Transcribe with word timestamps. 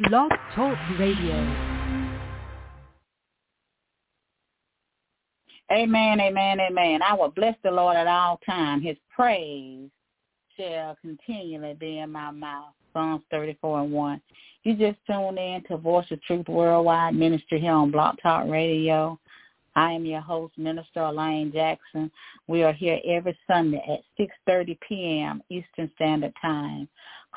Blog 0.00 0.30
Talk 0.54 0.76
Radio. 0.98 1.34
Amen, 5.72 6.20
amen, 6.20 6.60
amen. 6.60 7.00
I 7.02 7.14
will 7.14 7.30
bless 7.30 7.56
the 7.64 7.70
Lord 7.70 7.96
at 7.96 8.06
all 8.06 8.38
times. 8.44 8.84
His 8.84 8.98
praise 9.14 9.88
shall 10.54 10.98
continually 11.00 11.74
be 11.80 12.00
in 12.00 12.12
my 12.12 12.30
mouth. 12.30 12.74
Psalms 12.92 13.22
34 13.30 13.80
and 13.80 13.92
1. 13.92 14.20
You 14.64 14.76
just 14.76 14.98
tuned 15.06 15.38
in 15.38 15.62
to 15.68 15.78
Voice 15.78 16.06
of 16.10 16.22
Truth 16.24 16.48
Worldwide 16.48 17.14
Ministry 17.14 17.58
here 17.58 17.72
on 17.72 17.90
Blog 17.90 18.16
Talk 18.22 18.46
Radio. 18.48 19.18
I 19.76 19.92
am 19.92 20.04
your 20.04 20.20
host, 20.20 20.58
Minister 20.58 21.00
Elaine 21.00 21.52
Jackson. 21.52 22.10
We 22.48 22.62
are 22.64 22.72
here 22.72 22.98
every 23.06 23.36
Sunday 23.46 23.82
at 23.88 24.28
6.30 24.48 24.78
p.m. 24.86 25.42
Eastern 25.48 25.90
Standard 25.94 26.32
Time. 26.42 26.86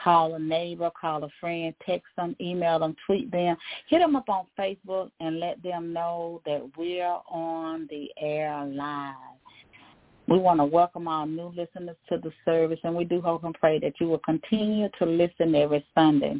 Call 0.04 0.36
a 0.36 0.40
neighbor, 0.40 0.90
call 1.00 1.24
a 1.24 1.30
friend, 1.40 1.74
text 1.86 2.08
them, 2.16 2.36
email 2.40 2.80
them, 2.80 2.96
tweet 3.06 3.32
them. 3.32 3.58
Hit 3.88 4.00
them 4.00 4.16
up 4.16 4.30
on 4.30 4.46
Facebook 4.58 5.12
and 5.20 5.40
let 5.40 5.62
them 5.62 5.92
know 5.92 6.42
that 6.46 6.70
we're 6.78 7.18
on 7.30 7.88
the 7.90 8.10
air 8.22 8.66
live. 8.66 9.16
We 10.28 10.38
want 10.38 10.60
to 10.60 10.66
welcome 10.66 11.08
our 11.08 11.26
new 11.26 11.52
listeners 11.56 11.98
to 12.10 12.18
the 12.18 12.32
service, 12.46 12.80
and 12.84 12.96
we 12.96 13.04
do 13.04 13.20
hope 13.20 13.44
and 13.44 13.54
pray 13.56 13.80
that 13.80 13.94
you 14.00 14.08
will 14.08 14.20
continue 14.20 14.88
to 15.00 15.06
listen 15.06 15.56
every 15.56 15.84
Sunday. 15.96 16.40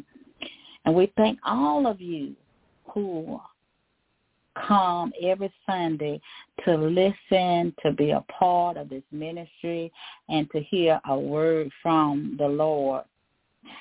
And 0.84 0.94
we 0.94 1.12
thank 1.16 1.38
all 1.44 1.86
of 1.86 2.00
you 2.00 2.34
who 2.94 3.40
come 4.66 5.12
every 5.22 5.52
Sunday 5.66 6.20
to 6.64 6.76
listen, 6.76 7.74
to 7.82 7.92
be 7.96 8.10
a 8.12 8.24
part 8.38 8.76
of 8.76 8.88
this 8.88 9.02
ministry, 9.10 9.92
and 10.28 10.50
to 10.52 10.60
hear 10.60 11.00
a 11.08 11.18
word 11.18 11.70
from 11.82 12.36
the 12.38 12.46
Lord. 12.46 13.04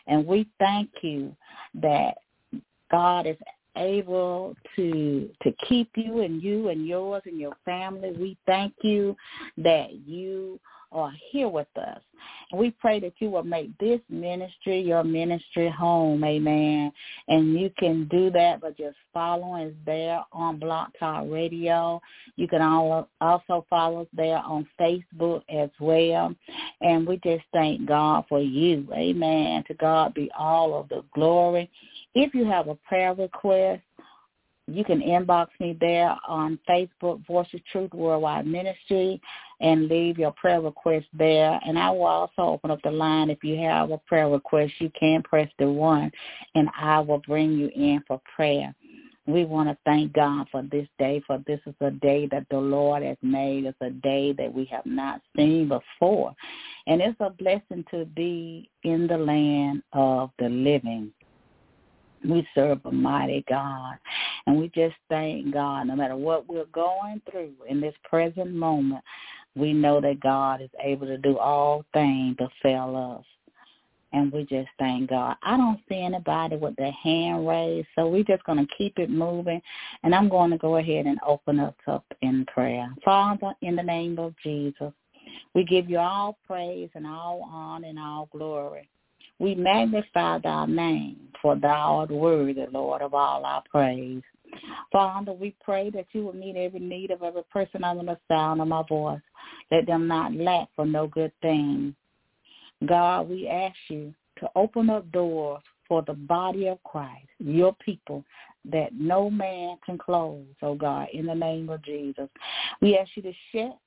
And 0.08 0.26
we 0.26 0.48
thank 0.60 0.90
you 1.02 1.36
that 1.76 2.18
God 2.92 3.28
is 3.28 3.38
able 3.78 4.56
to 4.76 5.30
to 5.42 5.52
keep 5.68 5.90
you 5.96 6.22
and 6.22 6.42
you 6.42 6.70
and 6.70 6.86
yours 6.86 7.24
and 7.26 7.40
your 7.40 7.56
family. 7.66 8.12
We 8.12 8.38
thank 8.46 8.74
you 8.82 9.16
that 9.58 9.94
you 10.06 10.60
are 10.92 11.14
here 11.32 11.50
with 11.50 11.68
us. 11.76 12.00
And 12.52 12.60
we 12.60 12.72
pray 12.72 13.00
that 13.00 13.14
you 13.20 13.30
will 13.30 13.44
make 13.44 13.78
this 13.78 14.00
ministry 14.10 14.82
your 14.82 15.04
ministry 15.04 15.70
home, 15.70 16.24
amen. 16.24 16.92
And 17.28 17.60
you 17.60 17.72
can 17.78 18.08
do 18.10 18.30
that 18.32 18.62
by 18.62 18.72
just 18.72 18.98
following 19.14 19.68
us 19.68 19.74
there 19.86 20.24
on 20.34 20.60
Blog 20.60 20.90
Talk 21.00 21.26
Radio. 21.28 22.02
You 22.36 22.48
can 22.48 22.62
also 23.22 23.66
follow 23.70 24.02
us 24.02 24.08
there 24.14 24.40
on 24.40 24.68
Facebook 24.80 25.44
as 25.50 25.70
well. 25.80 26.34
And 26.82 27.08
we 27.08 27.20
just 27.24 27.44
thank 27.54 27.86
God 27.86 28.26
for 28.28 28.42
you, 28.42 28.88
amen. 28.94 29.64
To 29.68 29.74
God 29.76 30.14
be 30.14 30.32
all 30.38 30.80
of 30.80 30.90
the 30.90 31.04
glory. 31.14 31.70
If 32.16 32.34
you 32.34 32.46
have 32.46 32.68
a 32.68 32.76
prayer 32.76 33.14
request, 33.14 33.84
you 34.72 34.84
can 34.84 35.02
inbox 35.02 35.48
me 35.60 35.76
there 35.80 36.16
on 36.28 36.60
Facebook, 36.70 37.26
Voice 37.26 37.48
of 37.54 37.66
Truth 37.72 37.94
Worldwide 37.94 38.46
Ministry, 38.46 39.20
and 39.62 39.88
leave 39.88 40.18
your 40.18 40.32
prayer 40.32 40.62
request 40.62 41.06
there. 41.14 41.60
And 41.66 41.78
I 41.78 41.90
will 41.92 42.06
also 42.06 42.42
open 42.42 42.72
up 42.72 42.82
the 42.84 42.92
line. 42.92 43.30
If 43.30 43.44
you 43.44 43.58
have 43.58 43.92
a 43.92 43.98
prayer 43.98 44.30
request, 44.30 44.74
you 44.80 44.92
can 45.00 45.22
press 45.24 45.50
the 45.60 45.70
one, 45.70 46.12
and 46.56 46.70
I 46.80 47.00
will 47.00 47.20
bring 47.20 47.54
you 47.54 47.70
in 47.76 48.04
for 48.08 48.22
prayer. 48.36 48.74
We 49.28 49.46
want 49.46 49.70
to 49.70 49.78
thank 49.86 50.14
God 50.14 50.48
for 50.52 50.64
this 50.64 50.88
day, 50.98 51.22
for 51.28 51.44
this 51.46 51.60
is 51.68 51.76
a 51.82 51.92
day 51.92 52.28
that 52.32 52.48
the 52.50 52.58
Lord 52.58 53.04
has 53.04 53.18
made. 53.22 53.66
It's 53.66 53.78
a 53.80 53.92
day 53.92 54.34
that 54.34 54.52
we 54.52 54.66
have 54.66 54.86
not 54.88 55.22
seen 55.36 55.68
before. 55.68 56.34
And 56.88 57.00
it's 57.00 57.20
a 57.20 57.30
blessing 57.30 57.86
to 57.92 58.06
be 58.06 58.72
in 58.84 59.06
the 59.06 59.18
land 59.18 59.84
of 59.94 60.32
the 60.40 60.50
living. 60.50 61.12
We 62.28 62.48
serve 62.56 62.80
a 62.86 62.92
mighty 62.92 63.46
God. 63.48 63.98
And 64.48 64.58
we 64.58 64.70
just 64.70 64.96
thank 65.10 65.54
God 65.54 65.84
no 65.84 65.96
matter 65.96 66.16
what 66.16 66.50
we're 66.50 66.66
going 66.66 67.22
through 67.30 67.54
in 67.70 67.80
this 67.80 67.94
present 68.04 68.52
moment, 68.52 69.04
we 69.60 69.74
know 69.74 70.02
that 70.02 70.20
God 70.22 70.62
is 70.62 70.70
able 70.82 71.08
to 71.08 71.18
do 71.18 71.38
all 71.38 71.84
things 71.94 72.38
to 72.38 72.50
fail 72.62 73.18
us. 73.20 73.26
And 74.12 74.32
we 74.32 74.44
just 74.46 74.70
thank 74.80 75.12
God. 75.12 75.36
I 75.44 75.56
don't 75.56 75.80
see 75.88 76.02
anybody 76.02 76.56
with 76.56 76.76
their 76.78 76.92
hand 76.92 77.48
raised, 77.48 77.88
so 77.96 78.08
we're 78.08 78.24
just 78.24 78.44
going 78.44 78.58
to 78.58 78.74
keep 78.76 78.98
it 78.98 79.10
moving. 79.12 79.62
And 80.02 80.16
I'm 80.16 80.30
going 80.30 80.50
to 80.50 80.58
go 80.58 80.78
ahead 80.78 81.06
and 81.06 81.20
open 81.26 81.60
us 81.60 81.76
up 81.86 82.06
in 82.22 82.46
prayer. 82.46 82.90
Father, 83.06 83.54
in 83.62 83.76
the 83.76 83.84
name 83.84 84.18
of 84.18 84.34
Jesus, 84.42 84.92
we 85.54 85.64
give 85.64 85.90
you 85.90 86.00
all 86.00 86.40
praise 86.48 86.90
and 86.96 87.06
all 87.06 87.48
honor 87.52 87.88
and 87.88 88.00
all 88.00 88.30
glory. 88.32 88.90
We 89.38 89.56
magnify 89.56 90.40
thy 90.40 90.66
name, 90.66 91.30
for 91.42 91.56
thou 91.56 92.00
art 92.00 92.12
worthy, 92.12 92.66
Lord, 92.72 93.02
of 93.02 93.14
all 93.14 93.46
our 93.46 93.64
praise. 93.70 94.24
Father, 94.92 95.34
we 95.34 95.56
pray 95.64 95.90
that 95.92 96.08
you 96.12 96.26
will 96.26 96.34
meet 96.34 96.56
every 96.56 96.80
need 96.80 97.12
of 97.12 97.24
every 97.24 97.44
person 97.44 97.84
under 97.84 98.04
the 98.04 98.18
sound 98.28 98.62
of 98.62 98.68
my 98.68 98.84
voice. 98.88 99.22
Let 99.72 99.86
them 99.86 100.08
not 100.08 100.34
lack 100.34 100.68
for 100.76 100.86
no 100.86 101.08
good 101.08 101.32
thing. 101.42 101.96
God, 102.86 103.30
we 103.30 103.48
ask 103.48 103.76
you 103.90 104.14
to 104.40 104.50
open 104.56 104.90
up 104.90 105.12
doors 105.12 105.62
for 105.88 106.02
the 106.04 106.14
body 106.14 106.68
of 106.68 106.82
Christ, 106.84 107.28
your 107.40 107.76
people, 107.84 108.24
that 108.66 108.94
no 108.94 109.30
man 109.30 109.78
can 109.86 109.98
close, 109.98 110.46
oh 110.62 110.76
God, 110.76 111.08
in 111.14 111.26
the 111.26 111.36
name 111.36 111.70
of 111.70 111.84
Jesus. 111.84 112.30
We 112.82 112.98
ask 112.98 113.10
you 113.16 113.24
to 113.24 113.34
shut 113.52 113.78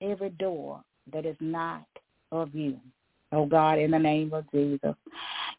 every 0.00 0.30
door 0.30 0.82
that 1.12 1.26
is 1.26 1.36
not 1.40 1.84
of 2.30 2.54
you 2.54 2.78
oh 3.32 3.46
God, 3.46 3.78
in 3.78 3.90
the 3.90 3.98
name 3.98 4.32
of 4.32 4.50
Jesus. 4.50 4.94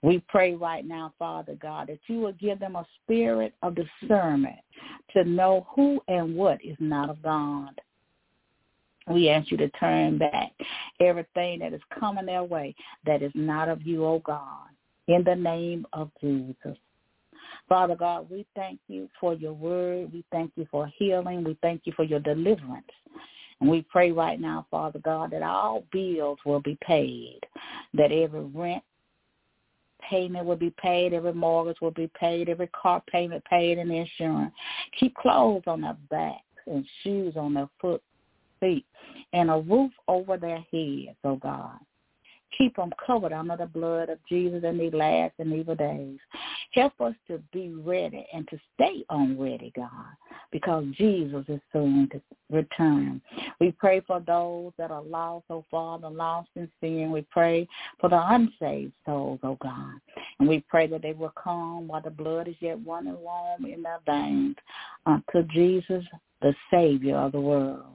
We 0.01 0.23
pray 0.27 0.55
right 0.55 0.85
now, 0.85 1.13
Father 1.19 1.55
God, 1.61 1.87
that 1.87 1.99
you 2.07 2.19
will 2.19 2.33
give 2.33 2.59
them 2.59 2.75
a 2.75 2.85
spirit 3.03 3.53
of 3.61 3.75
discernment 3.75 4.59
to 5.13 5.23
know 5.23 5.67
who 5.75 6.01
and 6.07 6.35
what 6.35 6.63
is 6.63 6.77
not 6.79 7.09
of 7.09 7.21
God. 7.21 7.79
We 9.09 9.29
ask 9.29 9.49
you 9.51 9.57
to 9.57 9.69
turn 9.69 10.19
back 10.19 10.51
everything 10.99 11.59
that 11.59 11.73
is 11.73 11.81
coming 11.99 12.27
their 12.27 12.43
way 12.43 12.75
that 13.05 13.23
is 13.23 13.31
not 13.33 13.67
of 13.67 13.81
you, 13.81 14.05
oh 14.05 14.19
God, 14.19 14.67
in 15.07 15.23
the 15.23 15.35
name 15.35 15.85
of 15.93 16.11
Jesus. 16.21 16.77
Father 17.67 17.95
God, 17.95 18.29
we 18.29 18.45
thank 18.55 18.79
you 18.87 19.09
for 19.19 19.33
your 19.33 19.53
word. 19.53 20.13
We 20.13 20.23
thank 20.31 20.51
you 20.55 20.67
for 20.71 20.87
healing. 20.97 21.43
We 21.43 21.57
thank 21.61 21.81
you 21.85 21.93
for 21.95 22.03
your 22.03 22.19
deliverance. 22.19 22.87
And 23.61 23.69
we 23.69 23.81
pray 23.83 24.11
right 24.11 24.39
now, 24.39 24.65
Father 24.71 24.99
God, 24.99 25.31
that 25.31 25.41
all 25.41 25.83
bills 25.91 26.39
will 26.45 26.61
be 26.61 26.77
paid, 26.81 27.39
that 27.93 28.11
every 28.11 28.41
rent 28.41 28.83
payment 30.09 30.45
will 30.45 30.55
be 30.55 30.73
paid, 30.81 31.13
every 31.13 31.33
mortgage 31.33 31.81
will 31.81 31.91
be 31.91 32.09
paid, 32.19 32.49
every 32.49 32.67
car 32.67 33.03
payment 33.11 33.43
paid, 33.45 33.77
and 33.77 33.91
insurance. 33.91 34.53
Keep 34.99 35.15
clothes 35.15 35.63
on 35.67 35.81
their 35.81 35.97
backs 36.09 36.41
and 36.67 36.85
shoes 37.03 37.33
on 37.35 37.53
their 37.53 37.69
foot, 37.81 38.01
feet, 38.59 38.85
and 39.33 39.49
a 39.49 39.57
roof 39.57 39.91
over 40.07 40.37
their 40.37 40.63
heads, 40.71 41.17
oh 41.23 41.35
God. 41.35 41.77
Keep 42.57 42.75
them 42.75 42.91
covered 43.05 43.31
under 43.31 43.55
the 43.55 43.65
blood 43.65 44.09
of 44.09 44.19
Jesus 44.27 44.63
in 44.63 44.77
these 44.77 44.93
last 44.93 45.33
and 45.39 45.53
evil 45.53 45.75
days. 45.75 46.17
Help 46.71 46.99
us 46.99 47.13
to 47.27 47.41
be 47.53 47.69
ready 47.69 48.25
and 48.33 48.47
to 48.49 48.59
stay 48.73 49.03
on 49.09 49.39
ready, 49.39 49.71
God, 49.75 49.89
because 50.51 50.85
Jesus 50.97 51.45
is 51.47 51.61
soon 51.71 52.09
to 52.11 52.21
return. 52.49 53.21
We 53.59 53.71
pray 53.71 54.01
for 54.01 54.19
those 54.19 54.71
that 54.77 54.91
are 54.91 55.03
lost, 55.03 55.45
oh 55.49 55.63
Father, 55.69 56.09
lost 56.09 56.49
in 56.55 56.69
sin. 56.81 57.11
We 57.11 57.21
pray 57.29 57.67
for 57.99 58.09
the 58.09 58.21
unsaved 58.33 58.93
souls, 59.05 59.39
oh 59.43 59.57
God. 59.61 59.93
And 60.39 60.49
we 60.49 60.63
pray 60.67 60.87
that 60.87 61.01
they 61.01 61.13
will 61.13 61.33
come 61.41 61.87
while 61.87 62.01
the 62.01 62.09
blood 62.09 62.47
is 62.47 62.55
yet 62.59 62.79
running 62.85 63.19
warm 63.19 63.65
in 63.65 63.83
their 63.83 63.99
veins 64.05 64.55
unto 65.05 65.43
Jesus, 65.53 66.03
the 66.41 66.53
Savior 66.71 67.17
of 67.17 67.31
the 67.33 67.41
world. 67.41 67.85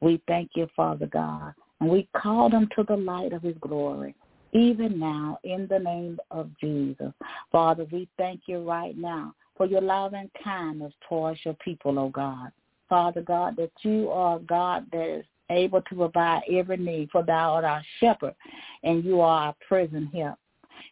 We 0.00 0.22
thank 0.28 0.50
you, 0.54 0.68
Father 0.76 1.06
God, 1.06 1.54
and 1.80 1.88
we 1.88 2.08
call 2.16 2.50
them 2.50 2.68
to 2.76 2.84
the 2.84 2.96
light 2.96 3.32
of 3.32 3.42
his 3.42 3.56
glory, 3.60 4.14
even 4.52 4.98
now, 4.98 5.38
in 5.44 5.66
the 5.68 5.78
name 5.78 6.18
of 6.30 6.50
Jesus. 6.60 7.12
Father, 7.52 7.86
we 7.92 8.08
thank 8.16 8.42
you 8.46 8.58
right 8.68 8.96
now 8.96 9.34
for 9.56 9.66
your 9.66 9.80
love 9.80 10.14
and 10.14 10.30
kindness 10.42 10.92
towards 11.08 11.40
your 11.44 11.54
people, 11.54 11.98
oh 11.98 12.08
God. 12.08 12.50
Father 12.88 13.20
God, 13.20 13.56
that 13.56 13.72
you 13.82 14.08
are 14.10 14.38
God 14.38 14.86
that 14.92 15.18
is 15.18 15.24
able 15.50 15.82
to 15.82 15.94
provide 15.94 16.42
every 16.50 16.76
need, 16.76 17.10
for 17.10 17.22
thou 17.22 17.54
art 17.54 17.64
our 17.64 17.82
shepherd, 18.00 18.34
and 18.82 19.04
you 19.04 19.20
are 19.20 19.48
our 19.48 19.54
present 19.66 20.14
help. 20.14 20.38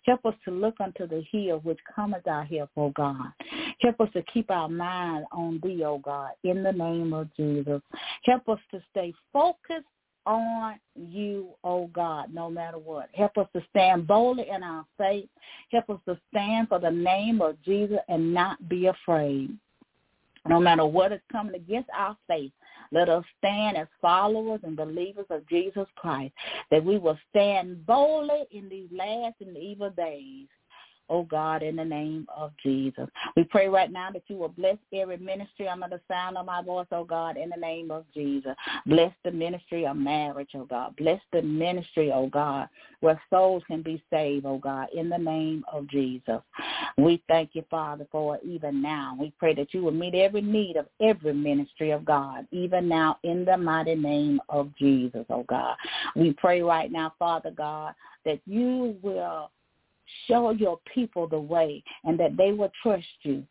Help 0.04 0.24
us 0.26 0.34
to 0.44 0.50
look 0.50 0.74
unto 0.80 1.06
the 1.06 1.24
hill 1.30 1.60
which 1.60 1.78
cometh 1.94 2.26
our 2.26 2.44
help, 2.44 2.70
O 2.76 2.90
God. 2.90 3.32
Help 3.80 4.00
us 4.00 4.08
to 4.12 4.22
keep 4.22 4.50
our 4.50 4.68
mind 4.68 5.26
on 5.32 5.60
thee, 5.62 5.84
O 5.84 5.98
God, 5.98 6.30
in 6.44 6.62
the 6.62 6.72
name 6.72 7.12
of 7.12 7.28
Jesus. 7.36 7.80
Help 8.24 8.48
us 8.48 8.58
to 8.72 8.80
stay 8.90 9.12
focused 9.32 9.86
on 10.26 10.78
you, 10.94 11.48
oh 11.64 11.86
God, 11.88 12.34
no 12.34 12.50
matter 12.50 12.78
what. 12.78 13.08
Help 13.12 13.38
us 13.38 13.46
to 13.54 13.62
stand 13.70 14.06
boldly 14.06 14.48
in 14.50 14.62
our 14.62 14.84
faith. 14.98 15.28
Help 15.70 15.88
us 15.90 16.00
to 16.06 16.18
stand 16.30 16.68
for 16.68 16.78
the 16.78 16.90
name 16.90 17.40
of 17.40 17.62
Jesus 17.62 17.98
and 18.08 18.34
not 18.34 18.68
be 18.68 18.86
afraid. 18.86 19.56
No 20.48 20.60
matter 20.60 20.84
what 20.84 21.12
is 21.12 21.20
coming 21.32 21.54
against 21.54 21.88
our 21.96 22.16
faith, 22.28 22.52
let 22.92 23.08
us 23.08 23.24
stand 23.38 23.76
as 23.76 23.88
followers 24.00 24.60
and 24.62 24.76
believers 24.76 25.26
of 25.30 25.48
Jesus 25.48 25.86
Christ, 25.96 26.32
that 26.70 26.84
we 26.84 26.98
will 26.98 27.18
stand 27.30 27.84
boldly 27.84 28.44
in 28.52 28.68
these 28.68 28.88
last 28.92 29.34
and 29.40 29.56
evil 29.56 29.90
days 29.90 30.46
oh 31.08 31.22
God, 31.24 31.62
in 31.62 31.76
the 31.76 31.84
name 31.84 32.26
of 32.34 32.52
Jesus. 32.62 33.08
We 33.36 33.44
pray 33.44 33.68
right 33.68 33.90
now 33.90 34.10
that 34.12 34.22
you 34.28 34.36
will 34.36 34.48
bless 34.48 34.76
every 34.92 35.16
ministry 35.18 35.68
under 35.68 35.88
the 35.88 36.00
sound 36.08 36.36
of 36.36 36.46
my 36.46 36.62
voice, 36.62 36.86
oh 36.92 37.04
God, 37.04 37.36
in 37.36 37.50
the 37.50 37.56
name 37.56 37.90
of 37.90 38.04
Jesus. 38.14 38.54
Bless 38.86 39.12
the 39.24 39.30
ministry 39.30 39.86
of 39.86 39.96
marriage, 39.96 40.50
oh 40.54 40.64
God. 40.64 40.96
Bless 40.96 41.20
the 41.32 41.42
ministry, 41.42 42.10
oh 42.12 42.28
God, 42.28 42.68
where 43.00 43.20
souls 43.30 43.62
can 43.66 43.82
be 43.82 44.02
saved, 44.10 44.46
oh 44.46 44.58
God, 44.58 44.88
in 44.94 45.08
the 45.08 45.18
name 45.18 45.64
of 45.72 45.88
Jesus. 45.88 46.40
We 46.98 47.22
thank 47.28 47.50
you, 47.54 47.64
Father, 47.70 48.06
for 48.10 48.38
even 48.44 48.80
now. 48.80 49.16
We 49.18 49.32
pray 49.38 49.54
that 49.54 49.74
you 49.74 49.82
will 49.82 49.92
meet 49.92 50.14
every 50.14 50.40
need 50.40 50.76
of 50.76 50.86
every 51.00 51.34
ministry 51.34 51.90
of 51.90 52.04
God, 52.04 52.46
even 52.50 52.88
now 52.88 53.18
in 53.22 53.44
the 53.44 53.56
mighty 53.56 53.94
name 53.94 54.40
of 54.48 54.74
Jesus, 54.76 55.24
oh 55.30 55.44
God. 55.48 55.76
We 56.14 56.32
pray 56.32 56.62
right 56.62 56.90
now, 56.90 57.12
Father 57.18 57.50
God, 57.50 57.94
that 58.24 58.40
you 58.46 58.96
will 59.02 59.50
show 60.26 60.50
your 60.50 60.78
people 60.92 61.26
the 61.26 61.38
way 61.38 61.82
and 62.04 62.18
that 62.18 62.36
they 62.36 62.52
will 62.52 62.72
trust 62.82 63.06
you 63.22 63.44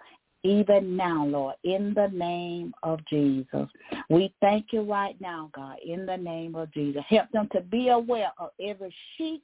even 0.43 0.95
now, 0.95 1.25
Lord, 1.25 1.55
in 1.63 1.93
the 1.95 2.07
name 2.13 2.73
of 2.83 2.99
Jesus. 3.07 3.67
We 4.09 4.31
thank 4.41 4.67
you 4.71 4.81
right 4.81 5.19
now, 5.19 5.49
God, 5.55 5.77
in 5.83 6.05
the 6.05 6.17
name 6.17 6.55
of 6.55 6.71
Jesus. 6.71 7.03
Help 7.09 7.31
them 7.31 7.49
to 7.53 7.61
be 7.61 7.89
aware 7.89 8.31
of 8.37 8.49
every 8.63 8.93
sheep 9.17 9.43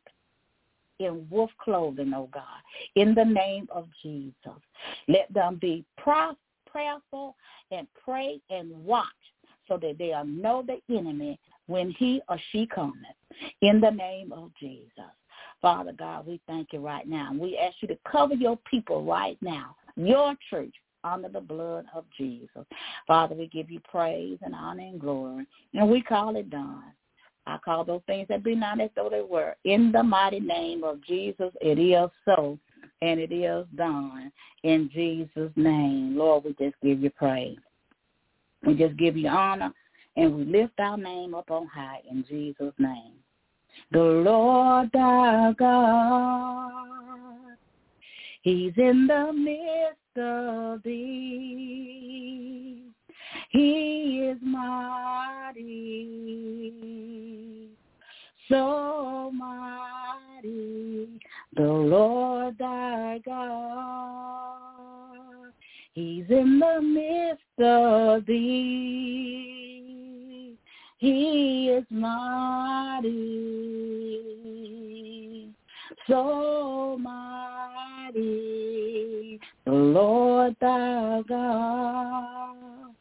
in 1.00 1.28
wolf 1.32 1.50
clothing, 1.60 2.14
oh 2.16 2.30
God, 2.32 2.44
in 2.96 3.16
the 3.16 3.26
name 3.26 3.68
of 3.74 3.88
Jesus. 4.04 4.34
Let 5.08 5.34
them 5.34 5.58
be 5.60 5.84
prayerful 5.98 7.36
and 7.72 7.88
pray 8.06 8.40
and 8.52 8.72
watch 8.86 9.08
so 9.68 9.78
that 9.78 9.98
they'll 9.98 10.26
know 10.26 10.64
the 10.66 10.96
enemy 10.96 11.40
when 11.66 11.92
he 11.92 12.22
or 12.30 12.38
she 12.52 12.68
cometh, 12.68 12.96
in 13.62 13.80
the 13.80 13.90
name 13.90 14.32
of 14.34 14.52
Jesus. 14.60 14.92
Father 15.62 15.92
God, 15.92 16.26
we 16.26 16.42
thank 16.48 16.70
you 16.74 16.80
right 16.80 17.08
now. 17.08 17.32
We 17.38 17.58
ask 17.58 17.76
you 17.82 17.88
to 17.90 17.98
cover 18.10 18.34
your 18.34 18.58
people 18.70 19.04
right 19.06 19.38
now, 19.42 19.76
your 19.96 20.36
church, 20.50 20.74
under 21.04 21.30
the 21.30 21.42
blood 21.42 21.86
of 21.96 22.06
Jesus. 22.18 22.66
Father, 23.08 23.36
we 23.36 23.48
give 23.48 23.70
you 23.70 23.80
praise 23.90 24.38
and 24.42 24.56
honor 24.56 24.84
and 24.84 25.00
glory, 25.00 25.48
and 25.74 25.90
we 25.90 26.02
call 26.02 26.36
it 26.36 26.50
done. 26.50 26.84
I 27.48 27.58
call 27.58 27.84
those 27.84 28.02
things 28.06 28.28
that 28.30 28.44
be 28.44 28.54
not 28.54 28.80
as 28.80 28.92
though 28.96 29.10
they 29.10 29.22
were. 29.22 29.56
In 29.66 29.92
the 29.92 30.04
mighty 30.04 30.40
name 30.40 30.84
of 30.84 31.04
Jesus, 31.04 31.52
it 31.60 31.80
is 31.80 32.10
so, 32.24 32.58
and 33.02 33.20
it 33.20 33.32
is 33.32 33.66
done. 33.76 34.32
In 34.64 34.90
Jesus' 34.94 35.52
name, 35.56 36.16
Lord, 36.18 36.44
we 36.44 36.54
just 36.54 36.76
give 36.84 37.02
you 37.02 37.10
praise. 37.10 37.58
We 38.64 38.76
just 38.76 38.96
give 38.98 39.18
you 39.18 39.28
honor, 39.28 39.74
and 40.18 40.36
we 40.36 40.46
lift 40.46 40.80
our 40.80 40.98
name 40.98 41.34
up 41.34 41.50
on 41.50 41.66
high 41.66 42.02
in 42.10 42.24
Jesus' 42.28 42.74
name 42.78 43.16
the 43.92 44.00
Lord 44.00 44.90
our 44.96 45.54
God. 45.54 46.72
He's 48.42 48.74
in 48.78 49.08
the 49.08 49.32
midst 49.34 50.18
of 50.18 50.82
thee. 50.84 52.52
He 53.50 54.30
is 54.32 54.38
mighty, 54.42 55.62
so 58.50 59.32
mighty, 59.32 61.20
the 61.56 61.64
Lord 61.64 62.58
thy 62.58 63.20
God. 63.26 64.72
He's 65.94 66.26
in 66.30 66.60
the 66.60 66.82
midst 66.82 67.60
of 67.60 68.26
thee. 68.26 69.52
He 71.02 71.70
is 71.70 71.84
mighty, 71.90 73.10
so 76.08 76.98
mighty, 77.02 78.22
the 79.66 79.72
Lord 79.72 80.56
thy 80.62 81.24
God. 81.28 82.94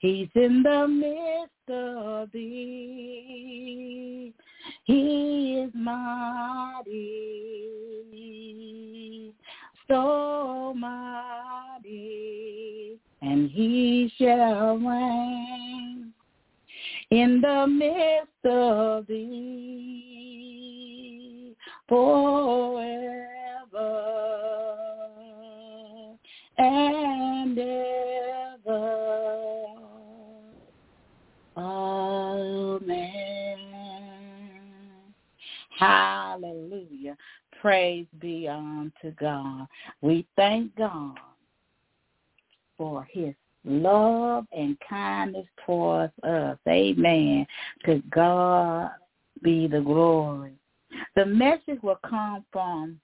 He's 0.00 0.28
in 0.34 0.62
the 0.62 0.86
midst 0.86 1.70
of 1.70 2.30
thee. 2.32 4.34
He 4.84 5.64
is 5.64 5.70
mighty, 5.74 6.90
so 9.88 10.74
mighty, 10.76 12.98
and 13.22 13.50
he 13.50 14.12
shall 14.18 14.76
reign 14.76 16.12
in 17.12 17.40
the 17.42 17.66
midst 17.66 18.46
of 18.46 19.06
thee 19.06 20.34
forever 21.86 22.86
and 26.56 27.58
ever. 27.58 28.88
Amen. 31.58 33.58
Hallelujah. 35.78 37.18
Praise 37.60 38.06
be 38.20 38.48
unto 38.48 39.10
God. 39.20 39.66
We 40.00 40.26
thank 40.34 40.74
God 40.76 41.18
for 42.78 43.06
his 43.12 43.34
love 43.64 44.46
and 44.52 44.76
kindness 44.88 45.46
towards 45.64 46.12
us. 46.22 46.58
Amen. 46.68 47.46
To 47.86 48.02
God 48.10 48.90
be 49.42 49.66
the 49.66 49.80
glory. 49.80 50.54
The 51.16 51.24
message 51.24 51.82
will 51.82 51.98
come 52.08 52.44
from 52.52 53.00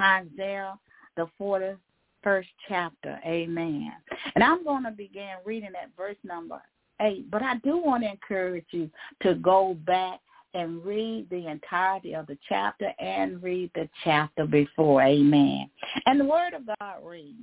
Isaiah, 0.00 0.78
the 1.16 1.26
41st 1.40 2.46
chapter. 2.68 3.20
Amen. 3.24 3.92
And 4.34 4.44
I'm 4.44 4.64
going 4.64 4.84
to 4.84 4.90
begin 4.90 5.34
reading 5.44 5.72
at 5.80 5.90
verse 5.96 6.16
number 6.24 6.60
8. 7.00 7.30
But 7.30 7.42
I 7.42 7.56
do 7.58 7.78
want 7.78 8.02
to 8.02 8.10
encourage 8.10 8.66
you 8.70 8.90
to 9.22 9.34
go 9.36 9.76
back 9.86 10.20
and 10.52 10.84
read 10.84 11.28
the 11.30 11.46
entirety 11.46 12.14
of 12.14 12.26
the 12.26 12.36
chapter 12.48 12.92
and 12.98 13.42
read 13.42 13.70
the 13.74 13.88
chapter 14.04 14.46
before. 14.46 15.02
Amen. 15.02 15.70
And 16.06 16.18
the 16.18 16.24
word 16.24 16.54
of 16.54 16.62
God 16.66 16.96
reads, 17.04 17.38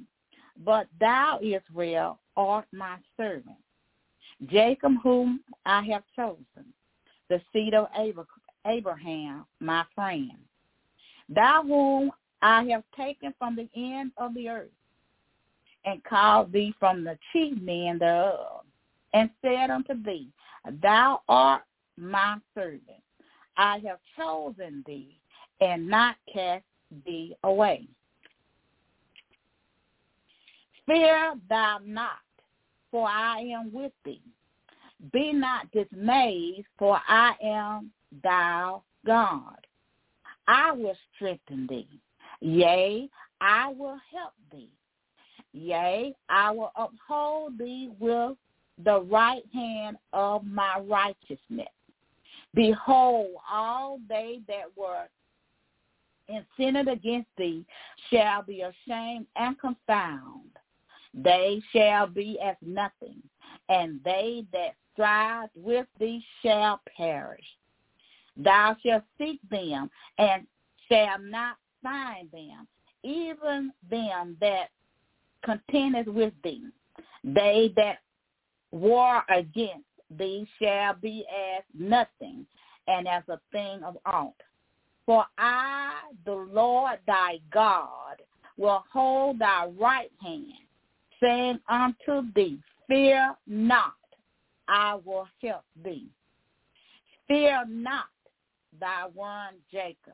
but 0.64 0.88
thou, 1.00 1.40
Israel, 1.42 2.20
art 2.36 2.66
my 2.72 2.98
servant, 3.16 3.58
Jacob 4.48 4.94
whom 5.02 5.42
I 5.66 5.82
have 5.84 6.04
chosen, 6.16 6.66
the 7.30 7.42
seed 7.52 7.74
of 7.74 7.88
Abraham, 8.66 9.46
my 9.60 9.84
friend. 9.96 10.32
Thou 11.30 11.64
whom 11.64 12.12
I 12.42 12.64
have 12.66 12.84
taken 12.96 13.34
from 13.38 13.56
the 13.56 13.68
end 13.76 14.12
of 14.18 14.34
the 14.34 14.50
earth, 14.50 14.70
and 15.86 16.04
called 16.04 16.52
thee 16.52 16.74
from 16.80 17.04
the 17.04 17.18
chief 17.32 17.60
men 17.62 18.00
thereof, 18.00 18.66
and 19.14 19.30
said 19.42 19.70
unto 19.70 20.02
thee, 20.04 20.30
Thou 20.82 21.22
art 21.30 21.64
my 21.98 22.38
servant. 22.54 22.82
I 23.58 23.80
have 23.88 24.00
chosen 24.16 24.84
thee, 24.86 25.20
and 25.62 25.88
not 25.88 26.16
cast 26.32 26.64
thee 27.06 27.36
away. 27.44 27.88
Fear 30.88 31.36
thou 31.50 31.80
not, 31.84 32.24
for 32.90 33.08
I 33.08 33.40
am 33.42 33.72
with 33.72 33.92
thee. 34.06 34.22
Be 35.12 35.34
not 35.34 35.70
dismayed, 35.72 36.66
for 36.80 37.00
I 37.08 37.34
am 37.44 37.92
thou 38.24 38.84
God. 39.06 39.68
I 40.48 40.72
will 40.72 40.96
strengthen 41.14 41.68
thee. 41.68 41.88
Yea, 42.40 43.10
I 43.42 43.68
will 43.74 44.00
help 44.12 44.34
thee. 44.52 44.70
Yea, 45.54 46.16
I 46.30 46.52
will 46.52 46.72
uphold 46.76 47.58
thee 47.58 47.92
with 48.00 48.38
the 48.84 49.02
right 49.02 49.44
hand 49.54 49.98
of 50.14 50.46
my 50.46 50.80
righteousness. 50.80 51.68
Behold, 52.54 53.36
all 53.52 54.00
they 54.08 54.40
that 54.48 54.66
were 54.76 55.08
incensed 56.30 56.90
against 56.90 57.30
thee 57.38 57.66
shall 58.10 58.42
be 58.44 58.62
ashamed 58.62 59.28
and 59.36 59.60
confounded. 59.60 60.57
They 61.18 61.62
shall 61.74 62.06
be 62.06 62.40
as 62.40 62.56
nothing, 62.62 63.22
and 63.70 64.00
they 64.06 64.46
that 64.54 64.76
strive 64.94 65.50
with 65.56 65.88
thee 66.00 66.24
shall 66.44 66.80
perish. 66.96 67.46
Thou 68.38 68.76
shalt 68.86 69.04
seek 69.18 69.40
them, 69.50 69.90
and 70.20 70.46
shall 70.88 71.18
not 71.20 71.58
find 71.82 72.30
them, 72.32 72.68
even 73.04 73.74
them 73.90 74.38
that 74.40 74.70
contendeth 75.44 76.08
with 76.08 76.34
thee. 76.44 76.68
They 77.24 77.74
that 77.76 77.98
war 78.72 79.24
against 79.30 79.86
thee 80.12 80.48
shall 80.62 80.94
be 80.94 81.26
as 81.58 81.64
nothing, 81.74 82.46
and 82.88 83.08
as 83.08 83.24
a 83.28 83.40
thing 83.52 83.84
of 83.84 83.98
aught. 84.06 84.40
For 85.08 85.26
I, 85.40 85.94
the 86.26 86.36
Lord 86.36 87.00
thy 87.08 87.40
God, 87.52 88.22
will 88.58 88.84
hold 88.92 89.40
thy 89.40 89.66
right 89.80 90.12
hand 90.22 90.67
saying 91.22 91.60
unto 91.68 92.32
thee, 92.36 92.60
Fear 92.88 93.36
not, 93.48 93.94
I 94.68 94.96
will 95.04 95.28
help 95.44 95.64
thee. 95.84 96.08
Fear 97.28 97.66
not 97.68 98.06
thy 98.80 99.06
one 99.14 99.56
Jacob, 99.72 100.14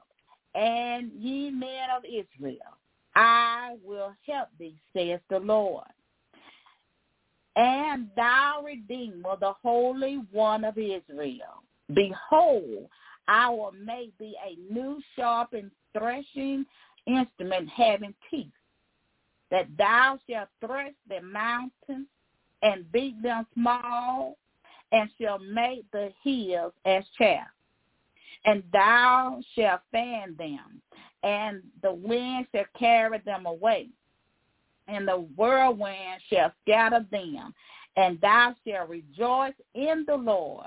and 0.56 1.12
ye 1.14 1.52
men 1.52 1.90
of 1.96 2.04
Israel, 2.06 2.78
I 3.16 3.76
will 3.84 4.14
help 4.28 4.50
thee, 4.58 4.76
saith 4.94 5.22
the 5.30 5.40
Lord. 5.40 5.86
And 7.56 8.10
thou 8.16 8.64
Redeemer, 8.66 9.36
the 9.40 9.54
Holy 9.62 10.24
One 10.32 10.64
of 10.64 10.78
Israel. 10.78 11.64
Behold, 11.94 12.90
I 13.28 13.50
will 13.50 13.74
make 13.74 14.18
thee 14.18 14.36
a 14.44 14.74
new 14.74 15.00
sharpened 15.16 15.70
threshing 15.96 16.66
instrument 17.06 17.70
having 17.70 18.16
teeth, 18.32 18.48
that 19.54 19.68
thou 19.78 20.18
shalt 20.28 20.50
thresh 20.66 20.94
the 21.08 21.22
mountains 21.22 22.08
and 22.64 22.92
beat 22.92 23.22
them 23.22 23.46
small, 23.54 24.36
and 24.92 25.08
shall 25.22 25.38
make 25.38 25.84
the 25.92 26.12
hills 26.24 26.74
as 26.86 27.04
chaff. 27.20 27.46
And 28.46 28.64
thou 28.74 29.42
shalt 29.54 29.82
fan 29.92 30.36
them, 30.40 30.82
and 31.22 31.62
the 31.84 31.94
wind 31.94 32.48
shall 32.52 32.66
carry 32.80 33.20
them 33.20 33.46
away, 33.46 33.90
and 34.88 35.08
the 35.08 35.18
whirlwind 35.36 36.22
shall 36.32 36.52
scatter 36.64 37.06
them, 37.12 37.54
and 37.96 38.20
thou 38.22 38.56
shalt 38.66 38.90
rejoice 38.90 39.54
in 39.76 40.04
the 40.08 40.16
Lord, 40.16 40.66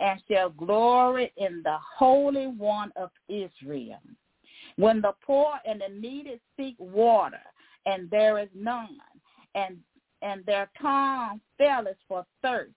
and 0.00 0.20
shall 0.28 0.50
glory 0.50 1.32
in 1.36 1.62
the 1.62 1.76
Holy 1.96 2.48
One 2.48 2.92
of 2.96 3.10
Israel. 3.28 4.00
When 4.74 5.00
the 5.00 5.12
poor 5.24 5.52
and 5.64 5.80
the 5.80 5.94
needy 5.94 6.40
seek 6.56 6.74
water, 6.80 7.40
and 7.86 8.10
there 8.10 8.38
is 8.38 8.48
none, 8.54 8.98
and 9.54 9.78
and 10.22 10.44
their 10.44 10.68
tongue 10.80 11.40
faileth 11.58 11.96
for 12.08 12.24
thirst, 12.42 12.72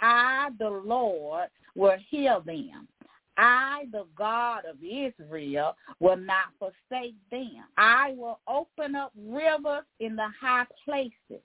I, 0.00 0.50
the 0.58 0.68
Lord, 0.70 1.48
will 1.74 1.96
heal 2.10 2.42
them. 2.44 2.88
I, 3.36 3.84
the 3.92 4.04
God 4.16 4.64
of 4.64 4.76
Israel, 4.82 5.76
will 6.00 6.16
not 6.16 6.46
forsake 6.58 7.14
them. 7.30 7.64
I 7.76 8.14
will 8.16 8.40
open 8.48 8.96
up 8.96 9.12
rivers 9.16 9.84
in 10.00 10.16
the 10.16 10.28
high 10.40 10.66
places 10.84 11.42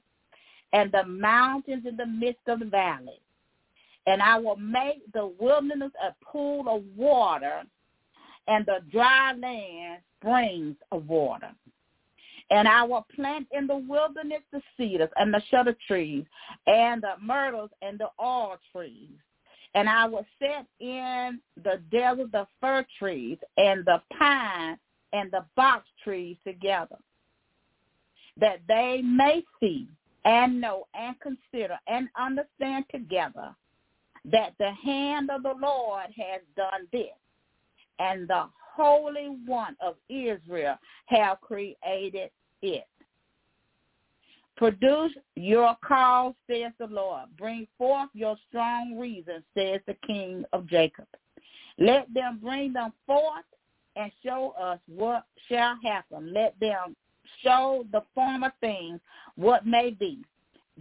and 0.71 0.91
the 0.91 1.03
mountains 1.05 1.85
in 1.87 1.95
the 1.95 2.07
midst 2.07 2.47
of 2.47 2.59
the 2.59 2.65
valleys. 2.65 3.19
And 4.07 4.21
I 4.21 4.39
will 4.39 4.57
make 4.57 5.03
the 5.13 5.31
wilderness 5.39 5.91
a 6.03 6.15
pool 6.25 6.67
of 6.67 6.83
water 6.97 7.61
and 8.47 8.65
the 8.65 8.79
dry 8.91 9.33
land 9.33 10.01
springs 10.19 10.75
of 10.91 11.07
water. 11.07 11.51
And 12.51 12.67
I 12.67 12.83
will 12.83 13.05
plant 13.15 13.47
in 13.51 13.67
the 13.67 13.77
wilderness 13.77 14.41
the 14.51 14.61
cedars 14.77 15.09
and 15.15 15.33
the 15.33 15.41
shittah 15.51 15.75
trees 15.87 16.25
and 16.67 17.01
the 17.01 17.13
myrtles 17.21 17.71
and 17.81 17.99
the 17.99 18.09
oil 18.21 18.57
trees. 18.71 19.09
And 19.75 19.89
I 19.89 20.05
will 20.05 20.25
set 20.39 20.67
in 20.79 21.39
the 21.63 21.81
desert 21.91 22.31
the 22.31 22.45
fir 22.61 22.85
trees 22.99 23.39
and 23.57 23.83
the 23.85 24.01
pine 24.17 24.77
and 25.13 25.31
the 25.31 25.45
box 25.55 25.87
trees 26.03 26.37
together, 26.45 26.97
that 28.37 28.59
they 28.67 29.01
may 29.03 29.43
see 29.59 29.87
and 30.25 30.61
know 30.61 30.87
and 30.93 31.15
consider 31.19 31.77
and 31.87 32.07
understand 32.19 32.85
together 32.91 33.55
that 34.25 34.53
the 34.59 34.71
hand 34.83 35.29
of 35.29 35.43
the 35.43 35.53
Lord 35.59 36.05
has 36.17 36.41
done 36.55 36.87
this, 36.91 37.09
and 37.99 38.27
the 38.27 38.45
Holy 38.75 39.37
One 39.45 39.75
of 39.81 39.95
Israel 40.09 40.77
have 41.05 41.41
created 41.41 42.31
it. 42.61 42.87
Produce 44.55 45.11
your 45.35 45.75
cause, 45.85 46.33
says 46.49 46.71
the 46.79 46.87
Lord. 46.87 47.25
Bring 47.37 47.67
forth 47.77 48.09
your 48.13 48.37
strong 48.49 48.97
reason, 48.97 49.43
says 49.55 49.81
the 49.87 49.95
King 50.05 50.45
of 50.53 50.67
Jacob. 50.67 51.07
Let 51.79 52.13
them 52.13 52.39
bring 52.41 52.73
them 52.73 52.93
forth 53.05 53.45
and 53.95 54.11
show 54.23 54.53
us 54.59 54.79
what 54.87 55.25
shall 55.49 55.75
happen. 55.83 56.33
Let 56.33 56.59
them 56.59 56.95
show 57.43 57.85
the 57.91 58.03
former 58.13 58.53
things 58.61 58.99
what 59.35 59.65
may 59.65 59.91
be, 59.91 60.19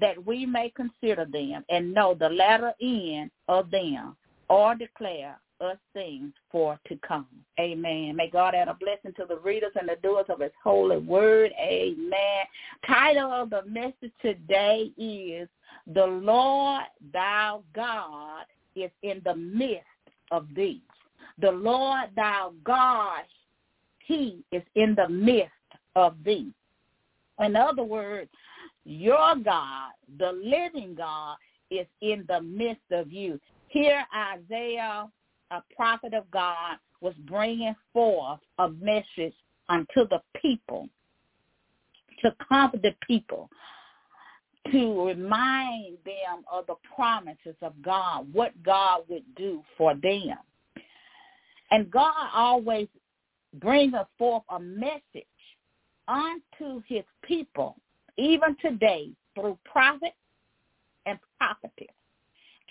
that 0.00 0.22
we 0.25 0.46
may 0.46 0.70
consider 0.70 1.25
them 1.25 1.64
and 1.70 1.94
know 1.94 2.14
the 2.14 2.28
latter 2.28 2.72
end 2.80 3.30
of 3.49 3.70
them, 3.70 4.16
or 4.49 4.75
declare 4.75 5.38
us 5.62 5.78
things 5.92 6.33
for 6.50 6.78
to 6.88 6.97
come. 7.07 7.26
Amen. 7.59 8.16
May 8.16 8.28
God 8.28 8.54
add 8.54 8.69
a 8.69 8.75
blessing 8.75 9.12
to 9.16 9.25
the 9.26 9.38
readers 9.38 9.73
and 9.78 9.88
the 9.88 9.97
doers 10.02 10.26
of 10.28 10.40
his 10.40 10.50
holy 10.62 10.99
word. 10.99 11.52
Amen. 11.61 12.45
Title 12.87 13.31
of 13.31 13.50
the 13.50 13.62
message 13.66 14.12
today 14.21 14.90
is 14.99 15.49
The 15.95 16.07
Lord 16.07 16.85
Thou 17.12 17.62
God 17.75 18.45
is 18.75 18.90
in 19.02 19.23
the 19.25 19.37
midst 19.37 19.87
of 20.31 20.47
thee. 20.54 20.83
The 21.40 21.52
Lord 21.52 22.11
Thou 22.16 22.52
God, 22.64 23.23
he 24.04 24.45
is 24.52 24.62
in 24.75 24.95
the 24.95 25.09
midst 25.09 25.52
of 25.97 26.16
thee. 26.25 26.52
In 27.38 27.57
other 27.57 27.85
words, 27.85 28.31
your 28.85 29.37
God, 29.37 29.92
the 30.19 30.33
living 30.33 30.95
God, 30.95 31.37
is 31.71 31.87
in 32.00 32.25
the 32.28 32.40
midst 32.42 32.90
of 32.90 33.11
you. 33.11 33.40
Here 33.69 34.04
Isaiah 34.14 35.09
a 35.52 35.62
prophet 35.75 36.14
of 36.14 36.30
God 36.30 36.76
was 37.00 37.14
bringing 37.26 37.75
forth 37.92 38.40
a 38.59 38.71
message 38.71 39.35
unto 39.68 40.09
the 40.09 40.21
people 40.40 40.88
to 42.23 42.35
comfort 42.49 42.82
the 42.82 42.94
people, 43.06 43.50
to 44.71 45.06
remind 45.06 45.99
them 46.04 46.44
of 46.50 46.66
the 46.66 46.76
promises 46.94 47.56
of 47.62 47.73
God, 47.82 48.32
what 48.32 48.50
God 48.62 49.02
would 49.09 49.25
do 49.37 49.62
for 49.76 49.94
them. 49.94 50.37
And 51.71 51.90
God 51.90 52.28
always 52.35 52.88
brings 53.54 53.94
forth 54.18 54.44
a 54.50 54.61
message 54.61 55.26
unto 56.06 56.82
his 56.87 57.02
people, 57.25 57.76
even 58.16 58.56
today, 58.61 59.11
through 59.35 59.59
prophets 59.64 60.14
and 61.06 61.18
prophetess 61.38 61.94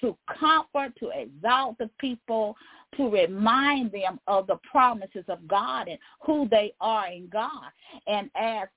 to 0.02 0.18
comfort, 0.40 0.94
to 1.00 1.10
exalt 1.10 1.78
the 1.78 1.90
people, 2.00 2.56
to 2.98 3.10
remind 3.10 3.92
them 3.92 4.20
of 4.28 4.48
the 4.48 4.58
promises 4.70 5.24
of 5.28 5.48
God 5.48 5.88
and 5.88 5.98
who 6.26 6.48
they 6.50 6.74
are 6.82 7.08
in 7.08 7.28
God. 7.32 7.72
And 8.08 8.30
as 8.36 8.68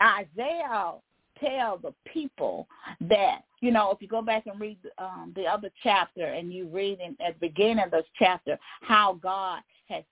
Isaiah 0.00 0.94
tell 1.38 1.78
the 1.78 1.94
people 2.10 2.66
that, 3.02 3.42
you 3.60 3.70
know, 3.70 3.90
if 3.90 4.00
you 4.00 4.08
go 4.08 4.22
back 4.22 4.46
and 4.46 4.60
read 4.60 4.78
um, 4.98 5.32
the 5.36 5.44
other 5.44 5.70
chapter 5.82 6.24
and 6.24 6.52
you 6.52 6.68
read 6.68 6.98
in, 7.00 7.16
at 7.24 7.34
the 7.38 7.48
beginning 7.48 7.84
of 7.84 7.90
this 7.90 8.06
chapter 8.18 8.58
how 8.80 9.18
God 9.22 9.60
has 9.88 10.04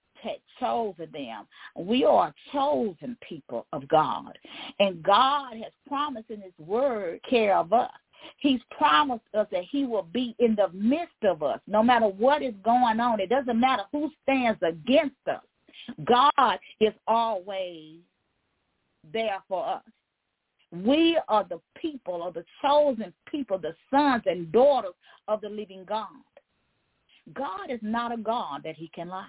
chosen 0.59 1.09
them. 1.13 1.47
We 1.77 2.05
are 2.05 2.35
chosen 2.53 3.17
people 3.27 3.67
of 3.73 3.87
God. 3.89 4.39
And 4.81 5.03
God 5.03 5.55
has 5.63 5.73
promised 5.87 6.31
in 6.31 6.41
his 6.41 6.53
word 6.59 7.21
care 7.29 7.57
of 7.57 7.73
us. 7.73 7.91
He's 8.39 8.61
promised 8.71 9.25
us 9.35 9.47
that 9.51 9.65
he 9.71 9.85
will 9.85 10.07
be 10.13 10.35
in 10.39 10.55
the 10.55 10.69
midst 10.73 11.25
of 11.25 11.43
us, 11.43 11.61
no 11.67 11.83
matter 11.83 12.07
what 12.07 12.43
is 12.43 12.55
going 12.65 13.01
on. 13.01 13.21
It 13.21 13.31
doesn't 13.31 13.59
matter 13.59 13.85
who 13.93 14.11
stands 14.23 14.61
against 14.63 15.17
us. 15.31 15.43
God 16.05 16.59
is 16.81 16.93
always 17.07 18.01
there 19.13 19.39
for 19.49 19.67
us. 19.67 19.83
We 20.73 21.19
are 21.29 21.45
the 21.45 21.61
people, 21.81 22.15
or 22.23 22.33
the 22.33 22.45
chosen 22.61 23.13
people, 23.31 23.59
the 23.59 23.75
sons 23.91 24.23
and 24.27 24.51
daughters 24.51 24.95
of 25.29 25.41
the 25.41 25.49
living 25.49 25.85
God. 25.89 26.07
God 27.33 27.71
is 27.71 27.81
not 27.83 28.13
a 28.13 28.17
God 28.17 28.63
that 28.65 28.77
he 28.77 28.89
can 28.89 29.09
lie. 29.09 29.27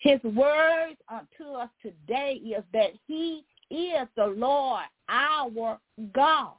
His 0.00 0.22
words 0.22 0.96
unto 1.08 1.52
us 1.52 1.68
today 1.82 2.40
is 2.44 2.64
that 2.72 2.90
he 3.06 3.44
is 3.70 4.08
the 4.16 4.26
Lord, 4.26 4.84
our 5.08 5.78
God 6.12 6.54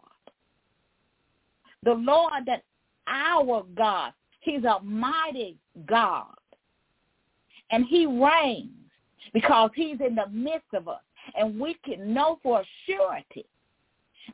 the 1.83 1.93
Lord 1.93 2.45
that 2.45 2.63
our 3.07 3.63
God, 3.75 4.13
he's 4.39 4.63
a 4.63 4.79
mighty 4.83 5.57
God. 5.85 6.35
And 7.71 7.85
he 7.85 8.05
reigns 8.05 8.69
because 9.33 9.71
he's 9.75 9.97
in 10.05 10.15
the 10.15 10.27
midst 10.31 10.73
of 10.73 10.87
us. 10.87 11.01
And 11.35 11.59
we 11.59 11.75
can 11.85 12.13
know 12.13 12.39
for 12.43 12.63
surety 12.85 13.45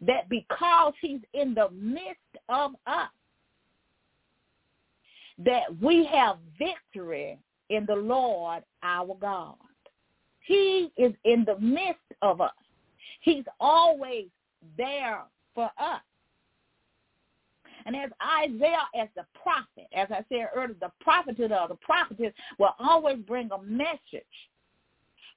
that 0.01 0.27
because 0.29 0.93
he's 1.01 1.19
in 1.33 1.53
the 1.53 1.69
midst 1.71 2.17
of 2.49 2.71
us, 2.87 3.09
that 5.45 5.63
we 5.81 6.05
have 6.05 6.37
victory 6.57 7.37
in 7.69 7.85
the 7.85 7.95
Lord 7.95 8.63
our 8.81 9.15
God. 9.19 9.55
He 10.39 10.91
is 10.97 11.13
in 11.25 11.45
the 11.45 11.59
midst 11.59 11.99
of 12.21 12.41
us. 12.41 12.51
He's 13.21 13.43
always 13.59 14.27
there 14.77 15.23
for 15.53 15.69
us. 15.77 16.01
And 17.88 17.96
as 17.96 18.12
Isaiah, 18.44 18.88
as 19.01 19.08
the 19.15 19.25
prophet, 19.41 19.88
as 19.96 20.08
I 20.12 20.24
said 20.29 20.50
earlier, 20.53 20.75
the 20.79 20.91
prophet 21.00 21.39
or 21.39 21.67
the 21.70 21.77
prophetess 21.82 22.34
will 22.60 22.75
always 22.79 23.17
bring 23.20 23.50
a 23.51 23.62
message 23.63 24.24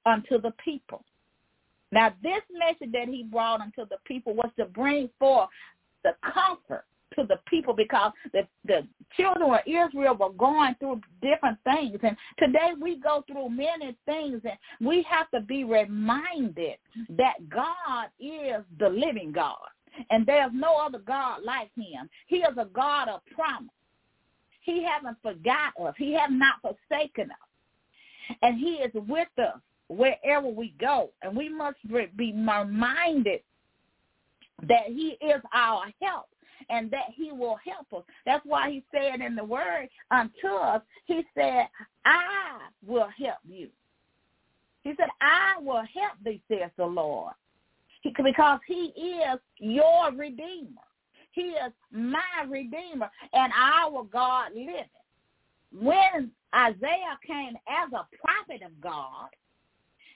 unto 0.04 0.40
the 0.40 0.52
people. 0.62 1.04
Now, 1.92 2.12
this 2.22 2.42
message 2.52 2.92
that 2.92 3.08
he 3.08 3.22
brought 3.22 3.60
unto 3.60 3.86
the 3.88 3.98
people 4.04 4.34
was 4.34 4.50
to 4.58 4.64
bring 4.64 5.08
forth 5.18 5.48
the 6.02 6.12
comfort 6.22 6.84
to 7.16 7.24
the 7.26 7.38
people 7.48 7.74
because 7.74 8.12
the 8.32 8.46
the 8.64 8.86
children 9.16 9.50
of 9.50 9.60
Israel 9.66 10.16
were 10.16 10.30
going 10.30 10.74
through 10.78 11.00
different 11.20 11.58
things, 11.64 11.98
and 12.02 12.16
today 12.38 12.70
we 12.80 12.96
go 12.96 13.24
through 13.26 13.50
many 13.50 13.96
things, 14.06 14.40
and 14.44 14.86
we 14.86 15.04
have 15.08 15.30
to 15.30 15.40
be 15.40 15.64
reminded 15.64 16.76
that 17.10 17.48
God 17.48 18.08
is 18.20 18.62
the 18.78 18.88
living 18.88 19.32
God, 19.32 19.56
and 20.10 20.26
there's 20.26 20.52
no 20.52 20.76
other 20.76 20.98
God 20.98 21.42
like 21.44 21.70
Him. 21.76 22.08
He 22.26 22.36
is 22.36 22.56
a 22.56 22.66
God 22.66 23.08
of 23.08 23.20
promise. 23.34 23.70
He 24.62 24.84
hasn't 24.84 25.18
forgot 25.22 25.72
us. 25.80 25.94
He 25.96 26.12
has 26.14 26.30
not 26.30 26.56
forsaken 26.60 27.30
us, 27.30 28.36
and 28.42 28.58
He 28.58 28.74
is 28.74 28.92
with 28.94 29.28
us 29.38 29.60
wherever 29.88 30.48
we 30.48 30.74
go, 30.80 31.10
and 31.22 31.36
we 31.36 31.48
must 31.48 31.76
be 32.16 32.32
reminded 32.32 33.40
that 34.68 34.86
he 34.88 35.16
is 35.20 35.40
our 35.54 35.84
help 36.02 36.26
and 36.68 36.90
that 36.90 37.06
he 37.14 37.32
will 37.32 37.58
help 37.64 37.86
us. 37.96 38.04
That's 38.26 38.44
why 38.44 38.70
he 38.70 38.84
said 38.92 39.20
in 39.20 39.34
the 39.34 39.44
word 39.44 39.88
unto 40.10 40.48
us, 40.48 40.82
he 41.06 41.24
said, 41.34 41.66
I 42.04 42.58
will 42.86 43.08
help 43.18 43.38
you. 43.48 43.68
He 44.84 44.92
said, 44.96 45.08
I 45.20 45.60
will 45.60 45.82
help 45.94 46.14
thee, 46.24 46.40
says 46.48 46.70
the 46.76 46.86
Lord. 46.86 47.32
Because 48.02 48.60
he 48.66 48.92
is 48.96 49.38
your 49.58 50.12
redeemer. 50.12 50.80
He 51.32 51.42
is 51.42 51.72
my 51.92 52.20
redeemer 52.48 53.10
and 53.32 53.52
our 53.56 54.04
God 54.04 54.50
living. 54.54 54.84
When 55.72 56.30
Isaiah 56.54 57.18
came 57.26 57.54
as 57.68 57.92
a 57.92 58.06
prophet 58.16 58.62
of 58.64 58.80
God, 58.80 59.28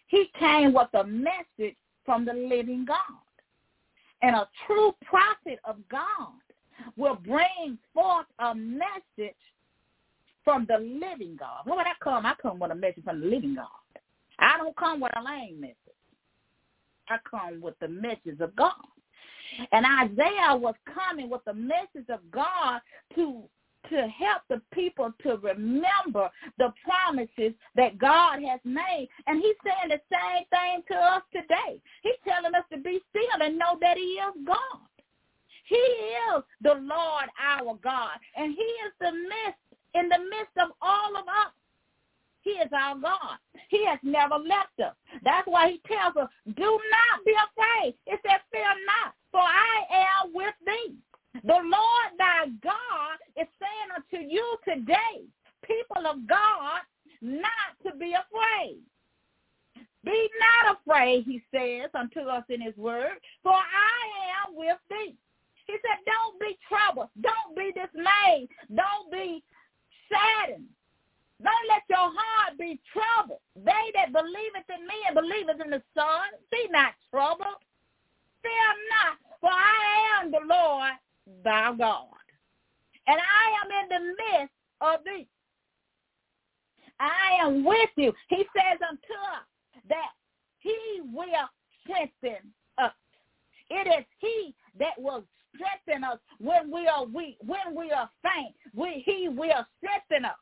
he 0.07 0.31
came 0.39 0.73
with 0.73 0.89
a 0.95 1.05
message 1.05 1.77
from 2.05 2.25
the 2.25 2.33
living 2.33 2.85
God. 2.85 2.99
And 4.23 4.35
a 4.37 4.49
true 4.67 4.95
prophet 5.05 5.59
of 5.65 5.77
God 5.91 6.33
will 6.97 7.17
bring 7.17 7.79
forth 7.93 8.27
a 8.39 8.55
message 8.55 9.37
from 10.45 10.67
the 10.69 10.79
living 10.79 11.37
God. 11.39 11.63
When 11.65 11.79
I 11.79 11.93
come, 12.03 12.27
I 12.27 12.35
come 12.41 12.59
with 12.59 12.71
a 12.71 12.75
message 12.75 13.05
from 13.05 13.21
the 13.21 13.27
living 13.27 13.55
God. 13.55 13.67
I 14.39 14.59
don't 14.59 14.77
come 14.77 15.01
with 15.01 15.13
a 15.17 15.23
lame 15.23 15.61
message. 15.61 15.77
I 17.09 17.17
come 17.29 17.61
with 17.61 17.79
the 17.81 17.89
message 17.89 18.41
of 18.41 18.55
God. 18.57 18.73
And 19.73 19.85
Isaiah 19.87 20.57
was 20.57 20.75
coming 20.93 21.31
with 21.31 21.45
the 21.45 21.55
message 21.55 22.09
of 22.09 22.21
God 22.31 22.81
to 23.15 23.45
to 23.91 24.09
help 24.09 24.43
the 24.49 24.61
people 24.73 25.13
to 25.23 25.37
remember 25.43 26.31
the 26.59 26.73
promises 26.85 27.53
that 27.77 27.99
God 27.99 28.41
has 28.43 28.61
made. 28.65 29.09
And 29.27 29.41
he's 29.41 29.57
saying 29.65 29.91
the 29.91 30.01
same 30.11 30.45
thing 30.51 30.83
to 30.89 30.97
us 30.97 31.23
today. 31.33 31.81
He's 32.03 32.21
telling 32.27 32.55
us 32.55 32.65
to 32.73 32.79
be 32.79 33.01
still 33.11 33.47
and 33.47 33.59
know 33.59 33.77
that 33.81 33.97
he 33.97 34.21
is 34.25 34.35
God. 34.47 34.81
He 35.67 35.77
is 35.77 36.43
the 36.63 36.75
Lord 36.75 37.29
our 37.41 37.77
God. 37.83 38.19
And 38.37 38.55
he 38.55 38.63
is 38.63 38.93
the 39.01 39.13
midst, 39.13 39.61
in 39.95 40.09
the 40.09 40.19
midst 40.19 40.57
of 40.63 40.71
all 40.81 41.17
of 41.17 41.29
us. 41.29 41.53
He 42.45 42.51
is 42.51 42.69
our 42.77 42.95
God. 42.97 43.41
He 43.71 43.85
has 43.87 43.99
never 44.03 44.37
left 44.37 44.79
us. 44.79 44.95
That's 45.25 45.49
why 45.49 45.71
he 45.71 45.81
tells 45.89 46.15
us, 46.17 46.29
do 46.55 46.79
not 46.93 47.25
be 47.25 47.33
afraid. 47.33 47.95
It 48.07 48.21
says, 48.21 48.41
fear 48.53 48.69
not, 48.85 49.15
for 49.33 49.41
I 49.41 49.85
am 49.91 50.33
with 50.35 50.55
thee. 50.67 50.95
The 51.43 51.55
Lord 51.55 52.11
thy 52.19 52.47
God 52.63 53.17
is 53.41 53.49
saying 53.59 53.91
unto 53.97 54.29
you 54.29 54.57
today, 54.63 55.25
people 55.65 56.07
of 56.07 56.27
God, 56.29 56.81
not 57.23 57.73
to 57.87 57.97
be 57.97 58.13
afraid. 58.13 58.79
Be 60.05 60.29
not 60.39 60.77
afraid, 60.77 61.25
he 61.25 61.43
says 61.51 61.89
unto 61.95 62.21
us 62.29 62.45
in 62.51 62.61
his 62.61 62.77
word, 62.77 63.17
for 63.43 63.55
I 63.55 64.45
am 64.47 64.55
with 64.55 64.77
thee. 64.91 65.17
He 65.67 65.73
said, 65.73 66.05
don't 66.05 66.39
be 66.39 66.59
troubled. 66.69 67.09
Don't 67.23 67.57
be 67.57 67.73
dismayed. 67.73 68.49
Don't 68.75 69.11
be 69.11 69.43
saddened. 70.13 70.69
Don't 71.43 71.69
let 71.69 71.83
your 71.91 72.11
heart 72.15 72.59
be 72.59 72.81
troubled. 72.93 73.41
They 73.57 73.85
that 73.95 74.13
believeth 74.13 74.69
in 74.71 74.87
me 74.87 74.95
and 75.07 75.15
believeth 75.15 75.61
in 75.65 75.71
the 75.71 75.83
Son, 75.95 76.31
be 76.51 76.69
not 76.71 76.95
troubled. 77.11 77.61
Fear 78.43 78.71
not, 78.91 79.19
for 79.41 79.51
I 79.51 80.21
am 80.23 80.31
the 80.31 80.41
Lord 80.47 80.93
thy 81.43 81.75
God. 81.75 82.07
And 83.07 83.19
I 83.19 83.47
am 83.65 83.69
in 83.83 83.89
the 83.89 84.15
midst 84.23 84.55
of 84.81 85.01
thee. 85.05 85.27
I 87.01 87.43
am 87.43 87.65
with 87.65 87.91
you. 87.97 88.13
He 88.29 88.45
says 88.55 88.79
unto 88.89 89.15
us 89.35 89.47
that 89.89 90.13
he 90.61 91.01
will 91.13 91.49
strengthen 91.83 92.53
us. 92.79 92.93
It 93.71 93.89
is 93.89 94.05
he 94.19 94.55
that 94.79 94.99
will 94.99 95.25
strengthen 95.55 96.05
us 96.05 96.19
when 96.39 96.71
we 96.71 96.87
are 96.87 97.05
weak, 97.05 97.37
when 97.45 97.75
we 97.75 97.91
are 97.91 98.09
faint. 98.23 98.55
We, 98.75 99.03
he 99.05 99.29
will 99.29 99.67
strengthen 99.79 100.25
us. 100.25 100.37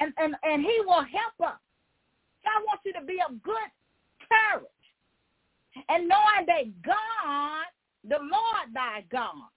And, 0.00 0.12
and, 0.18 0.34
and 0.42 0.62
he 0.62 0.78
will 0.84 1.04
help 1.04 1.52
us. 1.52 1.58
God 2.44 2.62
wants 2.66 2.82
you 2.84 2.92
to 2.94 3.04
be 3.04 3.18
of 3.28 3.42
good 3.42 3.54
courage. 4.28 4.66
And 5.88 6.08
knowing 6.08 6.46
that 6.46 6.82
God, 6.82 7.64
the 8.04 8.18
Lord 8.20 8.74
thy 8.74 9.04
God, 9.10 9.50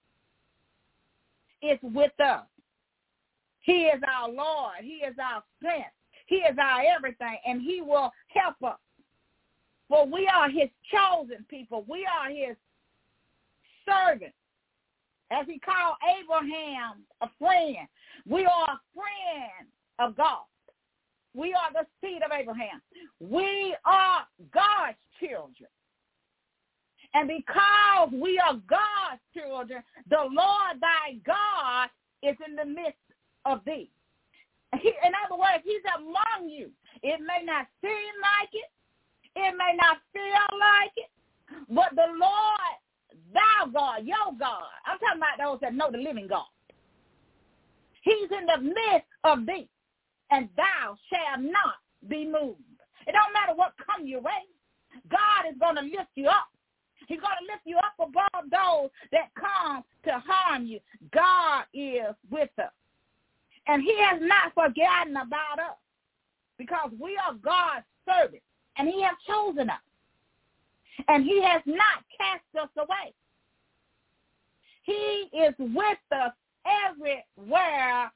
is 1.62 1.78
with 1.82 2.12
us. 2.20 2.44
He 3.60 3.84
is 3.84 4.00
our 4.06 4.28
Lord. 4.28 4.78
He 4.82 5.04
is 5.06 5.14
our 5.22 5.42
strength. 5.56 5.94
He 6.26 6.36
is 6.36 6.56
our 6.60 6.82
everything, 6.96 7.38
and 7.46 7.62
he 7.62 7.80
will 7.80 8.10
help 8.28 8.56
us. 8.64 8.78
For 9.88 10.06
we 10.06 10.26
are 10.26 10.48
his 10.48 10.68
chosen 10.90 11.44
people. 11.48 11.84
We 11.88 12.06
are 12.06 12.30
his 12.30 12.56
servants. 13.86 14.34
As 15.30 15.46
he 15.46 15.58
called 15.58 15.96
Abraham 16.20 17.04
a 17.20 17.28
friend, 17.38 17.76
we 18.28 18.44
are 18.44 18.64
a 18.70 18.80
friend 18.94 19.68
of 19.98 20.16
God. 20.16 20.44
We 21.34 21.54
are 21.54 21.72
the 21.72 21.86
seed 22.00 22.22
of 22.22 22.30
Abraham. 22.32 22.82
We 23.20 23.74
are 23.84 24.26
God's 24.52 24.98
children. 25.18 25.70
And 27.14 27.28
because 27.28 28.10
we 28.12 28.38
are 28.38 28.54
God's 28.68 29.20
children, 29.34 29.82
the 30.08 30.16
Lord 30.16 30.80
thy 30.80 31.18
God 31.24 31.88
is 32.22 32.36
in 32.46 32.56
the 32.56 32.64
midst 32.64 32.98
of 33.44 33.60
thee. 33.66 33.90
He, 34.80 34.88
in 34.88 35.12
other 35.24 35.36
words, 35.36 35.62
he's 35.64 35.82
among 35.96 36.48
you. 36.48 36.70
It 37.02 37.20
may 37.20 37.44
not 37.44 37.66
seem 37.82 38.12
like 38.22 38.48
it. 38.52 38.70
It 39.36 39.54
may 39.56 39.76
not 39.76 39.98
feel 40.12 40.58
like 40.58 40.92
it. 40.96 41.10
But 41.68 41.94
the 41.94 42.08
Lord, 42.18 42.72
thou 43.34 43.70
God, 43.72 44.06
your 44.06 44.32
God, 44.38 44.64
I'm 44.86 44.98
talking 44.98 45.18
about 45.18 45.38
those 45.38 45.60
that 45.60 45.74
know 45.74 45.90
the 45.90 45.98
living 45.98 46.26
God. 46.26 46.46
He's 48.02 48.30
in 48.30 48.46
the 48.46 48.62
midst 48.62 49.08
of 49.24 49.46
thee, 49.46 49.68
and 50.32 50.48
thou 50.56 50.96
shalt 51.10 51.40
not 51.40 51.76
be 52.08 52.24
moved. 52.24 52.60
It 53.06 53.12
don't 53.12 53.32
matter 53.34 53.54
what 53.54 53.74
come 53.84 54.06
your 54.06 54.22
way. 54.22 54.48
God 55.10 55.50
is 55.50 55.58
going 55.60 55.76
to 55.76 55.82
lift 55.82 56.10
you 56.14 56.28
up. 56.28 56.48
He's 57.06 57.20
going 57.20 57.36
to 57.40 57.52
lift 57.52 57.62
you 57.64 57.76
up 57.78 57.94
above 57.98 58.50
those 58.50 58.90
that 59.12 59.28
come 59.38 59.84
to 60.04 60.22
harm 60.26 60.66
you. 60.66 60.80
God 61.12 61.64
is 61.74 62.14
with 62.30 62.50
us. 62.58 62.72
And 63.66 63.82
he 63.82 63.94
has 64.00 64.20
not 64.20 64.54
forgotten 64.54 65.16
about 65.16 65.58
us 65.58 65.76
because 66.58 66.90
we 66.98 67.16
are 67.16 67.34
God's 67.34 67.84
servants 68.06 68.44
and 68.76 68.88
he 68.88 69.02
has 69.02 69.14
chosen 69.26 69.68
us. 69.68 69.76
And 71.08 71.24
he 71.24 71.42
has 71.42 71.62
not 71.66 72.04
cast 72.16 72.64
us 72.64 72.70
away. 72.76 73.12
He 74.84 75.28
is 75.36 75.54
with 75.58 75.98
us 76.12 76.32
everywhere 76.88 78.10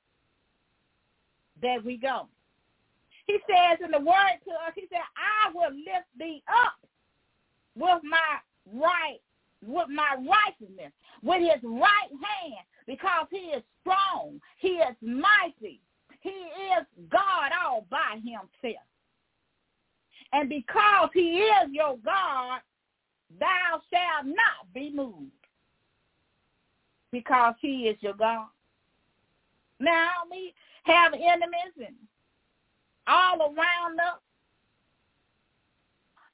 that 1.66 1.84
we 1.84 1.96
go. 1.96 2.28
He 3.26 3.38
says 3.48 3.78
in 3.84 3.90
the 3.90 3.98
word 3.98 4.38
to 4.44 4.50
us, 4.52 4.72
he 4.74 4.86
said, 4.88 5.02
I 5.16 5.52
will 5.52 5.74
lift 5.74 6.06
thee 6.18 6.42
up 6.48 6.78
with 7.74 8.02
my 8.04 8.38
right 8.72 9.18
with 9.64 9.88
my 9.88 10.16
righteousness, 10.16 10.92
with 11.22 11.40
his 11.40 11.62
right 11.64 12.10
hand, 12.10 12.64
because 12.86 13.26
he 13.30 13.38
is 13.56 13.62
strong, 13.80 14.40
he 14.58 14.68
is 14.68 14.94
mighty, 15.00 15.80
he 16.20 16.30
is 16.30 16.86
God 17.10 17.50
all 17.64 17.86
by 17.90 18.16
himself. 18.16 18.84
And 20.32 20.48
because 20.48 21.08
he 21.14 21.38
is 21.38 21.70
your 21.72 21.96
God, 22.04 22.60
thou 23.40 23.80
shalt 23.90 24.26
not 24.26 24.72
be 24.74 24.92
moved, 24.94 25.30
because 27.10 27.54
he 27.60 27.88
is 27.88 27.96
your 28.00 28.14
God. 28.14 28.48
Now 29.80 30.10
we 30.30 30.54
have 30.86 31.12
enemies 31.12 31.74
and 31.78 31.96
all 33.06 33.40
around 33.40 34.00
us, 34.00 34.20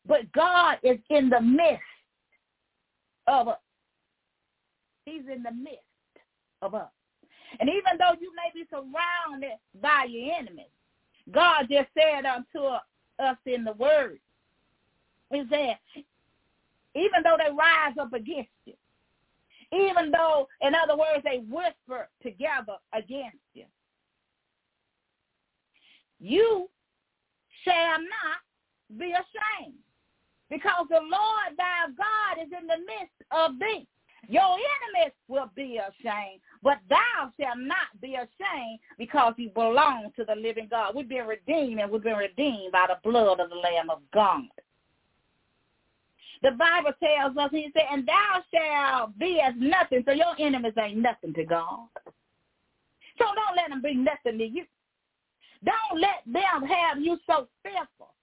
but 0.06 0.30
God 0.32 0.78
is 0.82 0.98
in 1.10 1.30
the 1.30 1.40
midst 1.40 1.80
of 3.26 3.48
us. 3.48 3.58
He's 5.04 5.22
in 5.32 5.42
the 5.42 5.52
midst 5.52 5.78
of 6.60 6.74
us. 6.74 6.90
And 7.60 7.68
even 7.68 7.98
though 7.98 8.14
you 8.20 8.32
may 8.34 8.50
be 8.54 8.66
surrounded 8.70 9.58
by 9.80 10.06
your 10.08 10.34
enemies, 10.34 10.66
God 11.30 11.66
just 11.70 11.88
said 11.96 12.24
unto 12.24 12.66
us 12.66 13.36
in 13.46 13.64
the 13.64 13.74
word, 13.74 14.18
he 15.30 15.42
said, 15.50 15.76
even 16.94 17.22
though 17.24 17.36
they 17.38 17.50
rise 17.50 17.96
up 18.00 18.12
against 18.12 18.50
you, 18.64 18.74
even 19.72 20.10
though, 20.10 20.46
in 20.60 20.74
other 20.74 20.96
words, 20.96 21.24
they 21.24 21.38
whisper 21.48 22.08
together 22.22 22.76
against 22.92 23.38
you. 23.54 23.64
You 26.22 26.68
shall 27.64 27.98
not 27.98 28.96
be 28.96 29.10
ashamed 29.10 29.74
because 30.48 30.86
the 30.88 31.00
Lord 31.00 31.56
thy 31.56 31.86
God 31.98 32.44
is 32.44 32.52
in 32.56 32.66
the 32.68 32.78
midst 32.78 33.18
of 33.32 33.58
thee. 33.58 33.88
Your 34.28 34.54
enemies 34.54 35.12
will 35.26 35.50
be 35.56 35.78
ashamed, 35.78 36.40
but 36.62 36.78
thou 36.88 37.32
shalt 37.40 37.58
not 37.58 38.00
be 38.00 38.14
ashamed 38.14 38.78
because 38.98 39.34
you 39.36 39.50
belong 39.50 40.12
to 40.14 40.24
the 40.24 40.36
living 40.36 40.68
God. 40.70 40.94
We've 40.94 41.08
been 41.08 41.26
redeemed 41.26 41.80
and 41.80 41.90
we've 41.90 42.04
been 42.04 42.16
redeemed 42.16 42.70
by 42.70 42.86
the 42.86 42.98
blood 43.02 43.40
of 43.40 43.50
the 43.50 43.56
Lamb 43.56 43.90
of 43.90 43.98
God. 44.14 44.44
The 46.42 46.52
Bible 46.52 46.92
tells 47.02 47.36
us, 47.36 47.50
he 47.50 47.70
said, 47.72 47.86
and 47.90 48.06
thou 48.06 48.42
shalt 48.54 49.18
be 49.18 49.40
as 49.40 49.54
nothing. 49.56 50.04
So 50.06 50.12
your 50.12 50.34
enemies 50.38 50.74
ain't 50.78 50.98
nothing 50.98 51.34
to 51.34 51.44
God. 51.44 51.88
So 53.18 53.24
don't 53.24 53.56
let 53.56 53.70
them 53.70 53.82
be 53.82 53.94
nothing 53.94 54.38
to 54.38 54.46
you. 54.46 54.64
Don't 55.64 56.00
let 56.00 56.22
them 56.26 56.68
have 56.68 57.00
you 57.00 57.18
so 57.26 57.46
fearful 57.62 58.14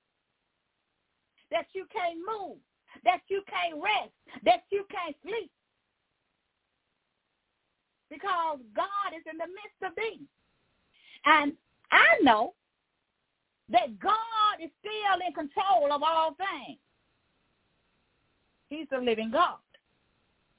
that 1.51 1.65
you 1.73 1.85
can't 1.91 2.19
move, 2.19 2.57
that 3.03 3.21
you 3.27 3.41
can't 3.47 3.81
rest, 3.81 4.11
that 4.43 4.63
you 4.69 4.85
can't 4.91 5.15
sleep. 5.23 5.51
Because 8.09 8.59
God 8.75 9.13
is 9.15 9.23
in 9.31 9.37
the 9.37 9.47
midst 9.47 9.81
of 9.83 9.95
thee. 9.95 10.25
And 11.25 11.53
I 11.91 12.21
know 12.23 12.53
that 13.69 13.99
God 13.99 14.55
is 14.61 14.69
still 14.79 15.25
in 15.25 15.33
control 15.33 15.93
of 15.93 16.01
all 16.03 16.35
things. 16.35 16.79
He's 18.69 18.87
the 18.91 18.97
living 18.97 19.31
God. 19.31 19.57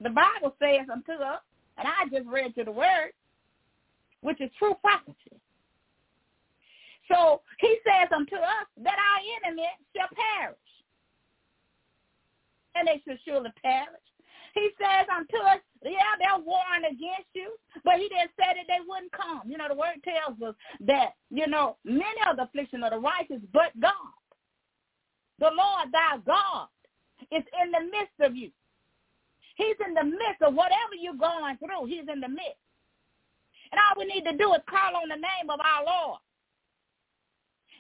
The 0.01 0.11
Bible 0.11 0.55
says 0.59 0.89
unto 0.91 1.13
us, 1.13 1.41
and 1.77 1.87
I 1.87 2.09
just 2.11 2.29
read 2.29 2.55
you 2.57 2.65
the 2.65 2.73
word, 2.73 3.13
which 4.23 4.41
is 4.41 4.51
true 4.59 4.75
prophecy. 4.81 5.41
So 7.11 7.43
he 7.59 7.77
says 7.83 8.09
unto 8.15 8.37
us 8.37 8.67
that 8.87 8.95
our 8.95 9.21
enemy 9.43 9.67
shall 9.97 10.09
perish. 10.15 10.57
And 12.75 12.87
they 12.87 13.03
shall 13.05 13.19
surely 13.27 13.51
perish. 13.63 14.07
He 14.55 14.71
says 14.79 15.07
unto 15.11 15.37
us, 15.47 15.59
yeah, 15.83 16.15
they'll 16.19 16.45
warn 16.45 16.85
against 16.87 17.31
you, 17.35 17.55
but 17.85 17.95
he 17.99 18.09
didn't 18.09 18.35
say 18.39 18.51
that 18.55 18.67
they 18.67 18.83
wouldn't 18.87 19.13
come. 19.13 19.43
You 19.47 19.59
know, 19.59 19.69
the 19.69 19.79
word 19.79 20.03
tells 20.03 20.41
us 20.43 20.55
that, 20.87 21.15
you 21.31 21.47
know, 21.47 21.77
many 21.85 22.21
of 22.29 22.37
the 22.37 22.45
affliction 22.45 22.83
of 22.83 22.91
the 22.91 22.99
righteous, 22.99 23.43
but 23.53 23.75
God. 23.81 24.15
The 25.39 25.51
Lord 25.55 25.89
thy 25.93 26.19
God 26.27 26.69
is 27.33 27.45
in 27.63 27.71
the 27.71 27.81
midst 27.91 28.19
of 28.21 28.37
you. 28.37 28.51
He's 29.57 29.77
in 29.87 29.95
the 29.95 30.05
midst 30.05 30.43
of 30.43 30.55
whatever 30.55 30.95
you're 30.99 31.15
going 31.15 31.57
through. 31.59 31.87
He's 31.87 32.09
in 32.13 32.21
the 32.21 32.29
midst. 32.29 32.61
And 33.73 33.81
all 33.81 33.97
we 33.99 34.07
need 34.07 34.25
to 34.25 34.37
do 34.37 34.53
is 34.53 34.61
call 34.69 34.97
on 34.97 35.09
the 35.09 35.17
name 35.17 35.49
of 35.49 35.61
our 35.61 35.85
Lord. 35.85 36.21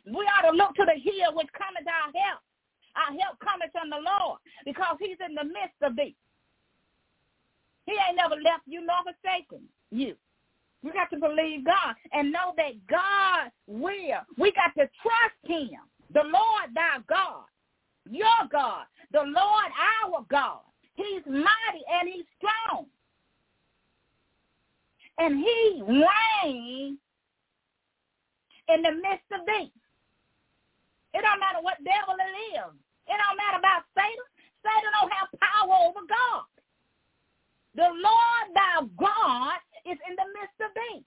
We 0.06 0.24
ought 0.26 0.50
to 0.50 0.56
look 0.56 0.74
to 0.76 0.86
the 0.86 0.98
hill 0.98 1.34
which 1.34 1.48
cometh 1.52 1.86
our 1.86 2.10
help. 2.12 2.40
Our 2.96 3.12
help 3.18 3.38
cometh 3.38 3.70
from 3.72 3.90
the 3.90 4.02
Lord 4.02 4.38
because 4.64 4.96
he's 5.00 5.18
in 5.24 5.34
the 5.34 5.44
midst 5.44 5.78
of 5.82 5.96
thee. 5.96 6.16
He 7.86 7.92
ain't 7.92 8.16
never 8.16 8.34
left 8.36 8.64
you 8.66 8.84
nor 8.84 9.02
forsaken 9.04 9.62
you. 9.90 10.16
We 10.82 10.92
got 10.92 11.10
to 11.10 11.18
believe 11.18 11.64
God 11.64 11.94
and 12.12 12.32
know 12.32 12.54
that 12.56 12.72
God 12.88 13.50
will. 13.66 14.22
We 14.38 14.52
got 14.52 14.74
to 14.80 14.88
trust 15.02 15.40
him, 15.44 15.80
the 16.12 16.22
Lord 16.22 16.74
thy 16.74 16.98
God, 17.08 17.44
your 18.08 18.48
God, 18.50 18.84
the 19.12 19.22
Lord 19.22 19.70
our 20.02 20.24
God. 20.30 20.60
He's 20.94 21.22
mighty 21.26 21.84
and 22.00 22.08
he's 22.08 22.24
strong. 22.38 22.86
And 25.18 25.38
he 25.38 25.82
reigns 25.82 26.98
in 28.68 28.82
the 28.82 28.92
midst 28.92 29.30
of 29.32 29.46
thee. 29.46 29.72
It 31.14 31.23
don't 31.23 31.40
matter 31.42 31.61
what 31.61 31.83
devil 31.83 32.14
it 32.14 32.35
is. 32.55 32.73
It 33.11 33.16
don't 33.18 33.38
matter 33.38 33.59
about 33.59 33.83
Satan. 33.96 34.27
Satan 34.62 34.90
don't 34.94 35.12
have 35.12 35.29
power 35.40 35.90
over 35.90 36.05
God. 36.07 36.46
The 37.75 37.88
Lord 37.90 38.46
thy 38.55 38.87
God 38.99 39.59
is 39.87 39.99
in 40.07 40.14
the 40.14 40.29
midst 40.38 40.59
of 40.62 40.70
thee. 40.75 41.05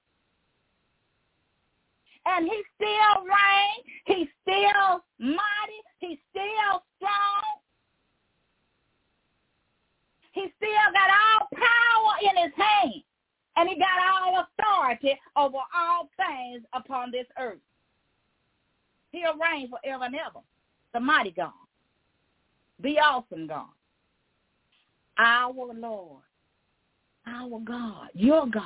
And 2.26 2.48
he 2.48 2.63
still 2.76 3.16
reigns. 3.24 3.84
He's 4.06 4.32
still 4.44 5.04
mighty. 5.20 5.80
He's 6.00 6.20
still 6.32 6.84
strong. 6.98 7.44
He 10.32 10.48
still 10.58 10.88
got 10.94 11.10
all 11.12 11.48
power 11.54 12.13
in 12.24 12.44
his 12.44 12.54
hand. 12.56 13.04
And 13.56 13.70
he 13.70 13.78
got 13.78 14.00
all 14.02 14.48
authority 14.48 15.20
over 15.36 15.60
all 15.76 16.10
things 16.18 16.63
upon 16.74 17.12
this 17.12 17.28
earth. 17.38 17.60
He'll 19.13 19.38
reign 19.38 19.69
forever 19.69 20.04
and 20.06 20.15
ever. 20.15 20.39
The 20.93 20.99
mighty 20.99 21.32
God. 21.32 21.52
The 22.82 22.99
awesome 22.99 23.47
God. 23.47 23.69
Our 25.17 25.54
Lord. 25.73 26.23
Our 27.26 27.60
God. 27.60 28.10
Your 28.13 28.47
God. 28.47 28.63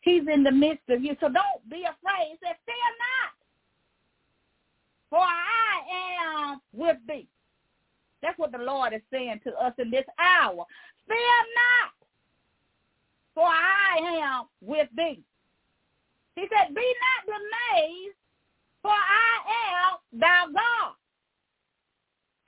He's 0.00 0.22
in 0.32 0.42
the 0.42 0.50
midst 0.50 0.88
of 0.88 1.04
you. 1.04 1.14
So 1.20 1.28
don't 1.28 1.70
be 1.70 1.82
afraid. 1.82 2.30
He 2.30 2.38
said, 2.42 2.56
fear 2.64 2.74
not. 2.98 3.34
For 5.10 5.20
I 5.20 6.50
am 6.50 6.60
with 6.72 6.96
thee. 7.06 7.28
That's 8.22 8.38
what 8.38 8.52
the 8.52 8.58
Lord 8.58 8.94
is 8.94 9.02
saying 9.12 9.40
to 9.44 9.52
us 9.54 9.74
in 9.78 9.90
this 9.90 10.04
hour. 10.18 10.64
Fear 11.06 11.16
not. 11.16 11.92
For 13.34 13.44
I 13.44 13.98
am 14.22 14.46
with 14.60 14.88
thee. 14.96 15.22
He 16.34 16.42
said, 16.42 16.74
be 16.74 16.80
not 16.80 17.26
dismayed, 17.26 18.12
for 18.82 18.90
I 18.92 19.34
am 19.74 20.20
thy 20.20 20.46
God. 20.52 20.94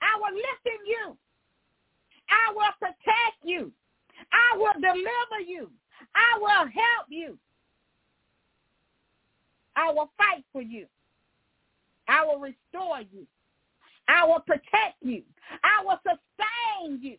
I 0.03 0.19
will 0.19 0.35
listen 0.35 0.81
you. 0.87 1.17
I 2.31 2.53
will 2.55 2.73
protect 2.79 3.39
you. 3.45 3.73
I 4.33 4.57
will 4.57 4.75
deliver 4.75 5.41
you. 5.47 5.71
I 6.15 6.39
will 6.39 6.67
help 6.71 7.07
you. 7.09 7.39
I 9.77 9.93
will 9.93 10.11
fight 10.17 10.45
for 10.53 10.63
you. 10.63 10.87
I 12.09 12.25
will 12.25 12.39
restore 12.41 13.01
you. 13.13 13.27
I 14.09 14.27
will 14.27 14.41
protect 14.41 14.97
you. 15.03 15.23
I 15.63 15.85
will 15.85 15.99
sustain 16.03 17.03
you. 17.03 17.17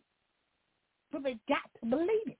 But 1.10 1.24
we 1.24 1.38
got 1.48 1.58
to 1.80 1.86
believe 1.86 2.26
it. 2.26 2.38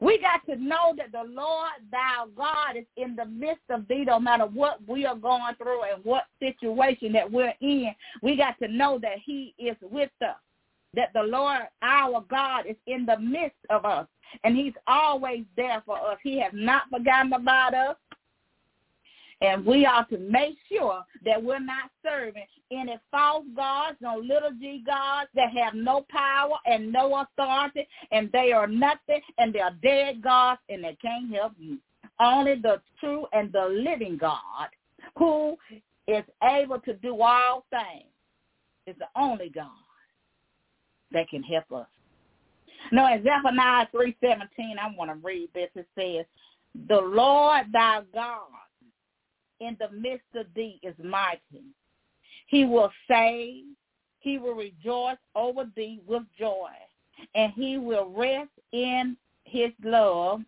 We 0.00 0.18
got 0.18 0.44
to 0.46 0.60
know 0.60 0.94
that 0.96 1.12
the 1.12 1.30
Lord 1.30 1.72
thou 1.90 2.28
God 2.34 2.76
is 2.76 2.86
in 2.96 3.14
the 3.16 3.26
midst 3.26 3.64
of 3.68 3.86
thee 3.86 4.04
no 4.06 4.18
matter 4.18 4.46
what 4.46 4.78
we 4.86 5.04
are 5.04 5.14
going 5.14 5.54
through 5.56 5.82
and 5.92 6.02
what 6.04 6.24
situation 6.38 7.12
that 7.12 7.30
we're 7.30 7.54
in. 7.60 7.94
We 8.22 8.36
got 8.36 8.58
to 8.60 8.68
know 8.68 8.98
that 9.02 9.18
he 9.24 9.54
is 9.58 9.76
with 9.82 10.10
us, 10.22 10.36
that 10.94 11.10
the 11.12 11.22
Lord 11.22 11.60
our 11.82 12.24
God 12.30 12.64
is 12.66 12.76
in 12.86 13.04
the 13.04 13.18
midst 13.18 13.58
of 13.68 13.84
us, 13.84 14.06
and 14.42 14.56
he's 14.56 14.72
always 14.86 15.44
there 15.56 15.82
for 15.84 15.98
us. 15.98 16.16
He 16.22 16.40
has 16.40 16.52
not 16.54 16.84
forgotten 16.90 17.34
about 17.34 17.74
us. 17.74 17.96
And 19.42 19.64
we 19.64 19.86
ought 19.86 20.10
to 20.10 20.18
make 20.18 20.56
sure 20.70 21.02
that 21.24 21.42
we're 21.42 21.60
not 21.60 21.90
serving 22.04 22.44
any 22.70 22.98
false 23.10 23.46
gods, 23.56 23.96
no 24.00 24.18
little 24.18 24.52
g 24.60 24.82
gods 24.86 25.30
that 25.34 25.50
have 25.56 25.74
no 25.74 26.04
power 26.10 26.56
and 26.66 26.92
no 26.92 27.22
authority, 27.24 27.88
and 28.12 28.30
they 28.32 28.52
are 28.52 28.66
nothing, 28.66 29.20
and 29.38 29.54
they're 29.54 29.76
dead 29.82 30.22
gods, 30.22 30.60
and 30.68 30.84
they 30.84 30.96
can't 31.00 31.34
help 31.34 31.52
you. 31.58 31.78
Only 32.20 32.56
the 32.56 32.82
true 32.98 33.26
and 33.32 33.50
the 33.50 33.66
living 33.66 34.18
God, 34.18 34.68
who 35.16 35.56
is 36.06 36.24
able 36.44 36.80
to 36.80 36.92
do 36.94 37.22
all 37.22 37.64
things, 37.70 38.10
is 38.86 38.96
the 38.98 39.08
only 39.18 39.48
God 39.48 39.70
that 41.12 41.28
can 41.30 41.42
help 41.42 41.72
us. 41.72 41.86
Now, 42.92 43.12
in 43.14 43.22
Zephaniah 43.22 43.86
3.17, 43.94 44.78
I 44.78 44.94
want 44.96 45.10
to 45.10 45.26
read 45.26 45.48
this. 45.54 45.70
It 45.74 45.86
says, 45.98 46.26
The 46.88 47.00
Lord 47.00 47.66
thy 47.72 48.02
God 48.12 48.40
in 49.60 49.76
the 49.78 49.90
midst 49.96 50.26
of 50.34 50.46
thee 50.54 50.80
is 50.82 50.94
mighty. 51.02 51.64
He 52.46 52.64
will 52.64 52.90
save. 53.08 53.64
He 54.18 54.38
will 54.38 54.54
rejoice 54.54 55.16
over 55.34 55.64
thee 55.76 56.00
with 56.06 56.22
joy. 56.38 56.70
And 57.34 57.52
he 57.54 57.78
will 57.78 58.10
rest 58.10 58.50
in 58.72 59.16
his 59.44 59.70
love. 59.84 60.40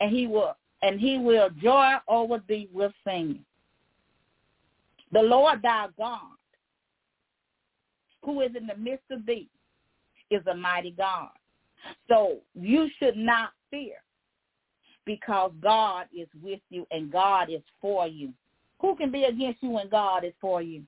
And 0.00 0.10
he 0.10 0.26
will 0.26 0.56
and 0.80 1.00
he 1.00 1.18
will 1.18 1.50
joy 1.60 1.94
over 2.06 2.40
thee 2.48 2.68
with 2.72 2.92
singing. 3.04 3.44
The 5.10 5.22
Lord 5.22 5.60
thy 5.62 5.88
God, 5.98 6.20
who 8.24 8.42
is 8.42 8.50
in 8.54 8.66
the 8.66 8.76
midst 8.76 9.10
of 9.10 9.26
thee, 9.26 9.48
is 10.30 10.46
a 10.46 10.54
mighty 10.54 10.92
God. 10.92 11.30
So 12.08 12.38
you 12.54 12.88
should 12.98 13.16
not 13.16 13.50
fear 13.70 13.96
because 15.08 15.52
God 15.62 16.04
is 16.14 16.28
with 16.42 16.60
you 16.68 16.86
and 16.90 17.10
God 17.10 17.48
is 17.48 17.62
for 17.80 18.06
you. 18.06 18.30
Who 18.82 18.94
can 18.94 19.10
be 19.10 19.24
against 19.24 19.62
you 19.62 19.70
when 19.70 19.88
God 19.88 20.22
is 20.22 20.34
for 20.38 20.60
you? 20.60 20.82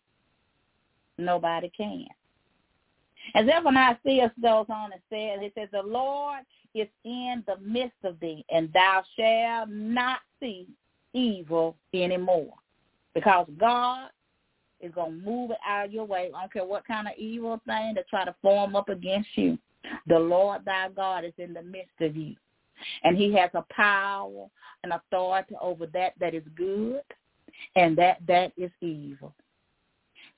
Nobody 1.17 1.73
can. 1.75 2.07
As 3.35 3.47
Zephaniah 3.47 3.97
6 4.05 4.35
goes 4.43 4.67
on 4.69 4.93
and 4.93 5.01
says, 5.09 5.41
it 5.41 5.53
says, 5.55 5.69
the 5.73 5.83
Lord 5.83 6.41
is 6.75 6.87
in 7.05 7.43
the 7.47 7.57
midst 7.63 7.97
of 8.05 8.21
thee, 8.21 8.45
and 8.51 8.71
thou 8.75 9.03
shalt 9.17 9.71
not 9.71 10.19
see 10.39 10.69
evil 11.15 11.75
anymore. 11.95 12.53
Because 13.15 13.47
God 13.59 14.11
is 14.81 14.93
going 14.95 15.19
to 15.19 15.25
move 15.25 15.51
it 15.51 15.59
out 15.67 15.87
of 15.87 15.93
your 15.95 16.05
way. 16.05 16.31
I 16.37 16.43
don't 16.43 16.53
care 16.53 16.67
what 16.67 16.87
kind 16.87 17.09
of 17.09 17.15
evil 17.17 17.59
thing 17.67 17.95
to 17.95 18.03
try 18.05 18.27
to 18.27 18.35
form 18.43 18.77
up 18.77 18.91
against 18.91 19.31
you. 19.37 19.59
The 20.07 20.19
Lord 20.19 20.67
thy 20.67 20.91
God 20.91 21.25
is 21.25 21.33
in 21.39 21.55
the 21.55 21.63
midst 21.63 22.01
of 22.03 22.15
you. 22.17 22.37
And 23.05 23.17
he 23.17 23.33
has 23.35 23.51
a 23.55 23.65
power 23.71 24.47
and 24.83 24.93
authority 24.93 25.55
over 25.61 25.87
that 25.89 26.15
that 26.21 26.35
is 26.35 26.45
good 26.57 27.03
and 27.77 27.97
that 27.99 28.19
that 28.27 28.53
is 28.57 28.71
evil. 28.81 29.35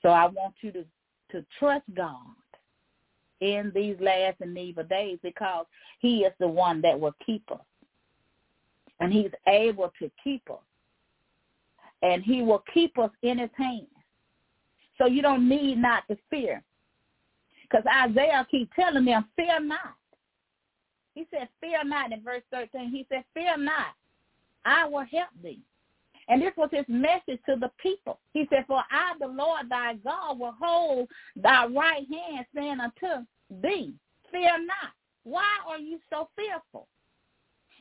So 0.02 0.08
I 0.08 0.26
want 0.26 0.54
you 0.60 0.72
to, 0.72 0.84
to 1.30 1.44
trust 1.58 1.84
God 1.94 2.16
in 3.40 3.72
these 3.74 3.96
last 4.00 4.36
and 4.40 4.56
evil 4.56 4.84
days 4.84 5.18
because 5.22 5.66
he 6.00 6.18
is 6.18 6.32
the 6.38 6.48
one 6.48 6.80
that 6.82 6.98
will 6.98 7.14
keep 7.24 7.50
us. 7.50 7.60
And 9.00 9.12
he's 9.12 9.32
able 9.48 9.92
to 10.00 10.10
keep 10.22 10.48
us. 10.50 10.58
And 12.02 12.22
he 12.22 12.42
will 12.42 12.62
keep 12.72 12.98
us 12.98 13.10
in 13.22 13.38
his 13.38 13.50
hands. 13.56 13.86
So 14.98 15.06
you 15.06 15.22
don't 15.22 15.48
need 15.48 15.78
not 15.78 16.06
to 16.08 16.16
fear. 16.30 16.62
Because 17.62 17.84
Isaiah 17.86 18.46
keep 18.50 18.72
telling 18.74 19.04
them, 19.04 19.24
fear 19.34 19.60
not. 19.60 19.96
He 21.14 21.26
said, 21.30 21.48
fear 21.60 21.84
not 21.84 22.12
in 22.12 22.22
verse 22.22 22.42
13. 22.50 22.90
He 22.90 23.06
said, 23.08 23.24
fear 23.34 23.56
not. 23.56 23.94
I 24.64 24.86
will 24.86 25.04
help 25.10 25.30
thee. 25.42 25.60
And 26.28 26.40
this 26.40 26.52
was 26.56 26.70
his 26.72 26.84
message 26.88 27.40
to 27.46 27.56
the 27.56 27.70
people. 27.78 28.20
He 28.32 28.46
said, 28.48 28.64
for 28.66 28.82
I, 28.90 29.12
the 29.20 29.26
Lord 29.26 29.68
thy 29.68 29.94
God, 30.04 30.38
will 30.38 30.54
hold 30.58 31.08
thy 31.36 31.66
right 31.66 32.06
hand, 32.08 32.46
saying 32.54 32.78
unto 32.80 33.26
thee, 33.62 33.92
fear 34.30 34.58
not. 34.64 34.92
Why 35.24 35.48
are 35.68 35.78
you 35.78 35.98
so 36.10 36.28
fearful? 36.36 36.86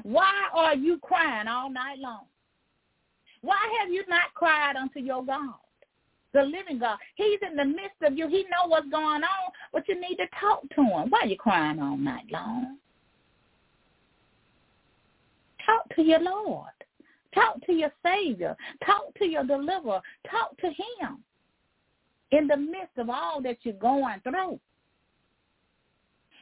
Why 0.04 0.50
are 0.54 0.76
you 0.76 0.98
crying 1.00 1.48
all 1.48 1.70
night 1.70 2.00
long? 2.00 2.26
Why 3.42 3.60
have 3.80 3.92
you 3.92 4.04
not 4.08 4.34
cried 4.34 4.76
unto 4.76 5.00
your 5.00 5.24
God? 5.24 5.54
the 6.34 6.44
living 6.44 6.80
God. 6.80 6.98
He's 7.16 7.40
in 7.46 7.56
the 7.56 7.66
midst 7.66 8.02
of 8.04 8.18
you. 8.18 8.28
He 8.28 8.44
know 8.44 8.68
what's 8.68 8.90
going 8.90 9.24
on, 9.24 9.52
but 9.74 9.88
you 9.88 10.00
need 10.00 10.16
to 10.16 10.28
talk 10.40 10.62
to 10.76 10.82
him. 10.82 11.10
Why 11.10 11.22
are 11.22 11.28
you 11.28 11.38
crying 11.38 11.80
all 11.80 11.98
night 11.98 12.26
long? 12.32 12.78
Talk 15.72 15.96
to 15.96 16.02
your 16.04 16.20
Lord. 16.20 16.68
Talk 17.34 17.66
to 17.66 17.74
your 17.74 17.92
Savior. 18.06 18.58
Talk 18.86 19.14
to 19.20 19.26
your 19.26 19.46
deliverer. 19.46 20.02
Talk 20.30 20.58
to 20.58 20.68
him 20.68 21.24
in 22.32 22.48
the 22.48 22.58
midst 22.58 22.98
of 22.98 23.10
all 23.10 23.42
that 23.42 23.58
you're 23.64 23.74
going 23.76 24.20
through. 24.24 24.60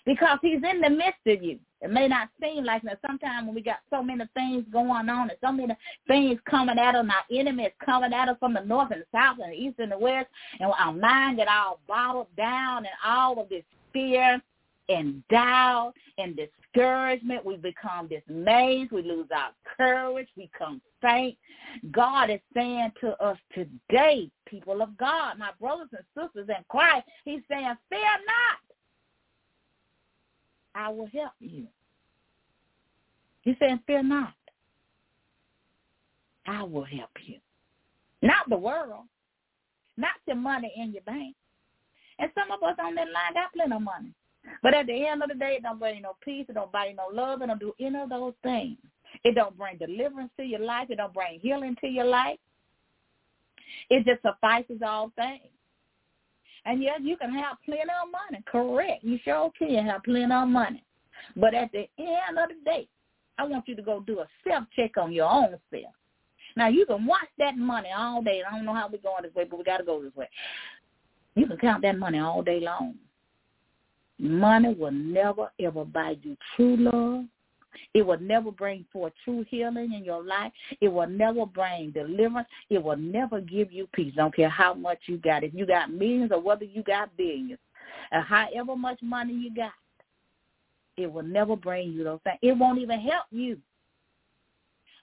Because 0.06 0.40
he's 0.42 0.62
in 0.64 0.82
the 0.82 0.90
midst 0.90 1.28
of 1.28 1.44
you. 1.44 1.60
It 1.82 1.92
may 1.92 2.08
not 2.08 2.30
seem 2.42 2.66
like 2.66 2.82
that. 2.84 3.00
Sometimes 3.06 3.46
when 3.46 3.56
we 3.56 3.62
got 3.62 3.80
so 3.90 4.02
many 4.02 4.26
things 4.34 4.66
going 4.72 5.10
on 5.10 5.30
and 5.30 5.38
so 5.42 5.52
many 5.52 5.76
things 6.08 6.40
coming 6.50 6.80
at 6.80 6.96
us, 6.96 7.06
our 7.06 7.38
enemies 7.38 7.72
coming 7.86 8.12
at 8.12 8.30
us 8.30 8.38
from 8.40 8.54
the 8.54 8.62
north 8.62 8.92
and 8.92 9.02
the 9.02 9.06
south 9.14 9.38
and 9.42 9.54
the 9.54 9.56
east 9.56 9.80
and 9.80 9.92
the 9.92 9.98
west, 9.98 10.28
and 10.60 10.72
our 10.78 10.92
mind 10.92 11.38
get 11.38 11.48
all 11.48 11.80
bottled 11.88 12.28
down 12.36 12.80
and 12.80 12.96
all 13.06 13.40
of 13.40 13.48
this 13.50 13.64
fear 13.94 14.42
and 14.90 15.24
doubt 15.30 15.94
and 16.18 16.36
discouragement. 16.36 17.46
We 17.46 17.58
become 17.58 18.10
dismayed. 18.10 18.92
We 18.92 19.04
lose 19.04 19.28
our 19.34 19.52
courage. 19.78 20.28
We 20.36 20.50
become 20.52 20.82
faint. 21.02 21.38
God 21.92 22.30
is 22.30 22.40
saying 22.54 22.92
to 23.02 23.12
us 23.24 23.38
today, 23.54 24.30
people 24.46 24.82
of 24.82 24.98
God, 24.98 25.38
my 25.38 25.52
brothers 25.60 25.90
and 25.92 26.04
sisters 26.16 26.50
in 26.50 26.64
Christ, 26.68 27.06
he's 27.24 27.42
saying, 27.50 27.74
fear 27.90 28.00
not. 28.02 28.60
I 30.76 30.90
will 30.90 31.08
help 31.14 31.34
you. 31.40 31.68
He 33.42 33.56
said, 33.60 33.80
fear 33.88 34.04
not. 34.04 34.34
I 36.48 36.64
will 36.64 36.84
help 36.84 37.12
you. 37.26 37.38
Not 38.22 38.50
the 38.50 38.58
world. 38.58 39.06
Not 39.98 40.12
your 40.28 40.36
money 40.38 40.74
in 40.76 40.92
your 40.92 41.04
bank. 41.04 41.36
And 42.20 42.32
some 42.36 42.52
of 42.52 42.62
us 42.64 42.76
on 42.84 42.96
that 42.96 43.08
line 43.08 43.34
got 43.34 43.54
plenty 43.54 43.76
of 43.76 43.82
money. 43.82 44.14
But 44.62 44.74
at 44.74 44.88
the 44.88 45.08
end 45.08 45.24
of 45.24 45.30
the 45.30 45.36
day, 45.36 45.56
it 45.58 45.64
don't 45.64 45.80
bring 45.80 46.02
no 46.02 46.16
peace. 46.24 46.46
It 46.50 46.54
don't 46.54 46.70
you 46.74 46.96
no 46.96 47.08
love. 47.14 47.42
It 47.42 47.48
don't 47.48 47.60
do 47.60 47.74
any 47.80 47.98
of 47.98 48.10
those 48.10 48.34
things. 48.44 48.78
It 49.24 49.36
don't 49.36 49.58
bring 49.58 49.78
deliverance 49.78 50.32
to 50.38 50.44
your 50.44 50.60
life. 50.60 50.90
It 50.90 50.98
don't 50.98 51.14
bring 51.14 51.40
healing 51.40 51.76
to 51.82 51.88
your 51.88 52.06
life. 52.06 52.40
It 53.90 54.06
just 54.06 54.22
suffices 54.22 54.82
all 54.86 55.12
things. 55.16 55.52
And 56.66 56.84
yes, 56.84 57.00
you 57.02 57.18
can 57.18 57.34
have 57.34 57.58
plenty 57.66 57.82
of 57.82 58.12
money. 58.12 58.44
Correct. 58.46 59.04
You 59.04 59.18
sure 59.24 59.52
can 59.58 59.86
have 59.86 60.04
plenty 60.04 60.34
of 60.34 60.48
money. 60.48 60.84
But 61.36 61.54
at 61.54 61.72
the 61.72 61.88
end 61.98 62.38
of 62.38 62.50
the 62.50 62.56
day, 62.66 62.88
I 63.38 63.44
want 63.44 63.68
you 63.68 63.76
to 63.76 63.82
go 63.82 64.02
do 64.02 64.20
a 64.20 64.28
self-check 64.48 64.98
on 64.98 65.14
your 65.14 65.30
own 65.30 65.58
self. 65.72 65.94
Now, 66.56 66.68
you 66.68 66.86
can 66.86 67.06
watch 67.06 67.30
that 67.38 67.58
money 67.58 67.90
all 67.96 68.22
day. 68.22 68.42
I 68.46 68.56
don't 68.56 68.66
know 68.66 68.74
how 68.74 68.90
we're 68.92 68.98
going 68.98 69.24
this 69.24 69.34
way, 69.34 69.46
but 69.46 69.58
we 69.58 69.64
got 69.64 69.78
to 69.78 69.84
go 69.84 70.02
this 70.04 70.16
way. 70.16 70.30
You 71.36 71.48
can 71.48 71.58
count 71.58 71.82
that 71.84 71.98
money 71.98 72.20
all 72.20 72.42
day 72.42 72.60
long. 72.60 72.96
Money 74.20 74.74
will 74.74 74.92
never, 74.92 75.50
ever 75.60 75.86
buy 75.86 76.18
you 76.22 76.36
true 76.56 76.76
love. 76.78 77.26
It 77.94 78.06
will 78.06 78.20
never 78.20 78.52
bring 78.52 78.86
forth 78.92 79.14
true 79.24 79.46
healing 79.50 79.94
in 79.94 80.04
your 80.04 80.24
life. 80.24 80.52
It 80.82 80.90
will 80.90 81.08
never 81.08 81.46
bring 81.46 81.92
deliverance. 81.92 82.48
It 82.70 82.84
will 82.84 82.98
never 82.98 83.40
give 83.42 83.72
you 83.72 83.88
peace. 83.94 84.14
Don't 84.16 84.36
care 84.36 84.50
how 84.50 84.74
much 84.74 85.00
you 85.06 85.18
got. 85.18 85.44
If 85.44 85.54
you 85.54 85.66
got 85.66 85.92
millions 85.92 86.32
or 86.32 86.42
whether 86.42 86.66
you 86.66 86.84
got 86.84 87.16
billions, 87.16 87.60
and 88.12 88.24
however 88.24 88.76
much 88.76 89.02
money 89.02 89.34
you 89.34 89.56
got, 89.56 89.72
it 90.98 91.12
will 91.12 91.24
never 91.24 91.56
bring 91.56 91.94
you 91.94 92.04
those 92.04 92.20
things. 92.24 92.40
It 92.42 92.58
won't 92.58 92.80
even 92.80 93.00
help 93.00 93.26
you. 93.32 93.58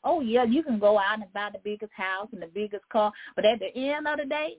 Oh 0.05 0.21
yeah, 0.21 0.45
you 0.45 0.63
can 0.63 0.79
go 0.79 0.99
out 0.99 1.21
and 1.21 1.33
buy 1.33 1.51
the 1.53 1.59
biggest 1.65 1.93
house 1.93 2.29
and 2.33 2.43
the 2.43 2.47
biggest 2.47 2.89
car, 2.91 3.13
but 3.35 3.45
at 3.45 3.59
the 3.59 3.75
end 3.75 4.07
of 4.07 4.19
the 4.19 4.25
day, 4.25 4.57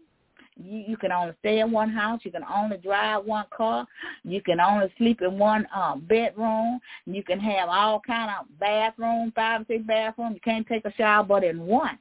you, 0.63 0.83
you 0.87 0.97
can 0.97 1.11
only 1.11 1.33
stay 1.39 1.59
in 1.59 1.71
one 1.71 1.89
house. 1.89 2.21
You 2.23 2.31
can 2.31 2.43
only 2.43 2.77
drive 2.77 3.25
one 3.25 3.45
car. 3.55 3.85
You 4.23 4.41
can 4.41 4.59
only 4.59 4.91
sleep 4.97 5.21
in 5.21 5.37
one 5.37 5.67
um, 5.75 6.05
bedroom. 6.07 6.79
You 7.05 7.23
can 7.23 7.39
have 7.39 7.69
all 7.69 8.01
kind 8.05 8.29
of 8.29 8.47
bathrooms, 8.59 9.33
five 9.35 9.61
or 9.61 9.65
six 9.67 9.83
bathrooms. 9.85 10.35
You 10.35 10.41
can't 10.41 10.67
take 10.67 10.85
a 10.85 10.93
shower 10.93 11.23
but 11.23 11.43
in 11.43 11.65
one. 11.65 11.97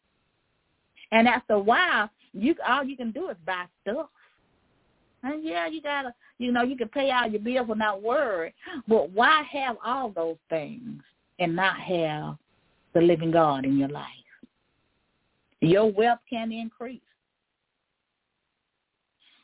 And 1.12 1.28
after 1.28 1.54
a 1.54 1.60
while, 1.60 2.10
you 2.32 2.54
all 2.66 2.84
you 2.84 2.96
can 2.96 3.12
do 3.12 3.28
is 3.30 3.36
buy 3.46 3.64
stuff. 3.82 4.08
And 5.22 5.44
yeah, 5.44 5.66
you 5.66 5.82
gotta, 5.82 6.14
you 6.38 6.52
know, 6.52 6.62
you 6.62 6.76
can 6.76 6.88
pay 6.88 7.10
all 7.10 7.28
your 7.28 7.40
bills 7.40 7.68
without 7.68 8.02
worry. 8.02 8.54
But 8.86 9.10
why 9.10 9.42
have 9.50 9.76
all 9.84 10.10
those 10.10 10.36
things 10.50 11.02
and 11.38 11.56
not 11.56 11.78
have 11.78 12.36
the 12.94 13.00
living 13.00 13.30
God 13.30 13.64
in 13.64 13.78
your 13.78 13.88
life? 13.88 14.06
Your 15.60 15.90
wealth 15.90 16.20
can 16.28 16.52
increase 16.52 17.00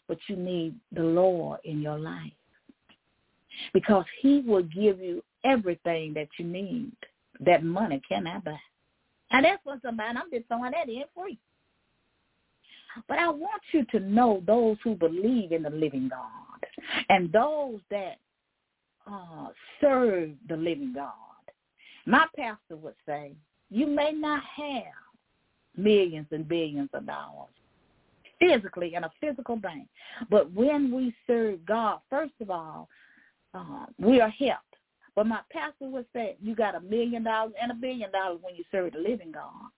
but 0.08 0.18
you 0.28 0.36
need 0.36 0.74
the 0.92 1.02
Lord 1.02 1.60
in 1.64 1.80
your 1.80 1.98
life 1.98 2.32
because 3.72 4.04
he 4.20 4.40
will 4.40 4.62
give 4.62 5.00
you 5.00 5.22
everything 5.44 6.14
that 6.14 6.28
you 6.38 6.44
need 6.44 6.92
that 7.40 7.64
money 7.64 8.00
cannot 8.08 8.44
buy. 8.44 8.58
And 9.30 9.44
that's 9.44 9.64
what 9.64 9.80
somebody, 9.82 10.18
I'm 10.18 10.30
just 10.30 10.46
throwing 10.48 10.72
that 10.72 10.88
in 10.88 11.04
free. 11.16 11.38
But 13.08 13.18
I 13.18 13.28
want 13.30 13.62
you 13.72 13.84
to 13.86 14.00
know 14.00 14.42
those 14.46 14.76
who 14.84 14.94
believe 14.94 15.52
in 15.52 15.62
the 15.62 15.70
living 15.70 16.10
God 16.10 17.04
and 17.08 17.32
those 17.32 17.80
that 17.90 18.18
uh, 19.10 19.48
serve 19.80 20.30
the 20.48 20.56
living 20.56 20.92
God. 20.94 21.12
My 22.06 22.26
pastor 22.36 22.76
would 22.76 22.94
say, 23.06 23.32
you 23.70 23.86
may 23.86 24.12
not 24.12 24.42
have 24.56 24.92
millions 25.76 26.26
and 26.30 26.46
billions 26.46 26.90
of 26.92 27.06
dollars, 27.06 27.48
physically 28.42 28.94
in 28.94 29.04
a 29.04 29.10
physical 29.20 29.56
bank. 29.56 29.86
But 30.30 30.50
when 30.52 30.92
we 30.94 31.14
serve 31.26 31.64
God, 31.64 32.00
first 32.10 32.32
of 32.40 32.50
all, 32.50 32.88
uh, 33.54 33.86
we 33.98 34.20
are 34.20 34.30
helped. 34.30 34.64
But 35.14 35.26
my 35.26 35.40
pastor 35.50 35.88
would 35.88 36.06
say 36.12 36.36
you 36.42 36.54
got 36.54 36.74
a 36.74 36.80
million 36.80 37.24
dollars 37.24 37.52
and 37.60 37.70
a 37.70 37.74
billion 37.74 38.10
dollars 38.10 38.38
when 38.42 38.56
you 38.56 38.64
serve 38.72 38.94
the 38.94 38.98
living 38.98 39.32
God. 39.32 39.70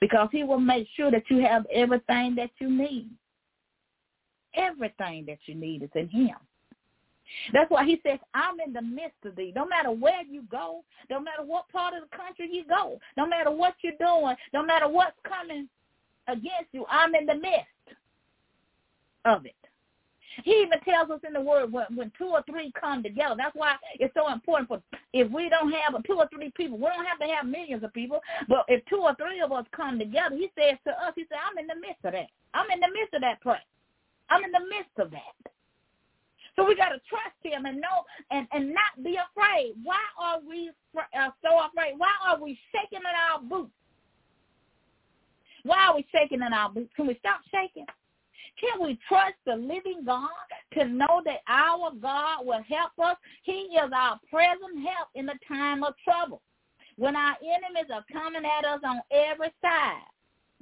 Because 0.00 0.28
he 0.32 0.44
will 0.44 0.60
make 0.60 0.88
sure 0.96 1.10
that 1.10 1.22
you 1.30 1.38
have 1.38 1.64
everything 1.72 2.34
that 2.34 2.50
you 2.58 2.68
need. 2.68 3.10
Everything 4.54 5.24
that 5.26 5.38
you 5.46 5.54
need 5.54 5.82
is 5.82 5.90
in 5.94 6.08
him. 6.08 6.36
That's 7.52 7.70
why 7.70 7.84
he 7.84 8.00
says, 8.04 8.18
I'm 8.34 8.58
in 8.58 8.72
the 8.72 8.82
midst 8.82 9.24
of 9.24 9.36
thee. 9.36 9.52
No 9.54 9.64
matter 9.64 9.92
where 9.92 10.24
you 10.28 10.42
go, 10.50 10.82
no 11.08 11.20
matter 11.20 11.44
what 11.44 11.68
part 11.68 11.94
of 11.94 12.02
the 12.02 12.16
country 12.16 12.48
you 12.50 12.64
go, 12.68 12.98
no 13.16 13.26
matter 13.26 13.52
what 13.52 13.74
you're 13.82 13.92
doing, 14.00 14.34
no 14.52 14.64
matter 14.64 14.88
what's 14.88 15.16
coming 15.26 15.68
against 16.28 16.72
you, 16.72 16.84
I'm 16.88 17.14
in 17.14 17.26
the 17.26 17.34
midst 17.34 17.98
of 19.24 19.46
it. 19.46 19.54
He 20.44 20.52
even 20.62 20.80
tells 20.80 21.10
us 21.10 21.20
in 21.26 21.32
the 21.32 21.40
word 21.40 21.72
when, 21.72 21.86
when 21.94 22.12
two 22.16 22.26
or 22.26 22.42
three 22.48 22.72
come 22.78 23.02
together. 23.02 23.34
That's 23.36 23.54
why 23.54 23.74
it's 23.98 24.14
so 24.14 24.32
important 24.32 24.68
for 24.68 24.80
if 25.12 25.30
we 25.30 25.48
don't 25.48 25.72
have 25.72 25.94
a 25.94 26.02
two 26.06 26.14
or 26.14 26.28
three 26.32 26.52
people, 26.56 26.78
we 26.78 26.84
don't 26.84 27.04
have 27.04 27.18
to 27.18 27.26
have 27.26 27.46
millions 27.46 27.82
of 27.84 27.92
people, 27.92 28.20
but 28.48 28.64
if 28.68 28.84
two 28.86 29.02
or 29.02 29.14
three 29.16 29.40
of 29.40 29.52
us 29.52 29.66
come 29.76 29.98
together, 29.98 30.36
he 30.36 30.50
says 30.56 30.78
to 30.86 30.92
us, 30.92 31.12
he 31.16 31.24
said, 31.28 31.38
I'm 31.42 31.58
in 31.58 31.66
the 31.66 31.74
midst 31.74 32.04
of 32.04 32.12
that. 32.12 32.30
I'm 32.54 32.70
in 32.70 32.80
the 32.80 32.88
midst 32.94 33.14
of 33.14 33.20
that 33.22 33.40
prayer. 33.40 33.62
I'm 34.30 34.44
in 34.44 34.52
the 34.52 34.64
midst 34.70 34.96
of 34.98 35.10
that. 35.10 35.34
So 36.56 36.66
we 36.66 36.76
got 36.76 36.90
to 36.90 37.00
trust 37.08 37.38
him 37.42 37.66
and 37.66 37.80
know 37.80 38.04
and, 38.30 38.46
and 38.52 38.74
not 38.74 39.02
be 39.02 39.16
afraid. 39.16 39.74
Why 39.82 40.00
are 40.18 40.40
we 40.46 40.70
uh, 40.96 41.30
so 41.42 41.58
afraid? 41.66 41.94
Why 41.96 42.12
are 42.26 42.40
we 42.40 42.58
shaking 42.72 43.00
in 43.00 43.16
our 43.16 43.40
boots? 43.40 43.72
Why 45.64 45.88
are 45.88 45.96
we 45.96 46.06
shaking 46.12 46.42
in 46.42 46.52
our 46.52 46.70
boots? 46.70 46.92
Can 46.96 47.06
we 47.06 47.16
stop 47.18 47.40
shaking? 47.50 47.86
Can 48.60 48.82
we 48.82 48.98
trust 49.08 49.36
the 49.46 49.54
living 49.54 50.02
God 50.04 50.28
to 50.74 50.84
know 50.86 51.22
that 51.24 51.40
our 51.48 51.92
God 52.00 52.44
will 52.44 52.62
help 52.68 52.92
us? 53.02 53.16
He 53.42 53.52
is 53.52 53.90
our 53.94 54.18
present 54.30 54.86
help 54.86 55.08
in 55.14 55.26
the 55.26 55.38
time 55.48 55.82
of 55.82 55.94
trouble. 56.04 56.42
When 56.96 57.16
our 57.16 57.36
enemies 57.42 57.90
are 57.92 58.04
coming 58.12 58.42
at 58.44 58.64
us 58.66 58.80
on 58.84 59.00
every 59.10 59.50
side, 59.62 60.02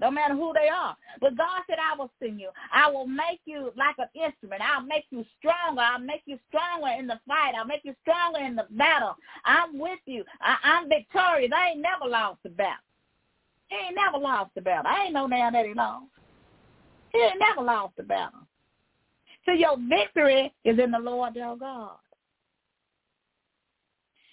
no 0.00 0.10
matter 0.10 0.34
who 0.34 0.52
they 0.54 0.68
are. 0.68 0.96
But 1.20 1.36
God 1.36 1.62
said, 1.66 1.78
I 1.78 1.96
will 1.96 2.10
send 2.20 2.40
you. 2.40 2.50
I 2.72 2.88
will 2.90 3.06
make 3.06 3.40
you 3.44 3.72
like 3.76 3.96
an 3.98 4.08
instrument. 4.14 4.62
I'll 4.62 4.84
make 4.84 5.06
you 5.10 5.24
stronger. 5.38 5.80
I'll 5.80 5.98
make 5.98 6.22
you 6.26 6.38
stronger 6.48 6.88
in 6.98 7.06
the 7.06 7.18
fight. 7.26 7.54
I'll 7.58 7.66
make 7.66 7.84
you 7.84 7.94
stronger 8.02 8.40
in 8.40 8.54
the 8.54 8.66
battle. 8.70 9.16
I'm 9.44 9.78
with 9.78 9.98
you. 10.06 10.24
I, 10.40 10.56
I'm 10.62 10.88
victorious. 10.88 11.50
I 11.54 11.70
ain't 11.70 11.80
never 11.80 12.08
lost 12.08 12.38
the 12.44 12.50
battle. 12.50 12.84
He 13.68 13.76
ain't 13.76 13.96
never 13.96 14.18
lost 14.18 14.50
the 14.54 14.60
battle. 14.60 14.90
I 14.90 15.04
ain't 15.04 15.14
know 15.14 15.26
now 15.26 15.50
that 15.50 15.66
he 15.66 15.74
lost. 15.74 16.06
He 17.12 17.18
ain't 17.18 17.38
never 17.38 17.62
lost 17.62 17.96
the 17.96 18.02
battle. 18.02 18.40
So 19.44 19.52
your 19.52 19.76
victory 19.88 20.52
is 20.64 20.78
in 20.78 20.90
the 20.90 20.98
Lord 20.98 21.34
your 21.34 21.56
God. 21.56 21.96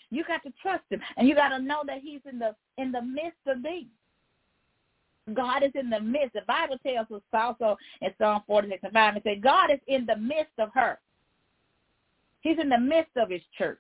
You 0.10 0.24
got 0.26 0.43
to 0.43 0.54
trust 0.62 0.84
him, 0.89 1.02
and 1.17 1.28
you 1.28 1.36
got 1.36 1.50
to 1.50 1.60
know 1.60 1.82
that 1.88 2.00
he's 2.02 2.21
in 2.30 2.39
the 2.39 2.56
in 2.78 2.91
the 2.91 3.02
midst 3.02 3.39
of 3.48 3.63
thee. 3.63 3.88
God 5.34 5.63
is 5.63 5.71
in 5.74 5.89
the 5.89 6.00
midst. 6.00 6.34
The 6.34 6.41
Bible 6.48 6.78
tells 6.86 7.10
us 7.12 7.21
also 7.34 7.78
in 8.02 8.12
Psalm 8.17 8.43
46 8.45 8.80
and 8.84 8.93
5, 8.93 9.15
it 9.15 9.24
says, 9.26 9.38
God 9.41 9.71
is 9.71 9.80
in 9.88 10.06
the 10.06 10.15
midst 10.15 10.54
of 10.60 10.69
her. 10.74 11.00
He's 12.41 12.60
in 12.60 12.69
the 12.69 12.78
midst 12.78 13.17
of 13.17 13.30
his 13.30 13.41
church. 13.58 13.80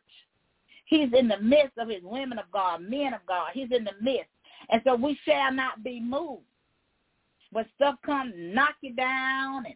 He's 0.85 1.09
in 1.17 1.27
the 1.27 1.39
midst 1.39 1.77
of 1.77 1.89
his 1.89 2.01
women 2.03 2.39
of 2.39 2.45
God, 2.51 2.81
men 2.81 3.13
of 3.13 3.23
God. 3.27 3.49
He's 3.53 3.71
in 3.71 3.83
the 3.83 3.93
midst. 4.01 4.29
And 4.69 4.81
so 4.83 4.95
we 4.95 5.17
shall 5.25 5.51
not 5.53 5.83
be 5.83 5.99
moved. 5.99 6.43
When 7.51 7.65
stuff 7.75 7.95
comes, 8.05 8.33
knock 8.35 8.75
you 8.81 8.93
down 8.93 9.65
and 9.65 9.75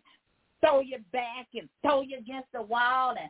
throw 0.62 0.82
you 0.82 0.98
back 1.12 1.48
and 1.54 1.70
throw 1.82 2.02
you 2.02 2.18
against 2.18 2.52
the 2.54 2.62
wall 2.62 3.16
and 3.20 3.30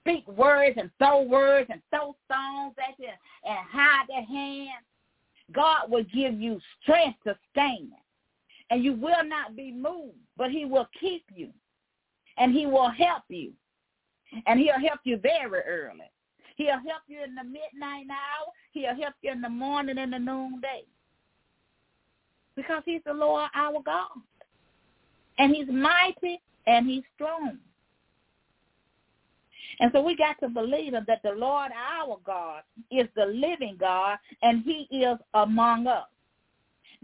speak 0.00 0.26
words 0.28 0.76
and 0.78 0.90
throw 0.98 1.22
words 1.22 1.68
and 1.70 1.82
throw 1.90 2.16
stones 2.24 2.74
at 2.78 2.98
you 2.98 3.08
and 3.44 3.58
hide 3.70 4.06
their 4.08 4.24
hands. 4.24 4.84
God 5.52 5.90
will 5.90 6.04
give 6.04 6.40
you 6.40 6.60
strength 6.82 7.18
to 7.24 7.36
stand. 7.50 7.90
And 8.70 8.84
you 8.84 8.92
will 8.92 9.24
not 9.24 9.56
be 9.56 9.72
moved, 9.72 10.18
but 10.36 10.50
he 10.50 10.64
will 10.64 10.88
keep 11.00 11.24
you. 11.34 11.50
And 12.36 12.52
he 12.52 12.66
will 12.66 12.90
help 12.90 13.22
you. 13.28 13.52
And 14.46 14.60
he'll 14.60 14.80
help 14.80 15.00
you 15.04 15.16
very 15.16 15.60
early. 15.62 16.10
He'll 16.56 16.72
help 16.72 17.02
you 17.06 17.22
in 17.22 17.34
the 17.34 17.44
midnight 17.44 18.06
hour. 18.10 18.52
He'll 18.80 19.02
help 19.02 19.14
you 19.22 19.32
in 19.32 19.40
the 19.40 19.48
morning 19.48 19.98
and 19.98 20.12
the 20.12 20.18
noonday. 20.18 20.84
Because 22.56 22.82
he's 22.84 23.02
the 23.06 23.14
Lord 23.14 23.48
our 23.54 23.80
God. 23.84 24.08
And 25.38 25.54
he's 25.54 25.68
mighty 25.68 26.40
and 26.66 26.88
he's 26.88 27.04
strong. 27.14 27.58
And 29.80 29.90
so 29.94 30.02
we 30.02 30.16
got 30.16 30.38
to 30.40 30.48
believe 30.48 30.92
that 30.92 31.22
the 31.22 31.30
Lord 31.30 31.70
our 31.72 32.18
God 32.24 32.62
is 32.90 33.06
the 33.14 33.26
living 33.26 33.76
God 33.78 34.18
and 34.42 34.64
he 34.64 34.88
is 34.90 35.18
among 35.34 35.86
us. 35.86 36.06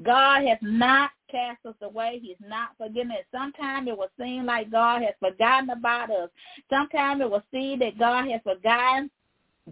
God 0.02 0.42
has 0.46 0.58
not 0.60 1.10
cast 1.30 1.64
us 1.66 1.74
away. 1.82 2.18
He's 2.20 2.36
not 2.40 2.70
forgiven 2.76 3.12
us. 3.12 3.24
Sometimes 3.30 3.88
it 3.88 3.96
will 3.96 4.10
seem 4.18 4.46
like 4.46 4.72
God 4.72 5.02
has 5.02 5.14
forgotten 5.20 5.70
about 5.70 6.10
us. 6.10 6.30
Sometimes 6.68 7.20
it 7.20 7.30
will 7.30 7.44
seem 7.52 7.78
that 7.78 7.98
God 7.98 8.28
has 8.28 8.40
forgotten 8.42 9.10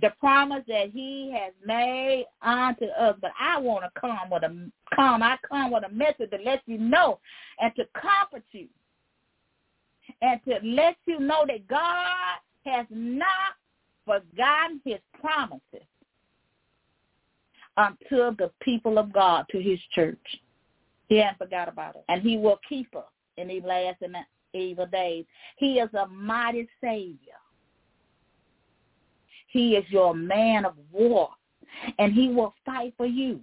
the 0.01 0.11
promise 0.21 0.65
that 0.69 0.91
he 0.91 1.35
has 1.39 1.53
made 1.65 2.27
unto 2.41 2.87
us. 2.87 3.17
But 3.21 3.33
I 3.39 3.59
want 3.59 3.85
to 3.85 4.01
come 4.01 4.31
with 4.31 4.43
a 4.43 4.71
come. 4.95 5.23
I 5.23 5.37
come 5.49 5.71
with 5.71 5.85
a 5.85 5.93
message 5.93 6.31
to 6.31 6.39
let 6.45 6.63
you 6.67 6.79
know 6.79 7.19
and 7.61 7.73
to 7.77 7.85
comfort 7.95 8.45
you 8.53 8.69
and 10.23 10.41
to 10.45 10.59
let 10.63 10.97
you 11.07 11.21
know 11.21 11.45
that 11.47 11.67
God 11.69 12.39
has 12.65 12.87
not 12.91 13.27
forgotten 14.05 14.81
his 14.85 14.99
promises 15.21 15.87
unto 17.77 18.37
the 18.37 18.51
people 18.61 18.99
of 18.99 19.13
God, 19.13 19.47
to 19.51 19.61
his 19.61 19.79
church. 19.95 20.19
He 21.09 21.19
hasn't 21.19 21.39
forgot 21.39 21.69
about 21.69 21.97
it. 21.97 22.05
And 22.09 22.23
he 22.23 22.37
will 22.37 22.59
keep 22.69 22.95
us 22.95 23.05
in 23.37 23.49
these 23.49 23.63
last 23.65 24.03
and 24.03 24.17
evil 24.55 24.87
days. 24.87 25.25
He 25.57 25.79
is 25.79 25.89
a 25.95 26.07
mighty 26.07 26.69
Savior. 26.83 27.42
He 29.53 29.77
is 29.77 29.85
your 29.91 30.15
man 30.15 30.65
of 30.65 30.75
war, 30.91 31.29
and 31.99 32.13
he 32.13 32.29
will 32.31 32.55
fight 32.65 32.95
for 32.97 33.05
you. 33.05 33.41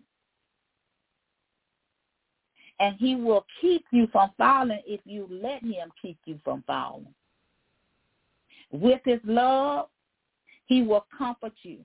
And 2.80 2.96
he 2.98 3.16
will 3.16 3.46
keep 3.62 3.86
you 3.92 4.08
from 4.12 4.32
falling 4.38 4.82
if 4.88 5.02
you 5.06 5.28
let 5.30 5.62
him 5.62 5.92
keep 6.02 6.18
you 6.26 6.40
from 6.44 6.64
falling. 6.66 7.14
With 8.72 9.02
his 9.06 9.20
love, 9.24 9.90
he 10.66 10.82
will 10.82 11.06
comfort 11.16 11.54
you. 11.62 11.80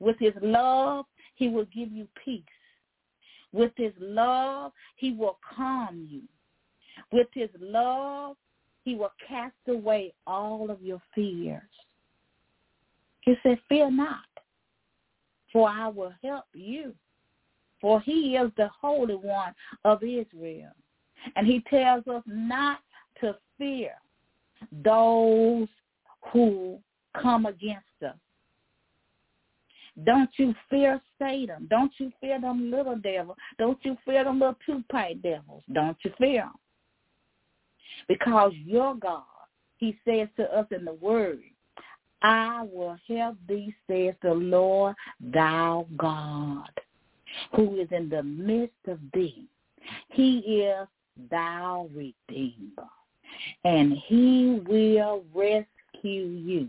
With 0.00 0.16
his 0.18 0.34
love, 0.40 1.04
he 1.34 1.48
will 1.48 1.66
give 1.66 1.92
you 1.92 2.08
peace. 2.24 2.42
With 3.52 3.72
his 3.76 3.92
love, 4.00 4.72
he 4.96 5.12
will 5.12 5.38
calm 5.56 6.06
you. 6.10 6.22
With 7.12 7.28
his 7.34 7.50
love, 7.60 8.36
he 8.84 8.94
will 8.94 9.12
cast 9.26 9.54
away 9.66 10.14
all 10.26 10.70
of 10.70 10.80
your 10.80 11.02
fears. 11.14 11.62
He 13.28 13.34
said, 13.42 13.58
fear 13.68 13.90
not, 13.90 14.24
for 15.52 15.68
I 15.68 15.86
will 15.88 16.14
help 16.24 16.46
you. 16.54 16.94
For 17.78 18.00
he 18.00 18.36
is 18.36 18.50
the 18.56 18.70
Holy 18.80 19.16
One 19.16 19.52
of 19.84 20.02
Israel. 20.02 20.72
And 21.36 21.46
he 21.46 21.62
tells 21.68 22.06
us 22.06 22.22
not 22.24 22.78
to 23.20 23.36
fear 23.58 23.92
those 24.82 25.68
who 26.32 26.78
come 27.20 27.44
against 27.44 27.84
us. 28.02 28.16
Don't 30.06 30.30
you 30.38 30.54
fear 30.70 30.98
Satan. 31.20 31.66
Don't 31.68 31.92
you 31.98 32.10
fear 32.22 32.40
them 32.40 32.70
little 32.70 32.96
devils. 32.96 33.36
Don't 33.58 33.78
you 33.82 33.98
fear 34.06 34.24
them 34.24 34.40
little 34.40 34.56
two-pipe 34.64 35.20
devils. 35.22 35.64
Don't 35.74 35.98
you 36.02 36.12
fear 36.16 36.44
them. 36.44 36.54
Because 38.08 38.52
your 38.64 38.94
God, 38.94 39.24
he 39.76 39.98
says 40.08 40.28
to 40.38 40.44
us 40.58 40.66
in 40.70 40.86
the 40.86 40.94
word, 40.94 41.42
I 42.22 42.66
will 42.72 42.96
help 43.06 43.36
thee, 43.48 43.74
says 43.88 44.14
the 44.22 44.34
Lord 44.34 44.96
thou 45.20 45.86
God, 45.96 46.70
who 47.54 47.80
is 47.80 47.88
in 47.90 48.08
the 48.08 48.22
midst 48.22 48.74
of 48.88 48.98
thee. 49.12 49.44
He 50.08 50.38
is 50.38 50.88
thou 51.30 51.88
redeemer, 51.94 52.88
and 53.64 53.92
he 54.06 54.60
will 54.66 55.24
rescue 55.34 56.26
you. 56.26 56.68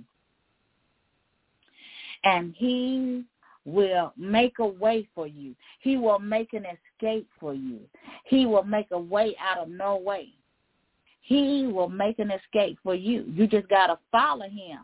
And 2.24 2.54
he 2.58 3.24
will 3.66 4.14
make 4.18 4.60
a 4.60 4.68
way 4.68 5.08
for 5.16 5.26
you. 5.26 5.56
He 5.80 5.98
will 5.98 6.20
make 6.20 6.54
an 6.54 6.66
escape 6.66 7.28
for 7.40 7.54
you. 7.54 7.80
He 8.26 8.46
will 8.46 8.64
make 8.64 8.88
a 8.92 9.00
way 9.00 9.36
out 9.40 9.58
of 9.58 9.70
no 9.70 9.98
way. 9.98 10.30
He 11.22 11.68
will 11.68 11.90
make 11.90 12.20
an 12.20 12.32
escape 12.32 12.78
for 12.84 12.96
you. 12.96 13.24
You 13.28 13.48
just 13.48 13.70
got 13.70 13.88
to 13.88 14.00
follow 14.12 14.50
him. 14.50 14.80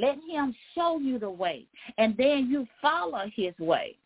Let 0.00 0.16
him 0.28 0.54
show 0.74 0.98
you 0.98 1.18
the 1.18 1.30
way. 1.30 1.66
And 1.98 2.16
then 2.16 2.48
you 2.50 2.66
follow 2.80 3.30
his 3.34 3.54
way. 3.58 3.96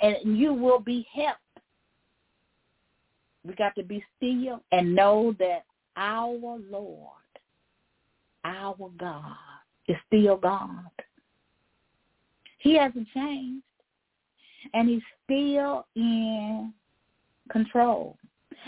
And 0.00 0.38
you 0.38 0.54
will 0.54 0.78
be 0.80 1.06
helped. 1.14 1.38
We 3.44 3.54
got 3.54 3.74
to 3.76 3.82
be 3.82 4.04
still 4.16 4.62
and 4.70 4.94
know 4.94 5.34
that 5.38 5.64
our 5.96 6.58
Lord 6.70 7.12
our 8.44 8.90
God 8.98 9.36
is 9.88 9.96
still 10.06 10.36
God. 10.36 10.90
He 12.58 12.76
hasn't 12.76 13.08
changed. 13.14 13.64
And 14.74 14.88
he's 14.88 15.02
still 15.24 15.86
in 15.96 16.72
control. 17.50 18.16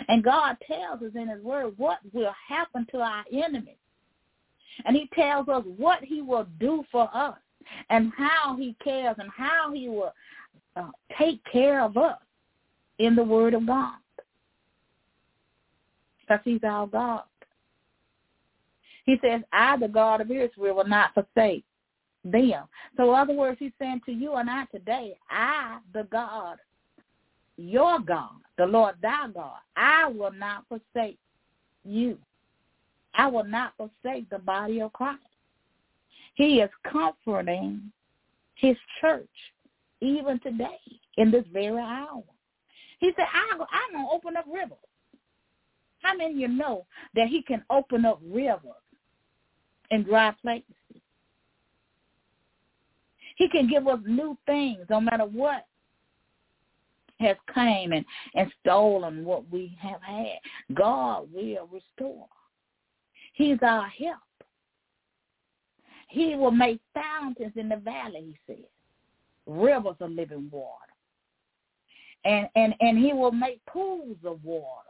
And 0.08 0.24
God 0.24 0.56
tells 0.66 1.02
us 1.02 1.12
in 1.14 1.28
his 1.28 1.42
word 1.42 1.74
what 1.76 1.98
will 2.12 2.34
happen 2.48 2.86
to 2.92 2.98
our 2.98 3.24
enemies. 3.32 3.76
And 4.84 4.96
he 4.96 5.08
tells 5.14 5.48
us 5.48 5.64
what 5.76 6.02
he 6.02 6.22
will 6.22 6.46
do 6.58 6.84
for 6.90 7.08
us 7.14 7.36
and 7.90 8.12
how 8.16 8.56
he 8.56 8.76
cares 8.82 9.16
and 9.18 9.30
how 9.36 9.72
he 9.72 9.88
will 9.88 10.12
uh, 10.76 10.90
take 11.18 11.40
care 11.50 11.82
of 11.82 11.96
us 11.96 12.18
in 12.98 13.14
the 13.14 13.22
word 13.22 13.54
of 13.54 13.66
God. 13.66 13.96
Because 16.20 16.40
he's 16.44 16.64
our 16.64 16.86
God. 16.86 17.22
He 19.04 19.16
says, 19.22 19.42
I, 19.52 19.76
the 19.76 19.88
God 19.88 20.20
of 20.20 20.30
Israel, 20.30 20.76
will 20.76 20.86
not 20.86 21.12
forsake 21.12 21.64
them. 22.24 22.64
So 22.96 23.10
in 23.10 23.20
other 23.20 23.34
words, 23.34 23.58
he's 23.58 23.72
saying 23.78 24.00
to 24.06 24.12
you 24.12 24.34
and 24.34 24.48
I 24.48 24.64
today, 24.66 25.16
I, 25.30 25.78
the 25.92 26.04
God, 26.10 26.56
your 27.56 28.00
God, 28.00 28.30
the 28.56 28.66
Lord 28.66 28.94
thy 29.02 29.28
God, 29.32 29.58
I 29.76 30.08
will 30.08 30.32
not 30.32 30.64
forsake 30.68 31.18
you. 31.84 32.18
I 33.16 33.26
will 33.28 33.44
not 33.44 33.74
forsake 33.76 34.28
the 34.30 34.38
body 34.38 34.80
of 34.80 34.92
Christ. 34.92 35.20
He 36.34 36.60
is 36.60 36.70
comforting 36.90 37.92
his 38.56 38.76
church 39.00 39.28
even 40.00 40.40
today 40.40 40.78
in 41.16 41.30
this 41.30 41.44
very 41.52 41.80
hour. 41.80 42.22
He 42.98 43.12
said, 43.16 43.26
I'm 43.32 43.58
going 43.58 43.68
to 43.68 44.10
open 44.12 44.36
up 44.36 44.46
rivers. 44.52 44.78
How 46.02 46.16
many 46.16 46.34
of 46.34 46.38
you 46.38 46.48
know 46.48 46.86
that 47.14 47.28
he 47.28 47.42
can 47.42 47.64
open 47.70 48.04
up 48.04 48.20
rivers 48.22 48.60
in 49.90 50.02
dry 50.02 50.34
places? 50.42 50.64
He 53.36 53.48
can 53.48 53.68
give 53.68 53.88
us 53.88 53.98
new 54.06 54.36
things 54.46 54.80
no 54.88 55.00
matter 55.00 55.24
what 55.24 55.66
has 57.20 57.36
came 57.54 57.92
and, 57.92 58.04
and 58.34 58.52
stolen 58.60 59.24
what 59.24 59.50
we 59.50 59.76
have 59.80 60.02
had. 60.02 60.38
God 60.74 61.28
will 61.32 61.68
restore. 61.72 62.26
He's 63.34 63.58
our 63.62 63.88
help. 63.88 64.18
He 66.08 66.36
will 66.36 66.52
make 66.52 66.80
fountains 66.94 67.52
in 67.56 67.68
the 67.68 67.76
valley, 67.76 68.36
he 68.46 68.54
says, 68.54 68.64
rivers 69.46 69.96
of 70.00 70.12
living 70.12 70.48
water. 70.50 70.78
And, 72.24 72.48
and, 72.54 72.74
and 72.80 72.96
he 72.96 73.12
will 73.12 73.32
make 73.32 73.60
pools 73.66 74.16
of 74.24 74.42
water 74.44 74.88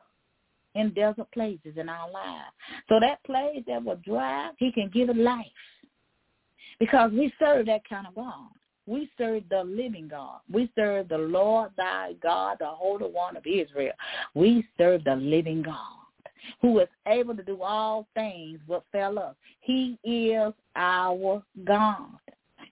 in 0.74 0.92
desert 0.92 1.30
places 1.32 1.76
in 1.76 1.88
our 1.88 2.10
lives. 2.10 2.52
So 2.88 3.00
that 3.00 3.24
place 3.24 3.64
that 3.66 3.82
was 3.82 3.98
dry, 4.04 4.50
he 4.58 4.70
can 4.70 4.90
give 4.92 5.08
it 5.08 5.16
life. 5.16 5.46
Because 6.78 7.10
we 7.12 7.32
serve 7.38 7.66
that 7.66 7.88
kind 7.88 8.06
of 8.06 8.14
God. 8.14 8.50
We 8.86 9.08
serve 9.16 9.44
the 9.48 9.64
living 9.64 10.08
God. 10.08 10.40
We 10.52 10.70
serve 10.76 11.08
the 11.08 11.16
Lord 11.16 11.70
thy 11.78 12.12
God, 12.22 12.58
the 12.60 12.66
Holy 12.66 13.06
One 13.06 13.36
of 13.36 13.46
Israel. 13.46 13.94
We 14.34 14.66
serve 14.76 15.04
the 15.04 15.16
living 15.16 15.62
God 15.62 16.03
who 16.60 16.80
is 16.80 16.88
able 17.06 17.36
to 17.36 17.42
do 17.42 17.62
all 17.62 18.06
things 18.14 18.58
but 18.68 18.84
fail 18.92 19.18
us. 19.18 19.34
He 19.60 19.98
is 20.04 20.52
our 20.76 21.42
God. 21.64 22.18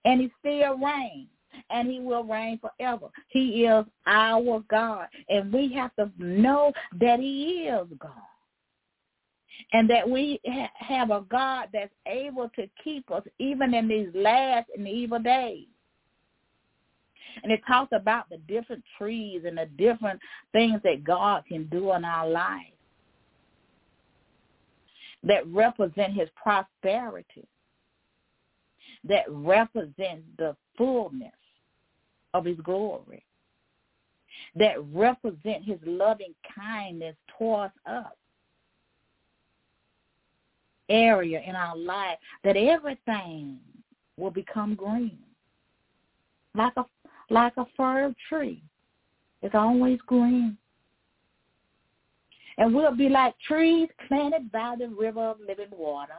And 0.04 0.20
he 0.20 0.32
still 0.40 0.78
reigns. 0.78 1.28
And 1.70 1.90
he 1.90 2.00
will 2.00 2.24
reign 2.24 2.58
forever. 2.58 3.08
He 3.28 3.64
is 3.64 3.84
our 4.06 4.62
God. 4.70 5.06
And 5.28 5.52
we 5.52 5.72
have 5.74 5.94
to 5.96 6.10
know 6.18 6.72
that 6.98 7.20
he 7.20 7.68
is 7.68 7.86
God. 7.98 8.10
And 9.72 9.88
that 9.88 10.08
we 10.08 10.40
ha- 10.46 10.70
have 10.74 11.10
a 11.10 11.24
God 11.30 11.68
that's 11.72 11.92
able 12.06 12.50
to 12.56 12.68
keep 12.82 13.10
us 13.10 13.22
even 13.38 13.74
in 13.74 13.88
these 13.88 14.08
last 14.14 14.68
and 14.76 14.88
evil 14.88 15.18
days. 15.18 15.66
And 17.42 17.52
it 17.52 17.60
talks 17.66 17.92
about 17.94 18.28
the 18.28 18.38
different 18.48 18.82
trees 18.98 19.42
and 19.46 19.56
the 19.56 19.66
different 19.78 20.20
things 20.52 20.80
that 20.84 21.04
God 21.04 21.44
can 21.46 21.64
do 21.66 21.92
in 21.92 22.04
our 22.04 22.28
life 22.28 22.71
that 25.24 25.46
represent 25.46 26.12
his 26.12 26.28
prosperity, 26.40 27.46
that 29.04 29.24
represent 29.28 30.22
the 30.38 30.56
fullness 30.76 31.32
of 32.34 32.44
his 32.44 32.58
glory, 32.58 33.24
that 34.56 34.76
represent 34.92 35.64
his 35.64 35.78
loving 35.84 36.34
kindness 36.54 37.16
towards 37.38 37.74
us. 37.86 38.12
Area 40.88 41.40
in 41.46 41.54
our 41.54 41.76
life 41.76 42.18
that 42.44 42.56
everything 42.56 43.58
will 44.18 44.30
become 44.30 44.74
green, 44.74 45.18
like 46.54 46.72
a 46.76 46.84
like 47.30 47.54
a 47.56 47.64
fir 47.76 48.14
tree. 48.28 48.62
It's 49.40 49.54
always 49.54 49.98
green. 50.06 50.58
And 52.58 52.74
we'll 52.74 52.96
be 52.96 53.08
like 53.08 53.34
trees 53.46 53.88
planted 54.08 54.52
by 54.52 54.76
the 54.78 54.88
river 54.88 55.30
of 55.30 55.38
living 55.40 55.70
water. 55.70 56.12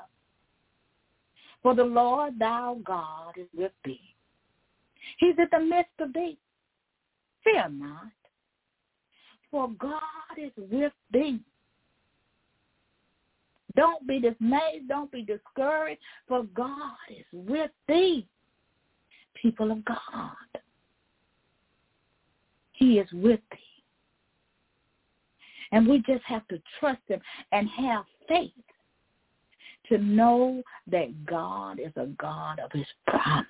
For 1.62 1.74
the 1.76 1.84
Lord 1.84 2.38
thou 2.40 2.80
God 2.84 3.38
is 3.38 3.48
with 3.56 3.72
thee. 3.86 4.16
He's 5.18 5.36
in 5.38 5.48
the 5.52 5.60
midst 5.60 5.92
of 6.00 6.14
thee. 6.14 6.38
Fear 7.44 7.70
not, 7.70 8.12
for 9.52 9.70
God 9.78 10.02
is 10.38 10.52
with 10.58 10.94
thee. 11.12 11.40
Don't 13.76 14.08
be 14.08 14.20
dismayed. 14.20 14.88
Don't 14.88 15.12
be 15.12 15.24
discouraged, 15.24 16.00
for 16.28 16.44
God 16.54 16.96
is 17.10 17.26
with 17.34 17.72
thee, 17.88 18.28
people 19.42 19.72
of 19.72 19.84
God. 19.84 20.62
He 22.74 23.00
is 23.00 23.12
with 23.12 23.40
thee. 23.52 23.73
And 25.74 25.88
we 25.88 25.98
just 26.04 26.24
have 26.26 26.48
to 26.50 26.62
trust 26.80 27.02
him 27.08 27.20
and 27.52 27.68
have 27.68 28.06
faith 28.30 28.52
to 29.90 29.98
know 29.98 30.62
that 30.88 31.26
God 31.26 31.80
is 31.80 31.92
a 31.96 32.06
God 32.20 32.60
of 32.60 32.72
his 32.72 32.86
promise. 33.08 33.48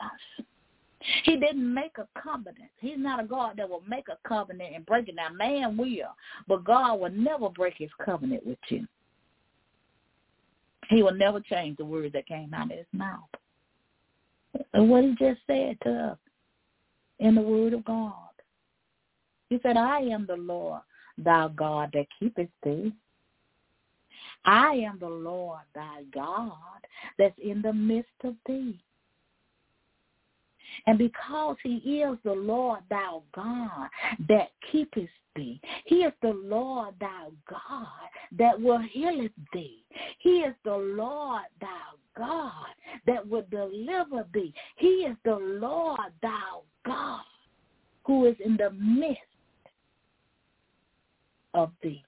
He 1.26 1.36
didn't 1.36 1.72
make 1.72 1.98
a 1.98 2.08
covenant. 2.20 2.72
He's 2.80 2.98
not 2.98 3.20
a 3.20 3.28
God 3.28 3.56
that 3.58 3.70
will 3.70 3.84
make 3.88 4.08
a 4.08 4.18
covenant 4.28 4.74
and 4.74 4.86
break 4.86 5.10
it. 5.10 5.16
Now, 5.16 5.30
man 5.34 5.76
will, 5.76 6.16
but 6.48 6.64
God 6.64 7.02
will 7.02 7.12
never 7.12 7.50
break 7.50 7.74
his 7.78 7.90
covenant 8.04 8.46
with 8.46 8.58
you. 8.70 8.88
He 10.90 11.04
will 11.04 11.14
never 11.14 11.42
change 11.42 11.76
the 11.76 11.86
words 11.86 12.14
that 12.14 12.26
came 12.26 12.54
out 12.54 12.72
of 12.72 12.78
his 12.78 12.88
mouth. 12.94 13.20
What 14.72 15.04
he 15.04 15.10
just 15.20 15.42
said 15.46 15.78
to 15.84 15.92
us 16.12 16.18
in 17.20 17.36
the 17.36 17.42
word 17.42 17.74
of 17.74 17.84
God. 17.84 18.14
He 19.50 19.60
said, 19.62 19.76
I 19.76 20.00
am 20.00 20.26
the 20.26 20.38
Lord 20.38 20.82
thou 21.18 21.50
God 21.50 21.92
that 21.94 22.08
keepest 22.20 22.52
thee. 22.64 22.94
I 24.46 24.74
am 24.76 24.98
the 25.00 25.10
Lord 25.10 25.62
thy 25.74 26.04
God 26.14 26.52
that's 27.18 27.38
in 27.44 27.62
the 27.62 27.74
midst 27.74 28.12
of 28.24 28.36
thee. 28.46 28.80
And 30.88 30.98
because 30.98 31.56
he 31.64 31.78
is 32.02 32.18
the 32.24 32.34
Lord 32.34 32.80
thy 32.90 33.20
God 33.34 33.90
that 34.28 34.50
keepest 34.72 35.12
thee, 35.36 35.62
he 35.86 35.98
is 35.98 36.14
the 36.22 36.34
Lord 36.34 36.96
thy 37.00 37.28
God 37.50 37.88
that 38.38 38.60
will 38.60 38.80
heal 38.80 39.28
thee. 39.54 39.84
He 40.20 40.40
is 40.40 40.56
the 40.66 40.76
Lord 40.76 41.44
thy 41.62 41.68
God 42.18 42.68
that 43.06 43.28
will 43.28 43.46
deliver 43.50 44.26
thee. 44.34 44.54
He 44.76 45.06
is 45.06 45.16
the 45.24 45.36
Lord 45.36 46.12
thy 46.22 46.60
God 46.86 47.22
who 48.06 48.26
is 48.26 48.36
in 48.44 48.58
the 48.58 48.72
midst 48.72 49.22
of 51.54 51.72
thee. 51.82 52.04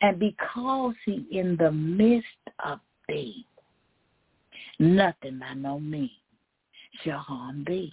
And 0.00 0.18
because 0.18 0.94
he 1.04 1.26
in 1.32 1.56
the 1.56 1.72
midst 1.72 2.28
of 2.64 2.80
thee, 3.08 3.46
nothing 4.78 5.38
by 5.38 5.54
no 5.54 5.80
means 5.80 6.10
shall 7.02 7.18
harm 7.18 7.64
thee. 7.66 7.92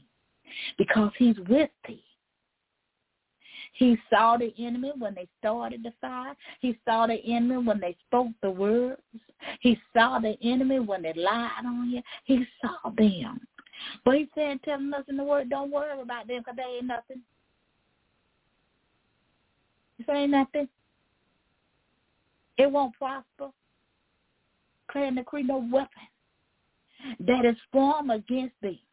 Because 0.77 1.11
he's 1.17 1.37
with 1.47 1.69
thee. 1.87 2.03
He 3.73 3.97
saw 4.09 4.37
the 4.37 4.53
enemy 4.59 4.91
when 4.97 5.15
they 5.15 5.27
started 5.39 5.81
the 5.83 5.93
fire. 6.01 6.35
He 6.59 6.77
saw 6.85 7.07
the 7.07 7.19
enemy 7.25 7.57
when 7.57 7.79
they 7.79 7.95
spoke 8.05 8.27
the 8.41 8.51
words. 8.51 9.01
He 9.61 9.79
saw 9.93 10.19
the 10.19 10.37
enemy 10.43 10.79
when 10.79 11.01
they 11.01 11.13
lied 11.13 11.65
on 11.65 11.89
you. 11.89 12.01
He 12.25 12.45
saw 12.61 12.89
them. 12.91 13.39
But 14.03 14.15
he 14.17 14.29
said, 14.35 14.61
telling 14.63 14.93
us 14.93 15.05
in 15.07 15.17
the 15.17 15.23
word, 15.23 15.49
don't 15.49 15.71
worry 15.71 15.99
about 15.99 16.27
them 16.27 16.39
because 16.39 16.55
they 16.57 16.77
ain't 16.77 16.87
nothing. 16.87 17.21
Say 20.07 20.27
nothing. 20.27 20.67
It 22.57 22.71
won't 22.71 22.93
prosper. 22.95 23.49
Declare 24.87 25.07
and 25.07 25.17
decree 25.17 25.43
no 25.43 25.67
weapon 25.71 25.87
that 27.19 27.45
is 27.45 27.55
formed 27.71 28.11
against 28.11 28.55
thee. 28.61 28.83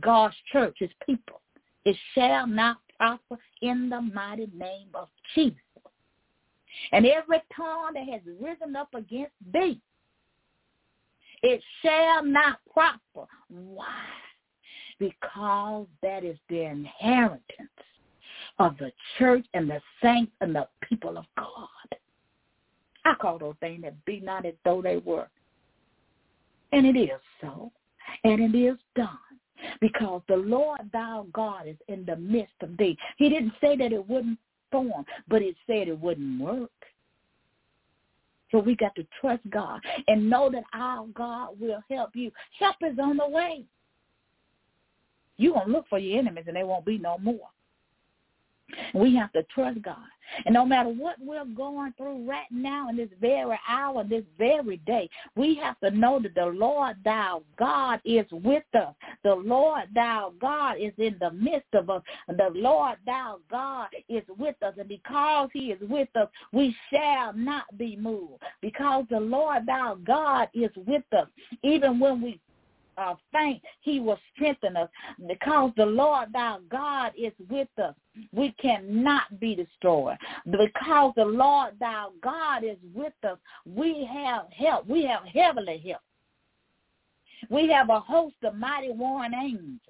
God's 0.00 0.34
church, 0.52 0.76
his 0.78 0.90
people. 1.04 1.40
It 1.84 1.96
shall 2.14 2.46
not 2.46 2.78
prosper 2.98 3.38
in 3.62 3.88
the 3.88 4.00
mighty 4.00 4.48
name 4.56 4.88
of 4.94 5.08
Jesus. 5.34 5.58
And 6.92 7.06
every 7.06 7.42
tongue 7.56 7.94
that 7.94 8.08
has 8.08 8.20
risen 8.40 8.76
up 8.76 8.88
against 8.94 9.32
thee, 9.52 9.80
it 11.42 11.62
shall 11.82 12.24
not 12.24 12.58
prosper. 12.72 13.26
Why? 13.48 14.04
Because 14.98 15.86
that 16.02 16.24
is 16.24 16.38
the 16.48 16.62
inheritance 16.62 17.40
of 18.58 18.76
the 18.78 18.92
church 19.18 19.44
and 19.54 19.68
the 19.68 19.80
saints 20.02 20.32
and 20.40 20.54
the 20.54 20.68
people 20.88 21.18
of 21.18 21.24
God. 21.36 21.98
I 23.04 23.14
call 23.20 23.38
those 23.38 23.56
things 23.60 23.82
that 23.82 24.04
be 24.04 24.20
not 24.20 24.46
as 24.46 24.54
though 24.64 24.80
they 24.80 24.96
were. 24.98 25.28
And 26.72 26.86
it 26.86 26.98
is 26.98 27.20
so. 27.40 27.70
And 28.24 28.40
it 28.40 28.56
is 28.56 28.76
done. 28.96 29.18
Because 29.80 30.22
the 30.28 30.36
Lord 30.36 30.80
thou 30.92 31.26
God 31.32 31.66
is 31.68 31.76
in 31.88 32.04
the 32.04 32.16
midst 32.16 32.54
of 32.60 32.76
thee. 32.76 32.96
He 33.16 33.28
didn't 33.28 33.52
say 33.60 33.76
that 33.76 33.92
it 33.92 34.08
wouldn't 34.08 34.38
form, 34.70 35.04
but 35.28 35.42
it 35.42 35.54
said 35.66 35.88
it 35.88 35.98
wouldn't 35.98 36.40
work. 36.40 36.70
So 38.50 38.58
we 38.58 38.76
got 38.76 38.94
to 38.96 39.06
trust 39.20 39.42
God 39.50 39.80
and 40.06 40.28
know 40.28 40.50
that 40.50 40.64
our 40.72 41.06
God 41.08 41.58
will 41.58 41.80
help 41.90 42.10
you. 42.14 42.30
Help 42.58 42.76
is 42.82 42.98
on 42.98 43.16
the 43.16 43.28
way. 43.28 43.64
You're 45.36 45.54
going 45.54 45.66
to 45.66 45.72
look 45.72 45.86
for 45.88 45.98
your 45.98 46.18
enemies 46.18 46.44
and 46.46 46.56
they 46.56 46.62
won't 46.62 46.84
be 46.84 46.98
no 46.98 47.18
more. 47.18 47.48
We 48.94 49.14
have 49.16 49.32
to 49.32 49.42
trust 49.54 49.82
God. 49.82 49.96
And 50.46 50.54
no 50.54 50.64
matter 50.64 50.88
what 50.88 51.16
we're 51.20 51.44
going 51.44 51.92
through 51.96 52.28
right 52.28 52.46
now 52.50 52.88
in 52.88 52.96
this 52.96 53.10
very 53.20 53.58
hour, 53.68 54.04
this 54.04 54.24
very 54.38 54.78
day, 54.78 55.08
we 55.36 55.54
have 55.56 55.78
to 55.80 55.90
know 55.90 56.18
that 56.20 56.34
the 56.34 56.46
Lord 56.46 56.96
thou 57.04 57.42
God 57.58 58.00
is 58.04 58.26
with 58.30 58.64
us. 58.74 58.94
The 59.22 59.34
Lord 59.34 59.84
thou 59.94 60.32
God 60.40 60.76
is 60.78 60.92
in 60.98 61.16
the 61.20 61.30
midst 61.30 61.72
of 61.74 61.90
us. 61.90 62.02
The 62.28 62.50
Lord 62.54 62.96
thou 63.06 63.38
God 63.50 63.88
is 64.08 64.24
with 64.38 64.56
us. 64.62 64.74
And 64.78 64.88
because 64.88 65.50
he 65.52 65.72
is 65.72 65.80
with 65.88 66.08
us, 66.16 66.28
we 66.52 66.74
shall 66.92 67.32
not 67.34 67.64
be 67.76 67.96
moved. 67.96 68.42
Because 68.60 69.04
the 69.10 69.20
Lord 69.20 69.66
thou 69.66 69.98
God 70.04 70.48
is 70.54 70.70
with 70.86 71.04
us. 71.16 71.28
Even 71.62 72.00
when 72.00 72.20
we 72.22 72.40
uh, 72.96 73.14
faint, 73.32 73.62
he 73.80 74.00
will 74.00 74.18
strengthen 74.34 74.76
us. 74.76 74.88
Because 75.26 75.72
the 75.76 75.86
Lord 75.86 76.32
thou 76.32 76.60
God 76.70 77.12
is 77.16 77.32
with 77.50 77.68
us, 77.82 77.94
we 78.32 78.52
cannot 78.60 79.40
be 79.40 79.54
destroyed. 79.54 80.16
Because 80.50 81.12
the 81.16 81.24
Lord 81.24 81.74
thou 81.80 82.12
God 82.22 82.64
is 82.64 82.78
with 82.94 83.12
us, 83.28 83.38
we 83.66 84.08
have 84.12 84.46
help. 84.56 84.86
We 84.86 85.04
have 85.04 85.24
heavenly 85.24 85.82
help. 85.86 86.02
We 87.50 87.68
have 87.68 87.90
a 87.90 88.00
host 88.00 88.36
of 88.42 88.54
mighty 88.54 88.90
warring 88.90 89.34
angels. 89.34 89.80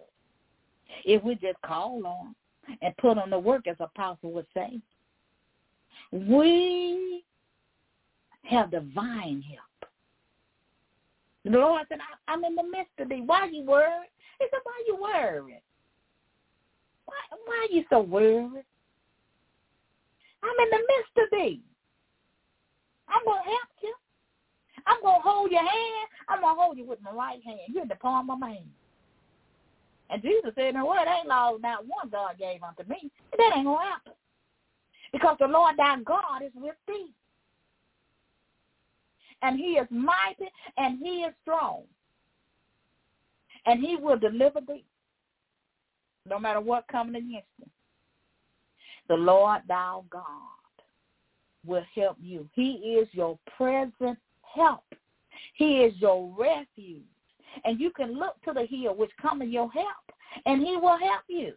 If 1.05 1.23
we 1.23 1.35
just 1.37 1.61
call 1.65 2.07
on 2.07 2.35
and 2.83 2.97
put 2.99 3.19
on 3.19 3.31
the 3.31 3.39
work, 3.39 3.67
as 3.67 3.77
Apostle 3.81 4.33
would 4.33 4.47
say, 4.55 4.81
we 6.13 7.25
have 8.45 8.71
divine 8.71 9.43
help. 9.43 9.74
The 11.45 11.51
Lord 11.51 11.83
said, 11.89 11.99
I'm 12.27 12.45
in 12.45 12.55
the 12.55 12.63
midst 12.63 12.93
of 12.99 13.09
thee. 13.09 13.23
Why 13.25 13.47
you 13.53 13.65
worried? 13.65 14.09
He 14.41 14.47
said, 14.51 14.61
why 14.65 14.83
you 14.87 14.97
worried? 14.97 15.63
Why, 17.05 17.15
why 17.45 17.67
are 17.69 17.75
you 17.75 17.85
so 17.91 18.01
worried? 18.01 18.65
I'm 20.43 20.59
in 20.65 20.71
the 20.71 20.79
midst 20.79 21.17
of 21.19 21.39
thee. 21.39 21.61
I'm 23.09 23.25
going 23.25 23.43
to 23.43 23.49
help 23.49 23.71
you. 23.83 23.95
I'm 24.87 25.03
going 25.03 25.21
to 25.21 25.29
hold 25.29 25.51
your 25.51 25.61
hand. 25.61 26.09
I'm 26.29 26.41
going 26.41 26.57
to 26.57 26.61
hold 26.61 26.79
you 26.79 26.87
with 26.87 27.03
my 27.03 27.11
right 27.11 27.43
hand. 27.45 27.61
You're 27.69 27.83
in 27.83 27.89
the 27.89 27.97
palm 27.97 28.31
of 28.31 28.39
my 28.39 28.51
hand. 28.51 28.71
And 30.11 30.23
Jesus 30.23 30.53
said, 30.55 30.75
the 30.75 30.85
word 30.85 31.07
ain't 31.09 31.29
laws 31.29 31.61
not 31.63 31.87
one 31.87 32.09
God 32.11 32.39
gave 32.39 32.63
unto 32.63 32.89
me. 32.89 33.11
That 33.37 33.53
ain't 33.57 33.65
going 33.65 33.79
to 33.79 33.85
happen. 33.85 34.13
Because 35.13 35.37
the 35.41 35.47
Lord 35.47 35.77
thy 35.77 36.01
God 36.05 36.43
is 36.45 36.53
with 36.55 36.75
thee 36.89 37.13
and 39.45 39.59
he 39.59 39.73
is 39.73 39.87
mighty 39.91 40.51
and 40.79 40.99
he 40.99 41.21
is 41.21 41.35
strong. 41.43 41.83
And 43.67 43.81
he 43.81 43.97
will 43.97 44.19
deliver 44.19 44.61
thee 44.67 44.85
no 46.27 46.39
matter 46.39 46.61
what 46.61 46.87
coming 46.91 47.17
against 47.17 47.49
you. 47.59 47.67
The 49.09 49.15
Lord 49.15 49.61
thou 49.69 50.05
God 50.09 50.23
will 51.67 51.85
help 51.95 52.17
you. 52.23 52.49
He 52.55 52.99
is 52.99 53.09
your 53.13 53.39
present 53.57 54.19
help. 54.43 54.85
He 55.55 55.81
is 55.81 55.95
your 55.99 56.35
refuge. 56.39 57.03
And 57.65 57.79
you 57.79 57.91
can 57.91 58.19
look 58.19 58.41
to 58.45 58.53
the 58.55 58.67
hill 58.67 58.95
which 58.95 59.11
cometh 59.21 59.51
your 59.51 59.71
help, 59.71 59.87
and 60.47 60.61
he 60.61 60.77
will 60.77 60.99
help 60.99 61.23
you. 61.29 61.53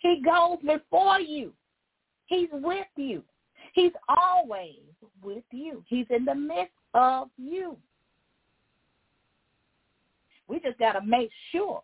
He 0.00 0.22
goes 0.22 0.58
before 0.64 1.20
you. 1.20 1.52
He's 2.26 2.48
with 2.52 2.86
you. 2.96 3.22
He's 3.72 3.92
always 4.08 4.91
He's 5.86 6.06
in 6.10 6.24
the 6.24 6.34
midst 6.34 6.72
of 6.94 7.28
you. 7.36 7.76
We 10.48 10.60
just 10.60 10.78
got 10.78 10.92
to 10.92 11.04
make 11.04 11.30
sure 11.50 11.82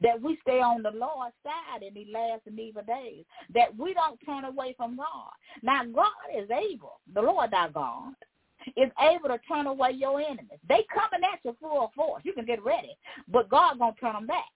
that 0.00 0.20
we 0.20 0.38
stay 0.42 0.60
on 0.60 0.82
the 0.82 0.90
Lord's 0.90 1.34
side 1.42 1.82
in 1.82 1.94
these 1.94 2.06
last 2.12 2.42
and 2.46 2.58
evil 2.58 2.82
days, 2.86 3.24
that 3.52 3.76
we 3.76 3.94
don't 3.94 4.18
turn 4.24 4.44
away 4.44 4.74
from 4.76 4.96
God. 4.96 5.32
Now, 5.62 5.82
God 5.84 6.06
is 6.34 6.48
able, 6.50 7.00
the 7.12 7.20
Lord 7.20 7.52
our 7.52 7.68
God, 7.68 8.14
is 8.76 8.90
able 9.00 9.28
to 9.28 9.38
turn 9.48 9.66
away 9.66 9.90
your 9.90 10.20
enemies. 10.20 10.60
They 10.68 10.86
coming 10.94 11.28
at 11.30 11.40
you 11.44 11.56
full 11.60 11.90
force. 11.94 12.22
You 12.24 12.32
can 12.32 12.46
get 12.46 12.64
ready, 12.64 12.96
but 13.28 13.48
God 13.48 13.78
going 13.78 13.94
to 13.94 14.00
turn 14.00 14.14
them 14.14 14.26
back. 14.26 14.48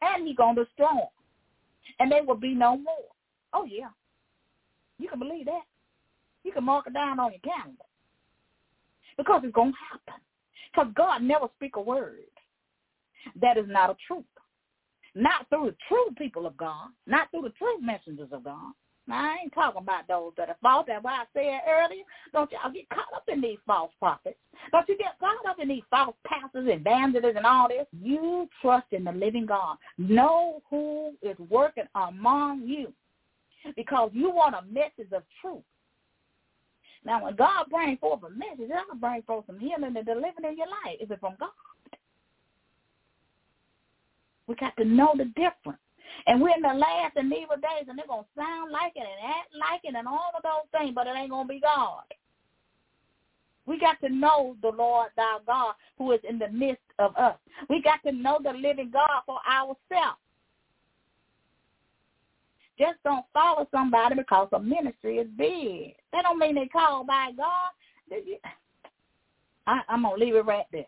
And 0.00 0.26
he 0.26 0.34
going 0.34 0.56
to 0.56 0.64
destroy 0.64 0.88
them. 0.88 1.06
And 2.00 2.10
they 2.10 2.22
will 2.22 2.36
be 2.36 2.54
no 2.54 2.76
more. 2.76 3.12
Oh, 3.52 3.64
yeah. 3.64 3.90
You 4.98 5.08
can 5.08 5.18
believe 5.18 5.44
that. 5.46 5.62
You 6.44 6.52
can 6.52 6.64
mark 6.64 6.86
it 6.86 6.94
down 6.94 7.20
on 7.20 7.32
your 7.32 7.40
calendar. 7.40 7.84
Because 9.16 9.42
it's 9.44 9.54
going 9.54 9.72
to 9.72 9.78
happen. 9.90 10.22
Because 10.72 10.92
God 10.94 11.22
never 11.22 11.48
speak 11.56 11.76
a 11.76 11.80
word 11.80 12.18
that 13.40 13.56
is 13.56 13.66
not 13.68 13.90
a 13.90 13.96
truth. 14.06 14.24
Not 15.14 15.48
through 15.50 15.66
the 15.66 15.76
true 15.88 16.14
people 16.16 16.46
of 16.46 16.56
God. 16.56 16.88
Not 17.06 17.30
through 17.30 17.42
the 17.42 17.50
true 17.50 17.80
messengers 17.80 18.30
of 18.32 18.44
God. 18.44 18.72
Now, 19.08 19.32
I 19.32 19.38
ain't 19.42 19.52
talking 19.52 19.82
about 19.82 20.06
those 20.06 20.32
that 20.36 20.48
are 20.48 20.56
false. 20.62 20.84
That's 20.86 21.02
why 21.02 21.12
I 21.12 21.24
said 21.34 21.60
earlier, 21.68 22.04
don't 22.32 22.50
y'all 22.52 22.72
get 22.72 22.88
caught 22.88 23.12
up 23.14 23.24
in 23.26 23.40
these 23.40 23.58
false 23.66 23.90
prophets. 23.98 24.38
Don't 24.70 24.88
you 24.88 24.96
get 24.96 25.18
caught 25.18 25.44
up 25.48 25.58
in 25.60 25.68
these 25.68 25.82
false 25.90 26.14
pastors 26.24 26.68
and 26.70 26.80
evangelists 26.80 27.34
and 27.36 27.44
all 27.44 27.68
this. 27.68 27.86
You 28.00 28.48
trust 28.60 28.86
in 28.92 29.04
the 29.04 29.12
living 29.12 29.46
God. 29.46 29.76
Know 29.98 30.62
who 30.70 31.14
is 31.20 31.36
working 31.50 31.88
among 31.96 32.62
you 32.62 32.92
because 33.76 34.10
you 34.12 34.30
want 34.30 34.54
a 34.54 34.62
message 34.72 35.12
of 35.12 35.24
truth. 35.40 35.62
Now, 37.04 37.24
when 37.24 37.34
God 37.36 37.66
brings 37.70 37.98
forth 37.98 38.22
a 38.22 38.30
message, 38.30 38.68
to 38.68 38.96
bring 38.96 39.22
forth 39.22 39.46
some 39.46 39.58
healing 39.58 39.96
and 39.96 40.06
deliverance 40.06 40.46
in 40.48 40.56
your 40.56 40.68
life. 40.68 40.98
Is 41.00 41.10
it 41.10 41.20
from 41.20 41.34
God? 41.40 41.50
We 44.46 44.54
got 44.56 44.76
to 44.76 44.84
know 44.84 45.14
the 45.16 45.26
difference. 45.26 45.80
And 46.26 46.40
we're 46.40 46.54
in 46.54 46.62
the 46.62 46.74
last 46.74 47.16
and 47.16 47.32
evil 47.32 47.56
days, 47.56 47.88
and 47.88 47.98
they're 47.98 48.06
going 48.06 48.24
to 48.24 48.40
sound 48.40 48.70
like 48.70 48.92
it 48.94 49.00
and 49.00 49.30
act 49.30 49.48
like 49.58 49.80
it 49.84 49.96
and 49.96 50.06
all 50.06 50.30
of 50.36 50.42
those 50.42 50.68
things, 50.78 50.92
but 50.94 51.06
it 51.06 51.16
ain't 51.16 51.30
going 51.30 51.48
to 51.48 51.54
be 51.54 51.60
God. 51.60 52.02
We 53.66 53.78
got 53.78 54.00
to 54.00 54.08
know 54.08 54.56
the 54.62 54.70
Lord 54.70 55.10
thy 55.16 55.38
God 55.46 55.74
who 55.96 56.12
is 56.12 56.20
in 56.28 56.38
the 56.38 56.48
midst 56.48 56.82
of 56.98 57.16
us. 57.16 57.36
We 57.70 57.80
got 57.82 58.02
to 58.04 58.12
know 58.12 58.38
the 58.42 58.52
living 58.52 58.90
God 58.92 59.22
for 59.26 59.38
ourselves. 59.48 60.18
Just 62.82 62.98
don't 63.04 63.24
follow 63.32 63.68
somebody 63.70 64.16
because 64.16 64.48
a 64.52 64.58
ministry 64.58 65.18
is 65.18 65.28
big. 65.36 65.94
That 66.12 66.22
don't 66.22 66.40
mean 66.40 66.56
they 66.56 66.66
called 66.66 67.06
by 67.06 67.30
God. 67.36 67.70
I, 69.68 69.82
I'm 69.88 70.02
gonna 70.02 70.16
leave 70.16 70.34
it 70.34 70.44
right 70.44 70.66
there. 70.72 70.86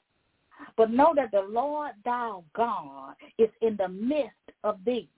But 0.76 0.90
know 0.90 1.12
that 1.14 1.30
the 1.30 1.42
Lord 1.48 1.92
thou 2.04 2.42
God 2.56 3.14
is 3.38 3.48
in 3.62 3.76
the 3.76 3.86
midst 3.86 4.32
of 4.64 4.78
thee. 4.84 5.08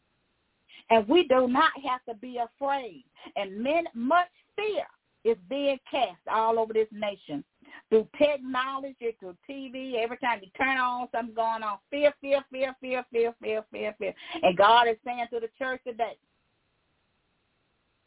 And 0.91 1.09
we 1.09 1.27
do 1.27 1.49
not 1.49 1.73
have 1.83 2.05
to 2.11 2.15
be 2.15 2.39
afraid. 2.39 3.05
And 3.37 3.59
men, 3.59 3.85
much 3.95 4.29
fear 4.55 4.85
is 5.25 5.39
being 5.49 5.79
cast 5.91 6.21
all 6.31 6.59
over 6.59 6.75
this 6.75 6.89
nation 6.93 7.43
through 7.89 8.07
technology, 8.19 9.17
through 9.19 9.37
TV. 9.49 9.95
Every 9.95 10.19
time 10.19 10.41
you 10.43 10.49
turn 10.63 10.77
on, 10.77 11.09
something 11.11 11.35
going 11.35 11.63
on. 11.63 11.79
Fear, 11.91 12.13
fear, 12.21 12.45
fear, 12.53 12.77
fear, 12.83 13.03
fear, 13.11 13.35
fear, 13.43 13.65
fear, 13.73 13.95
fear. 13.99 14.15
And 14.43 14.59
God 14.59 14.89
is 14.89 14.97
saying 15.07 15.27
to 15.33 15.41
the 15.41 15.49
church 15.59 15.81
today, 15.87 16.19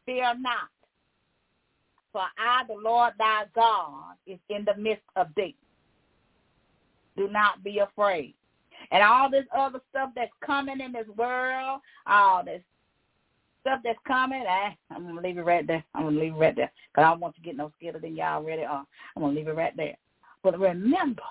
fear 0.09 0.33
not. 0.39 0.69
For 2.11 2.21
I, 2.21 2.63
the 2.67 2.73
Lord 2.73 3.13
thy 3.19 3.43
God, 3.53 4.15
is 4.25 4.39
in 4.49 4.65
the 4.65 4.75
midst 4.81 5.03
of 5.15 5.27
thee. 5.35 5.55
Do 7.15 7.27
not 7.29 7.63
be 7.63 7.79
afraid. 7.79 8.33
And 8.91 9.03
all 9.03 9.29
this 9.29 9.45
other 9.55 9.79
stuff 9.91 10.09
that's 10.15 10.31
coming 10.43 10.79
in 10.79 10.91
this 10.91 11.07
world, 11.15 11.81
all 12.07 12.43
this 12.43 12.61
stuff 13.61 13.81
that's 13.83 13.99
coming, 14.07 14.41
eh, 14.41 14.71
I'm 14.89 15.03
going 15.03 15.15
to 15.15 15.21
leave 15.21 15.37
it 15.37 15.41
right 15.41 15.67
there. 15.67 15.83
I'm 15.93 16.03
going 16.03 16.15
to 16.15 16.21
leave 16.21 16.33
it 16.33 16.37
right 16.37 16.55
there. 16.55 16.71
Because 16.91 17.05
I 17.05 17.09
don't 17.11 17.19
want 17.19 17.35
to 17.35 17.41
get 17.41 17.57
no 17.57 17.71
scared 17.77 18.01
than 18.01 18.15
y'all 18.15 18.37
already 18.37 18.63
are. 18.63 18.85
I'm 19.15 19.21
going 19.21 19.35
to 19.35 19.39
leave 19.39 19.49
it 19.49 19.55
right 19.55 19.75
there. 19.77 19.97
But 20.41 20.57
remember 20.57 21.21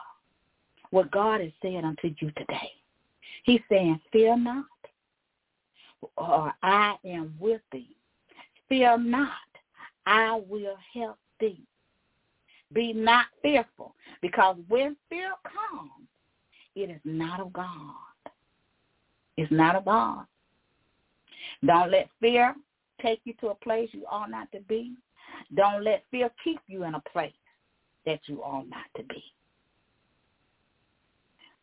what 0.91 1.11
God 1.11 1.41
is 1.41 1.53
saying 1.61 1.85
unto 1.85 2.15
you 2.21 2.31
today. 2.33 2.71
He's 3.43 3.61
saying, 3.69 3.99
fear 4.13 4.37
not, 4.37 4.67
or 6.17 6.53
I 6.63 6.97
am 7.05 7.35
with 7.41 7.63
thee. 7.73 7.97
Fear 8.69 8.99
not, 8.99 9.31
I 10.07 10.41
will 10.49 10.77
help 10.95 11.19
thee. 11.41 11.63
Be 12.73 12.93
not 12.93 13.27
fearful, 13.41 13.95
because 14.21 14.57
when 14.69 14.97
fear 15.09 15.33
comes, 15.43 15.91
it 16.75 16.91
is 16.91 17.01
not 17.05 17.41
of 17.41 17.53
God. 17.53 17.95
It's 19.37 19.51
not 19.51 19.77
of 19.77 19.87
God. 19.87 20.27
Don't 21.65 21.91
let 21.91 22.09
fear 22.21 22.55
take 23.01 23.21
you 23.25 23.33
to 23.41 23.49
a 23.49 23.55
place 23.55 23.89
you 23.93 24.05
ought 24.11 24.31
not 24.31 24.51
to 24.53 24.61
be. 24.61 24.95
Don't 25.55 25.83
let 25.83 26.05
fear 26.11 26.31
keep 26.45 26.61
you 26.67 26.85
in 26.85 26.95
a 26.95 27.03
place 27.13 27.33
that 28.05 28.21
you 28.27 28.43
ought 28.43 28.69
not 28.69 28.87
to 28.97 29.03
be. 29.05 29.23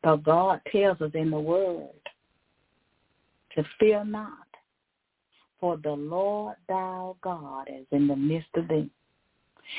But 0.01 0.23
God 0.23 0.61
tells 0.71 1.01
us 1.01 1.11
in 1.13 1.31
the 1.31 1.39
word 1.39 1.89
to 3.55 3.63
fear 3.79 4.03
not, 4.03 4.47
for 5.59 5.77
the 5.77 5.91
Lord 5.91 6.55
thou 6.67 7.15
God 7.21 7.67
is 7.69 7.85
in 7.91 8.07
the 8.07 8.15
midst 8.15 8.49
of 8.55 8.67
thee. 8.67 8.89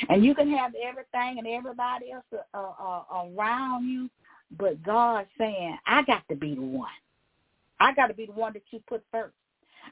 And 0.09 0.25
you 0.25 0.35
can 0.35 0.51
have 0.51 0.73
everything 0.83 1.39
and 1.39 1.47
everybody 1.47 2.13
else 2.13 2.25
uh, 2.55 2.59
uh, 2.59 3.03
around 3.15 3.89
you, 3.89 4.11
but 4.59 4.83
God 4.83 5.27
saying, 5.39 5.79
I 5.87 6.03
got 6.03 6.23
to 6.29 6.37
be 6.37 6.55
the 6.55 6.63
one. 6.63 6.91
I 7.79 7.95
got 7.95 8.09
to 8.09 8.15
be 8.15 8.27
the 8.27 8.33
one 8.33 8.53
that 8.55 8.63
you 8.71 8.81
put 8.89 9.05
first. 9.13 9.35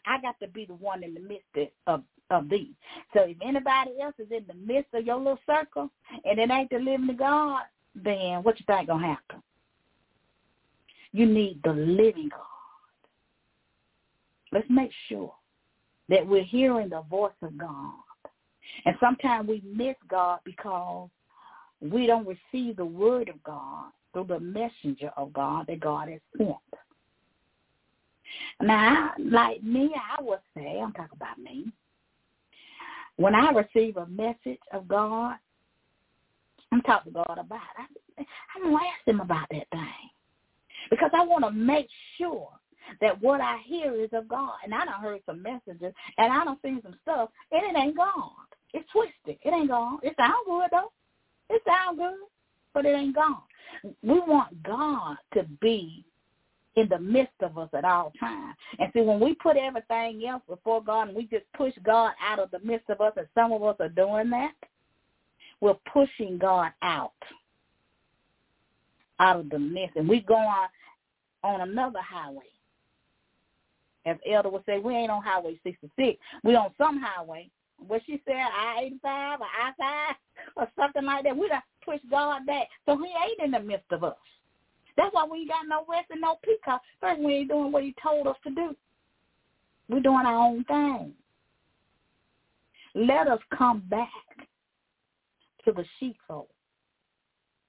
I 0.07 0.20
got 0.20 0.39
to 0.41 0.49
be 0.49 0.64
the 0.64 0.74
one 0.74 1.05
in 1.05 1.14
the 1.14 1.20
midst 1.20 1.72
of 1.87 2.03
of 2.30 2.49
thee. 2.49 2.72
So 3.12 3.20
if 3.20 3.37
anybody 3.43 3.93
else 4.03 4.14
is 4.18 4.28
in 4.30 4.45
the 4.49 4.55
midst 4.55 4.93
of 4.95 5.05
your 5.05 5.18
little 5.18 5.39
circle 5.47 5.91
and 6.24 6.39
it 6.39 6.51
ain't 6.51 6.70
the 6.70 6.78
living 6.78 7.16
God, 7.18 7.62
then 7.95 8.43
what 8.43 8.59
you 8.59 8.64
think 8.66 8.89
gonna 8.89 9.07
happen? 9.07 9.43
You 11.12 11.26
need 11.26 11.61
the 11.62 11.72
living 11.72 12.30
God. 12.30 12.41
Let's 14.53 14.66
make 14.70 14.91
sure 15.09 15.35
that 16.09 16.26
we're 16.26 16.44
hearing 16.44 16.88
the 16.88 17.02
voice 17.02 17.32
of 17.42 17.57
God. 17.57 17.92
And 18.84 18.96
sometimes 19.00 19.48
we 19.48 19.62
miss 19.64 19.96
God 20.09 20.40
because 20.44 21.09
we 21.80 22.07
don't 22.07 22.26
receive 22.26 22.76
the 22.76 22.84
word 22.84 23.28
of 23.28 23.42
God 23.42 23.90
through 24.12 24.26
the 24.28 24.40
messenger 24.40 25.11
of 25.16 25.32
God 25.32 25.66
that 25.68 25.80
God 25.80 26.09
has 26.09 26.20
sent. 26.36 26.57
Now, 28.61 29.12
like 29.18 29.62
me, 29.62 29.90
I 29.94 30.22
would 30.22 30.38
say, 30.57 30.80
I'm 30.80 30.92
talking 30.92 31.16
about 31.16 31.38
me. 31.38 31.66
When 33.16 33.34
I 33.34 33.50
receive 33.50 33.96
a 33.96 34.07
message 34.07 34.59
of 34.72 34.88
God, 34.88 35.36
I'm 36.72 36.80
talking 36.82 37.12
to 37.12 37.24
God 37.26 37.38
about 37.38 37.61
it. 37.78 37.98
I, 38.18 38.24
I'm 38.57 38.74
ask 38.74 39.07
him 39.07 39.20
about 39.20 39.46
that 39.50 39.68
thing. 39.70 40.11
Because 40.90 41.11
I 41.14 41.24
want 41.24 41.44
to 41.44 41.50
make 41.50 41.88
sure 42.18 42.48
that 43.01 43.20
what 43.22 43.41
I 43.41 43.59
hear 43.64 43.95
is 43.95 44.11
of 44.12 44.28
God. 44.28 44.55
And 44.64 44.74
I 44.74 44.85
done 44.85 45.01
heard 45.01 45.20
some 45.26 45.43
messages 45.43 45.95
and 46.18 46.32
I 46.32 46.45
done 46.45 46.59
seen 46.62 46.80
some 46.82 46.97
stuff 47.03 47.30
and 47.53 47.62
it 47.64 47.78
ain't 47.78 47.97
God. 47.97 48.30
It's 48.72 48.89
twisted. 48.91 49.39
It 49.43 49.55
ain't 49.55 49.68
gone. 49.68 49.99
It 50.03 50.14
sounds 50.16 50.47
good 50.47 50.68
though. 50.70 50.93
It 51.51 51.62
sounds 51.66 51.99
good, 51.99 52.14
but 52.72 52.87
it 52.87 52.97
ain't 52.97 53.14
gone. 53.14 53.43
We 54.03 54.20
want 54.20 54.62
God 54.62 55.16
to 55.35 55.45
be 55.61 56.05
in 56.76 56.89
the 56.89 56.99
midst 56.99 57.35
of 57.41 57.57
us 57.59 57.68
at 57.72 57.85
all 57.85 58.12
times. 58.18 58.57
And 58.78 58.91
see, 58.93 59.01
when 59.01 59.20
we 59.20 59.35
put 59.35 59.57
everything 59.57 60.26
else 60.26 60.43
before 60.49 60.82
God 60.82 61.09
and 61.09 61.16
we 61.16 61.24
just 61.26 61.45
push 61.57 61.72
God 61.85 62.12
out 62.20 62.39
of 62.39 62.51
the 62.51 62.59
midst 62.61 62.91
of 62.91 63.01
us, 63.01 63.12
and 63.16 63.26
some 63.35 63.53
of 63.53 63.62
us 63.62 63.76
are 63.80 63.89
doing 63.89 64.30
that, 64.30 64.55
we're 65.61 65.76
pushing 65.93 66.39
God 66.39 66.72
out, 66.82 67.12
out 69.20 69.41
of 69.41 69.51
the 69.51 69.59
midst. 69.59 69.97
And 69.97 70.09
we 70.09 70.20
go 70.20 70.35
on, 70.35 70.68
on 71.43 71.68
another 71.68 72.01
highway. 72.01 72.43
As 74.07 74.16
Elder 74.30 74.50
would 74.50 74.64
say, 74.66 74.78
we 74.78 74.94
ain't 74.94 75.11
on 75.11 75.22
Highway 75.22 75.59
66. 75.62 76.18
We 76.42 76.57
on 76.57 76.70
some 76.76 77.00
highway. 77.02 77.50
What 77.86 78.02
she 78.07 78.22
said, 78.26 78.36
I-85 78.36 79.40
or 79.40 79.46
I-5 79.46 80.14
or 80.57 80.68
something 80.78 81.05
like 81.05 81.24
that. 81.24 81.36
We 81.36 81.48
got 81.48 81.62
to 81.62 81.84
push 81.84 82.00
God 82.11 82.46
back. 82.46 82.68
So 82.86 82.96
he 82.96 83.07
ain't 83.07 83.42
in 83.44 83.50
the 83.50 83.61
midst 83.61 83.90
of 83.90 84.05
us. 84.05 84.16
That's 84.96 85.12
why 85.12 85.26
we 85.30 85.38
ain't 85.38 85.48
got 85.48 85.66
no 85.68 85.84
rest 85.88 86.07
and 86.11 86.20
no 86.20 86.36
peace. 86.44 86.59
First, 87.00 87.20
we 87.20 87.34
ain't 87.34 87.48
doing 87.48 87.72
what 87.72 87.82
he 87.82 87.94
told 88.02 88.26
us 88.26 88.36
to 88.44 88.50
do. 88.50 88.76
We're 89.88 90.00
doing 90.00 90.24
our 90.24 90.46
own 90.46 90.64
thing. 90.64 91.12
Let 92.94 93.26
us 93.26 93.40
come 93.57 93.82
back 93.90 94.09
to 95.64 95.72
the 95.72 95.84
sheepfold. 95.98 96.46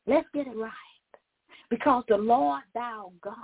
Let's 0.06 0.28
get 0.34 0.48
it 0.48 0.56
right. 0.56 0.72
Because 1.70 2.04
the 2.08 2.18
Lord 2.18 2.62
thou 2.74 3.12
God 3.22 3.36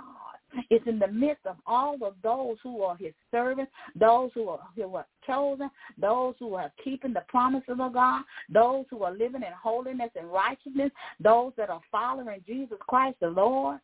is 0.70 0.80
in 0.86 0.98
the 0.98 1.08
midst 1.08 1.46
of 1.46 1.56
all 1.66 1.96
of 2.02 2.14
those 2.22 2.56
who 2.62 2.82
are 2.82 2.96
his 2.96 3.12
servants, 3.30 3.72
those 3.94 4.30
who 4.34 4.48
are, 4.48 4.60
who 4.76 4.94
are 4.96 5.06
chosen, 5.26 5.70
those 5.98 6.34
who 6.38 6.54
are 6.54 6.72
keeping 6.82 7.12
the 7.12 7.24
promises 7.28 7.76
of 7.78 7.92
God, 7.92 8.22
those 8.48 8.84
who 8.90 9.02
are 9.02 9.12
living 9.12 9.42
in 9.42 9.52
holiness 9.60 10.10
and 10.16 10.30
righteousness, 10.30 10.90
those 11.20 11.52
that 11.56 11.70
are 11.70 11.80
following 11.90 12.42
Jesus 12.46 12.78
Christ 12.88 13.16
the 13.20 13.28
Lord, 13.28 13.78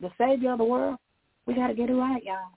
the 0.00 0.10
Savior 0.18 0.52
of 0.52 0.58
the 0.58 0.64
world. 0.64 0.98
We 1.46 1.54
got 1.54 1.68
to 1.68 1.74
get 1.74 1.90
it 1.90 1.94
right, 1.94 2.22
y'all. 2.24 2.52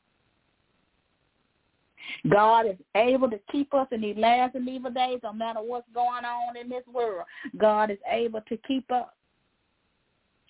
God 2.30 2.68
is 2.68 2.78
able 2.96 3.30
to 3.30 3.40
keep 3.52 3.74
us 3.74 3.88
in 3.92 4.02
these 4.02 4.18
last 4.18 4.56
and 4.56 4.68
evil 4.68 4.92
days, 4.92 5.20
no 5.24 5.34
matter 5.34 5.60
what's 5.62 5.88
going 5.94 6.26
on 6.26 6.56
in 6.56 6.70
this 6.70 6.84
world. 6.92 7.26
God 7.58 7.92
is 7.92 7.98
able 8.10 8.42
to 8.48 8.58
keep 8.68 8.90
us. 8.92 9.08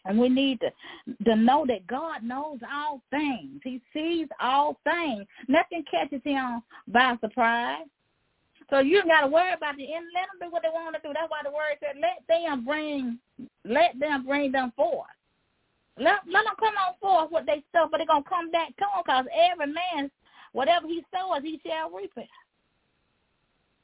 And 0.08 0.18
we 0.18 0.30
need 0.30 0.62
to, 0.62 0.72
to 1.26 1.36
know 1.36 1.66
that 1.68 1.86
God 1.86 2.24
knows 2.24 2.60
all 2.74 3.02
things. 3.12 3.60
He 3.64 3.82
sees 3.94 4.28
all 4.42 4.80
things. 4.84 5.26
Nothing 5.48 5.84
catches 5.90 6.22
him 6.24 6.64
by 6.88 7.18
surprise. 7.20 7.86
So 8.70 8.80
you 8.80 9.04
got 9.04 9.22
to 9.22 9.28
worry 9.28 9.54
about 9.54 9.76
the 9.78 9.94
end. 9.94 10.06
Let 10.14 10.28
them 10.32 10.48
do 10.48 10.52
what 10.52 10.64
they 10.64 10.70
want 10.70 10.96
to 10.96 11.02
do. 11.02 11.14
That's 11.14 11.30
why 11.30 11.40
the 11.44 11.52
word 11.52 11.78
said, 11.80 11.96
"Let 12.02 12.24
them 12.28 12.66
bring, 12.66 13.20
let 13.64 14.00
them 14.00 14.26
bring 14.26 14.52
them 14.52 14.72
forth." 14.76 15.08
Let, 15.98 16.22
let 16.30 16.46
them 16.46 16.54
come 16.60 16.76
on 16.78 16.94
forth 17.02 17.32
with 17.32 17.46
their 17.48 17.64
stuff, 17.70 17.90
but 17.92 17.98
they're 17.98 18.08
gonna 18.08 18.24
come 18.28 18.52
back 18.52 18.70
to 18.70 18.86
them 18.86 19.02
because 19.04 19.26
every 19.34 19.74
man, 19.74 20.12
whatever 20.54 20.88
he 20.88 21.04
sows, 21.12 21.42
he 21.42 21.60
shall 21.66 21.90
reap 21.90 22.12
it. 22.18 22.30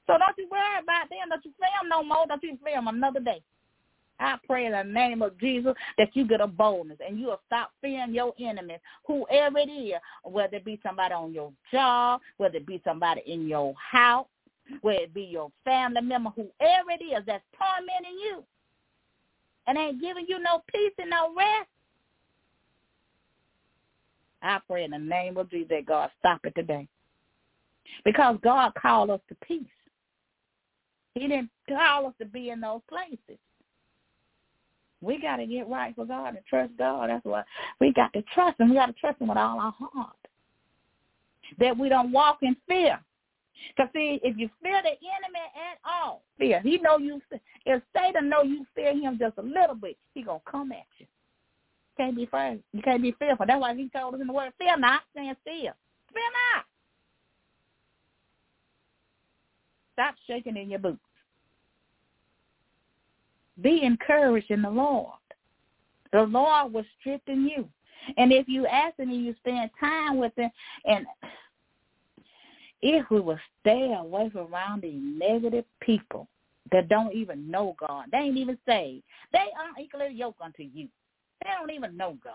So 0.06 0.14
don't 0.20 0.38
you 0.38 0.48
worry 0.52 0.80
about 0.82 1.10
them. 1.10 1.30
Don't 1.30 1.46
you 1.46 1.52
fear 1.58 1.74
them 1.82 1.90
no 1.90 2.04
more. 2.04 2.28
Don't 2.28 2.44
you 2.44 2.58
fear 2.64 2.76
them 2.76 2.88
another 2.88 3.20
day. 3.20 3.42
I 4.24 4.38
pray 4.48 4.66
in 4.66 4.72
the 4.72 4.84
name 4.84 5.22
of 5.22 5.38
Jesus 5.38 5.74
that 5.98 6.16
you 6.16 6.26
get 6.28 6.42
a 6.42 6.48
boldness 6.48 7.00
and 7.06 7.20
you'll 7.20 7.42
stop 7.46 7.72
fearing 7.82 8.14
your 8.14 8.34
enemies, 8.40 8.80
whoever 9.06 9.60
it 9.60 9.70
is, 9.70 9.94
whether 10.24 10.56
it 10.56 10.66
be 10.66 10.80
somebody 10.82 11.14
on 11.14 11.34
your 11.34 11.52
job, 11.72 12.22
whether 12.38 12.58
it 12.58 12.66
be 12.66 12.82
somebody 12.86 13.22
in 13.26 13.48
your 13.48 13.74
house, 13.76 14.28
whether 14.82 15.00
it 15.00 15.14
be 15.14 15.24
your 15.24 15.52
family 15.66 16.02
member, 16.02 16.30
whoever 16.30 16.92
it 16.92 17.04
is 17.04 17.24
that's 17.28 17.44
tormenting 17.58 18.18
you 18.18 18.44
and 19.68 19.78
ain't 19.78 20.02
giving 20.02 20.26
you 20.28 20.40
no 20.40 20.64
peace 20.74 20.94
and 20.98 21.10
no 21.10 21.34
rest. 21.36 21.70
I 24.42 24.60
pray 24.68 24.84
in 24.84 24.92
the 24.92 24.98
name 24.98 25.38
of 25.38 25.50
Jesus 25.50 25.70
that 25.70 25.86
God 25.86 26.10
stop 26.20 26.42
it 26.46 26.54
today. 26.56 26.88
Because 28.04 28.38
God 28.44 28.74
called 28.76 29.10
us 29.10 29.22
to 29.30 29.36
peace. 29.46 29.64
He 31.14 31.22
didn't 31.22 31.50
call 31.70 32.08
us 32.08 32.14
to 32.20 32.26
be 32.26 32.50
in 32.50 32.60
those 32.60 32.82
places. 32.90 33.40
We 35.04 35.20
got 35.20 35.38
to 35.38 35.46
get 35.46 35.68
right 35.68 35.96
for 35.96 36.06
God 36.06 36.36
and 36.36 36.46
trust 36.50 36.72
God. 36.78 37.10
That's 37.10 37.26
why 37.26 37.44
we 37.80 37.94
got 37.94 38.14
to 38.14 38.24
trust 38.34 38.60
Him. 38.60 38.70
We 38.70 38.76
got 38.76 38.88
to 38.88 38.94
trust 38.94 39.22
Him 39.22 39.28
with 39.28 39.38
all 39.38 39.60
our 39.60 39.74
heart. 39.78 40.16
That 41.60 41.78
we 41.78 41.90
don't 41.90 42.12
walk 42.12 42.40
in 42.42 42.56
fear. 42.68 43.00
Because 43.76 43.92
see, 43.94 44.20
if 44.24 44.38
you 44.38 44.50
fear 44.62 44.82
the 44.82 44.90
enemy 44.90 45.40
at 45.56 45.78
all, 45.86 46.24
fear. 46.38 46.62
He 46.62 46.78
know 46.80 46.98
you. 46.98 47.22
If 47.66 47.82
Satan 47.96 48.30
know 48.30 48.42
you 48.44 48.66
fear 48.76 48.94
him 48.94 49.18
just 49.20 49.38
a 49.38 49.42
little 49.42 49.76
bit, 49.76 49.98
he 50.14 50.24
gonna 50.24 50.40
come 50.50 50.72
at 50.72 50.86
you. 50.98 51.06
Can't 51.98 52.16
be 52.16 52.24
afraid. 52.24 52.62
You 52.74 52.82
can't 52.82 53.02
be 53.02 53.16
fearful. 53.20 53.46
That's 53.46 53.62
why 53.62 53.76
he 53.76 53.90
told 53.90 54.16
us 54.16 54.22
in 54.22 54.28
the 54.28 54.34
word, 54.34 54.52
fear 54.58 54.78
not, 54.78 55.02
stand 55.12 55.38
still. 55.42 55.74
Fear 56.14 56.30
not. 56.56 56.66
Stop 59.94 60.16
shaking 60.26 60.58
in 60.58 60.72
your 60.72 60.80
boots. 60.80 61.00
Be 63.62 63.84
encouraged 63.84 64.52
in 64.52 64.62
the 64.62 64.70
Lord. 64.70 65.14
The 66.12 66.24
Lord 66.24 66.74
will 66.74 66.86
strengthen 67.00 67.48
you. 67.48 67.68
And 68.18 68.32
if 68.32 68.48
you 68.48 68.68
ask 68.68 68.98
him 68.98 69.10
and 69.10 69.26
you 69.26 69.36
spend 69.40 69.70
time 69.80 70.18
with 70.18 70.34
him, 70.36 70.50
and 70.86 71.06
if 72.82 73.10
we 73.10 73.22
will 73.22 73.40
stay 73.62 73.96
away 73.98 74.30
from 74.30 74.54
around 74.54 74.82
these 74.82 75.02
negative 75.02 75.66
people 75.80 76.28
that 76.72 76.90
don't 76.90 77.14
even 77.14 77.50
know 77.50 77.76
God, 77.80 78.06
they 78.12 78.20
ain't 78.20 78.38
even 78.38 78.58
saved. 78.68 79.04
They 79.32 79.48
aren't 79.58 79.80
equally 79.80 80.14
yoked 80.14 80.42
unto 80.42 80.64
you. 80.64 80.88
They 81.42 81.50
don't 81.58 81.72
even 81.72 81.96
know 81.96 82.18
God. 82.24 82.34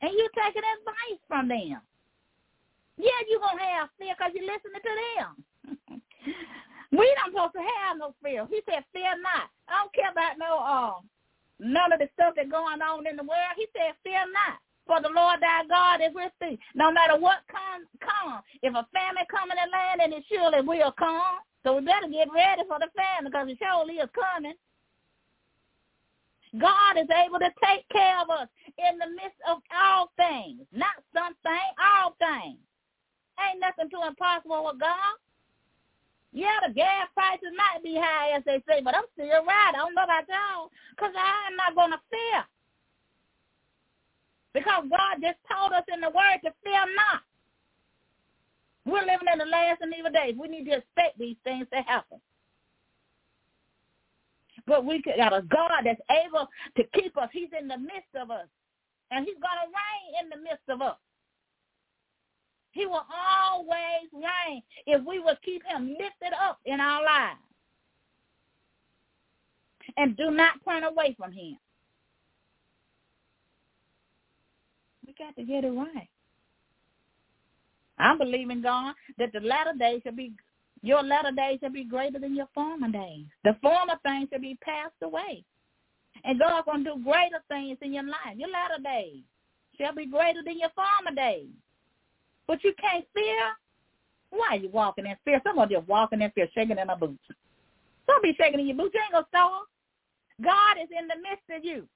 And 0.00 0.12
you 0.12 0.28
taking 0.36 0.62
advice 0.62 1.20
from 1.26 1.48
them. 1.48 1.80
Yeah, 2.96 3.10
you're 3.28 3.40
going 3.40 3.58
to 3.58 3.64
have 3.64 3.88
fear 3.98 4.14
because 4.16 4.32
you're 4.34 4.44
listening 4.44 4.82
to 4.82 4.94
them. 5.16 6.02
We 6.98 7.06
don't 7.22 7.30
supposed 7.30 7.54
to 7.54 7.62
have 7.62 7.94
no 8.02 8.14
fear. 8.22 8.42
He 8.50 8.58
said, 8.66 8.82
fear 8.92 9.14
not. 9.22 9.46
I 9.70 9.86
don't 9.86 9.94
care 9.94 10.10
about 10.10 10.34
no 10.42 10.58
um 10.58 11.06
none 11.62 11.94
of 11.94 12.02
the 12.02 12.10
stuff 12.14 12.34
that's 12.34 12.50
going 12.50 12.82
on 12.82 13.06
in 13.06 13.14
the 13.14 13.26
world. 13.26 13.54
He 13.54 13.66
said, 13.70 13.94
fear 14.02 14.26
not. 14.30 14.58
For 14.86 14.98
the 15.02 15.12
Lord 15.12 15.38
thy 15.38 15.62
God 15.68 16.00
is 16.02 16.14
with 16.14 16.32
thee. 16.40 16.58
No 16.74 16.90
matter 16.90 17.14
what 17.14 17.44
comes, 17.46 17.86
come. 18.00 18.40
If 18.62 18.72
a 18.74 18.86
famine 18.90 19.28
come 19.30 19.52
in 19.52 19.58
the 19.60 19.68
land, 19.70 20.00
and 20.00 20.14
it 20.16 20.24
surely 20.26 20.64
will 20.64 20.94
come. 20.96 21.44
So 21.62 21.76
we 21.76 21.84
better 21.84 22.08
get 22.08 22.32
ready 22.32 22.64
for 22.66 22.80
the 22.80 22.88
famine 22.96 23.30
because 23.30 23.46
it 23.52 23.58
surely 23.60 24.00
is 24.00 24.08
coming. 24.16 24.56
God 26.56 26.96
is 26.96 27.10
able 27.12 27.38
to 27.38 27.52
take 27.60 27.84
care 27.92 28.16
of 28.24 28.30
us 28.32 28.48
in 28.80 28.96
the 28.96 29.12
midst 29.12 29.36
of 29.44 29.60
all 29.68 30.08
things. 30.16 30.64
Not 30.72 30.96
something, 31.12 31.68
all 31.76 32.16
things. 32.16 32.58
Ain't 33.36 33.60
nothing 33.60 33.92
too 33.92 34.00
impossible 34.08 34.64
with 34.64 34.80
God. 34.80 35.14
Yeah, 36.32 36.60
the 36.66 36.74
gas 36.74 37.08
prices 37.14 37.54
might 37.56 37.82
be 37.82 37.96
high, 37.96 38.36
as 38.36 38.44
they 38.44 38.62
say, 38.68 38.82
but 38.84 38.96
I'm 38.96 39.08
still 39.14 39.44
right. 39.46 39.72
I 39.74 39.78
don't 39.78 39.94
know 39.94 40.04
about 40.04 40.28
y'all, 40.28 40.70
because 40.96 41.12
I 41.16 41.48
am 41.48 41.56
not 41.56 41.74
going 41.74 41.92
to 41.92 42.00
fear. 42.10 42.44
Because 44.54 44.84
God 44.90 45.22
just 45.22 45.40
told 45.48 45.72
us 45.72 45.84
in 45.92 46.00
the 46.00 46.10
word 46.10 46.40
to 46.44 46.52
fear 46.64 46.84
not. 46.96 47.22
We're 48.86 49.06
living 49.06 49.28
in 49.32 49.38
the 49.38 49.46
last 49.46 49.82
and 49.82 49.92
evil 49.96 50.12
days. 50.12 50.36
We 50.38 50.48
need 50.48 50.64
to 50.66 50.78
expect 50.78 51.18
these 51.18 51.36
things 51.44 51.66
to 51.72 51.82
happen. 51.82 52.18
But 54.66 54.84
we 54.84 55.02
got 55.02 55.36
a 55.36 55.42
God 55.42 55.84
that's 55.84 56.00
able 56.10 56.48
to 56.76 56.84
keep 56.94 57.16
us. 57.18 57.30
He's 57.32 57.50
in 57.58 57.68
the 57.68 57.78
midst 57.78 58.12
of 58.16 58.30
us. 58.30 58.48
And 59.10 59.24
he's 59.26 59.40
going 59.40 59.60
to 59.64 59.68
reign 59.72 60.24
in 60.24 60.28
the 60.30 60.42
midst 60.42 60.68
of 60.68 60.82
us. 60.82 60.96
He 62.72 62.86
will 62.86 63.04
always 63.12 64.08
reign 64.12 64.62
if 64.86 65.04
we 65.06 65.18
will 65.18 65.36
keep 65.44 65.62
him 65.64 65.88
lifted 65.88 66.34
up 66.40 66.58
in 66.64 66.80
our 66.80 67.02
lives 67.02 67.40
and 69.96 70.16
do 70.16 70.30
not 70.30 70.54
turn 70.64 70.84
away 70.84 71.14
from 71.18 71.32
him. 71.32 71.58
We 75.06 75.14
got 75.18 75.34
to 75.36 75.44
get 75.44 75.64
it 75.64 75.70
right. 75.70 76.08
I'm 77.98 78.18
believing 78.18 78.62
God 78.62 78.94
that 79.18 79.32
the 79.32 79.40
latter 79.40 79.72
days 79.78 80.02
shall 80.04 80.14
be 80.14 80.32
your 80.82 81.02
latter 81.02 81.32
days 81.32 81.58
shall 81.60 81.72
be 81.72 81.84
greater 81.84 82.20
than 82.20 82.36
your 82.36 82.48
former 82.54 82.88
days. 82.88 83.26
The 83.42 83.56
former 83.60 83.94
things 84.04 84.28
shall 84.30 84.40
be 84.40 84.56
passed 84.62 84.94
away. 85.02 85.44
And 86.24 86.38
God's 86.38 86.66
gonna 86.66 86.84
do 86.84 87.02
greater 87.02 87.42
things 87.48 87.78
in 87.82 87.92
your 87.94 88.04
life. 88.04 88.36
Your 88.36 88.50
latter 88.50 88.82
days 88.82 89.22
shall 89.78 89.94
be 89.94 90.06
greater 90.06 90.42
than 90.44 90.58
your 90.58 90.70
former 90.76 91.14
days. 91.16 91.48
But 92.48 92.64
you 92.64 92.72
can't 92.80 93.04
fear. 93.14 93.38
Why 94.30 94.48
are 94.50 94.56
you 94.56 94.70
walking 94.70 95.06
in 95.06 95.14
fear? 95.24 95.40
Some 95.46 95.58
of 95.58 95.70
you 95.70 95.84
walking 95.86 96.22
in 96.22 96.30
fear, 96.32 96.48
shaking 96.54 96.78
in 96.78 96.88
their 96.88 96.96
boots. 96.96 97.22
Don't 98.08 98.22
be 98.22 98.34
shaking 98.40 98.60
in 98.60 98.66
your 98.66 98.76
boots. 98.76 98.94
You 98.94 99.00
ain't 99.04 99.12
gonna 99.12 99.26
starve. 99.28 99.66
God 100.42 100.76
is 100.82 100.88
in 100.98 101.06
the 101.06 101.16
midst 101.16 101.44
of 101.54 101.64
you. 101.64 101.86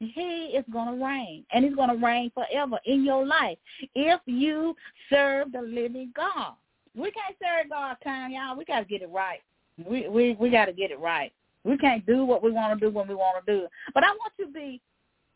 He 0.00 0.52
is 0.56 0.64
going 0.72 0.98
to 0.98 1.04
reign, 1.04 1.44
and 1.52 1.64
he's 1.64 1.76
going 1.76 1.88
to 1.88 2.04
reign 2.04 2.32
forever 2.34 2.78
in 2.86 3.04
your 3.04 3.24
life 3.24 3.56
if 3.94 4.20
you 4.26 4.74
serve 5.08 5.52
the 5.52 5.62
living 5.62 6.12
God. 6.16 6.54
We 6.96 7.12
can't 7.12 7.36
serve 7.40 7.70
God 7.70 7.96
time, 8.02 8.32
y'all. 8.32 8.56
We 8.56 8.64
got 8.64 8.80
to 8.80 8.84
get 8.84 9.02
it 9.02 9.10
right. 9.10 9.40
We 9.86 10.08
we 10.08 10.36
we 10.38 10.50
got 10.50 10.66
to 10.66 10.72
get 10.72 10.90
it 10.90 10.98
right. 10.98 11.32
We 11.64 11.78
can't 11.78 12.04
do 12.04 12.24
what 12.24 12.42
we 12.42 12.50
want 12.50 12.78
to 12.78 12.84
do 12.84 12.92
when 12.92 13.06
we 13.06 13.14
want 13.14 13.44
to 13.44 13.52
do 13.52 13.64
it. 13.64 13.70
But 13.94 14.02
I 14.02 14.08
want 14.08 14.32
you 14.38 14.46
to 14.46 14.52
be 14.52 14.80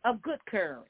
of 0.04 0.20
good 0.22 0.44
courage. 0.46 0.88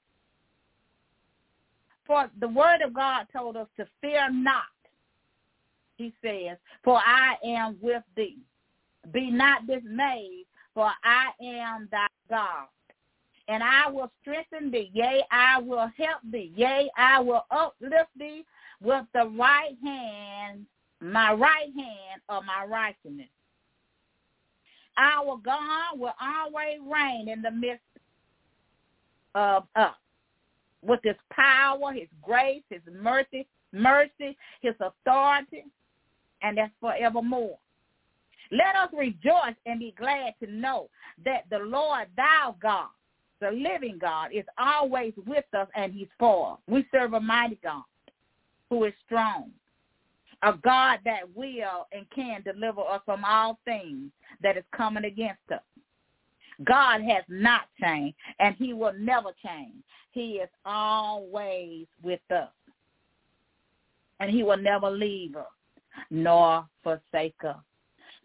For 2.07 2.30
the 2.40 2.48
word 2.48 2.82
of 2.82 2.94
God 2.94 3.26
told 3.32 3.57
us 3.57 3.68
to 3.76 3.86
fear 4.00 4.30
not. 4.30 4.62
He 5.96 6.12
says, 6.22 6.59
for 6.84 6.98
I 6.98 7.36
am 7.44 7.78
with 7.80 8.02
thee. 8.16 8.38
Be 9.12 9.30
not 9.30 9.66
dismayed, 9.66 10.44
for 10.74 10.90
I 11.02 11.30
am 11.42 11.88
thy 11.90 12.07
God. 12.28 12.66
And 13.48 13.62
I 13.62 13.88
will 13.90 14.11
strengthen 14.20 14.70
thee. 14.70 14.90
Yea, 14.92 15.22
I 15.30 15.61
will 15.61 15.90
help 15.96 16.20
thee. 16.30 16.52
Yea, 16.54 16.90
I 16.96 17.20
will 17.20 17.46
uplift 17.50 18.11
thee 18.18 18.44
with 18.82 19.04
the 19.14 19.26
right 19.38 19.76
hand, 19.82 20.66
my 21.00 21.32
right 21.32 21.72
hand 21.74 22.20
of 22.28 22.44
my 22.44 22.64
righteousness. 22.66 23.28
Our 24.98 25.38
God 25.38 25.98
will 25.98 26.14
always 26.20 26.78
reign 26.84 27.28
in 27.28 27.42
the 27.42 27.50
midst 27.50 27.82
of 29.34 29.64
us 29.76 29.94
with 30.83 31.01
his 31.03 31.16
power, 31.31 31.93
his 31.93 32.09
grace, 32.22 32.62
his 32.70 32.83
mercy, 32.93 33.47
mercy, 33.72 34.37
his 34.62 34.74
authority, 34.81 35.64
and 36.43 36.59
that's 36.59 36.72
forevermore. 36.81 37.59
Let 38.53 38.77
us 38.77 38.91
rejoice 38.97 39.57
and 39.66 39.81
be 39.81 39.95
glad 39.99 40.35
to 40.43 40.51
know 40.51 40.89
that 41.24 41.45
the 41.51 41.59
Lord 41.59 42.09
thou 42.16 42.55
God, 42.62 42.89
the 43.41 43.51
living 43.51 43.99
God, 44.01 44.31
is 44.33 44.45
always 44.59 45.12
with 45.27 45.45
us 45.59 45.68
and 45.74 45.93
he's 45.93 46.09
for 46.18 46.53
us. 46.53 46.59
We 46.68 46.87
serve 46.93 47.14
a 47.14 47.20
mighty 47.20 47.59
God 47.62 47.83
who 48.70 48.85
is 48.85 48.93
strong, 49.05 49.51
a 50.43 50.53
God 50.62 51.01
that 51.05 51.22
will 51.35 51.87
and 51.93 52.07
can 52.14 52.43
deliver 52.43 52.83
us 52.83 53.01
from 53.05 53.24
all 53.24 53.59
things 53.64 54.11
that 54.43 54.57
is 54.57 54.64
coming 54.77 55.05
against 55.05 55.41
us. 55.53 55.61
God 56.64 57.02
has 57.02 57.24
not 57.28 57.62
changed, 57.80 58.16
and 58.38 58.54
he 58.57 58.72
will 58.72 58.94
never 58.98 59.30
change. 59.44 59.74
He 60.12 60.34
is 60.34 60.48
always 60.64 61.86
with 62.02 62.20
us, 62.30 62.48
and 64.20 64.30
he 64.30 64.42
will 64.42 64.57
never 64.57 64.90
leave 64.90 65.36
us 65.36 65.46
nor 66.11 66.66
forsake 66.82 67.36
us. 67.46 67.57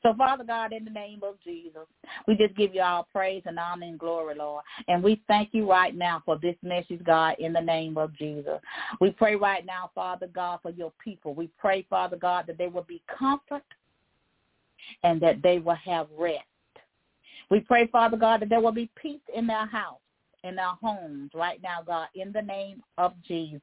So, 0.03 0.15
Father 0.17 0.43
God, 0.43 0.73
in 0.73 0.84
the 0.84 0.91
name 0.91 1.21
of 1.21 1.36
Jesus, 1.43 1.86
we 2.27 2.36
just 2.36 2.55
give 2.55 2.73
you 2.73 2.82
all 2.82 3.07
praise 3.13 3.43
and 3.45 3.59
honor 3.59 3.86
and 3.86 3.99
glory, 3.99 4.34
Lord. 4.36 4.63
And 4.88 5.03
we 5.03 5.21
thank 5.27 5.49
you 5.51 5.69
right 5.69 5.95
now 5.95 6.23
for 6.25 6.39
this 6.39 6.55
message, 6.63 7.03
God, 7.05 7.36
in 7.38 7.53
the 7.53 7.61
name 7.61 7.97
of 7.97 8.15
Jesus. 8.17 8.59
We 8.99 9.11
pray 9.11 9.36
right 9.36 9.63
now, 9.63 9.91
Father 9.93 10.27
God, 10.34 10.59
for 10.63 10.71
your 10.71 10.91
people. 11.03 11.36
We 11.36 11.51
pray, 11.59 11.86
Father 11.88 12.17
God, 12.17 12.45
that 12.47 12.57
they 12.57 12.67
will 12.67 12.84
be 12.84 13.03
comfort 13.15 13.63
and 15.03 15.21
that 15.21 15.43
they 15.43 15.59
will 15.59 15.75
have 15.75 16.07
rest. 16.17 16.45
We 17.52 17.60
pray, 17.60 17.88
Father 17.88 18.16
God, 18.16 18.41
that 18.41 18.49
there 18.49 18.62
will 18.62 18.72
be 18.72 18.89
peace 18.99 19.20
in 19.36 19.45
their 19.45 19.66
house 19.66 19.99
in 20.43 20.58
our 20.58 20.78
homes 20.82 21.32
right 21.36 21.62
now, 21.62 21.84
God, 21.86 22.08
in 22.16 22.32
the 22.32 22.41
name 22.41 22.82
of 22.97 23.14
Jesus. 23.28 23.62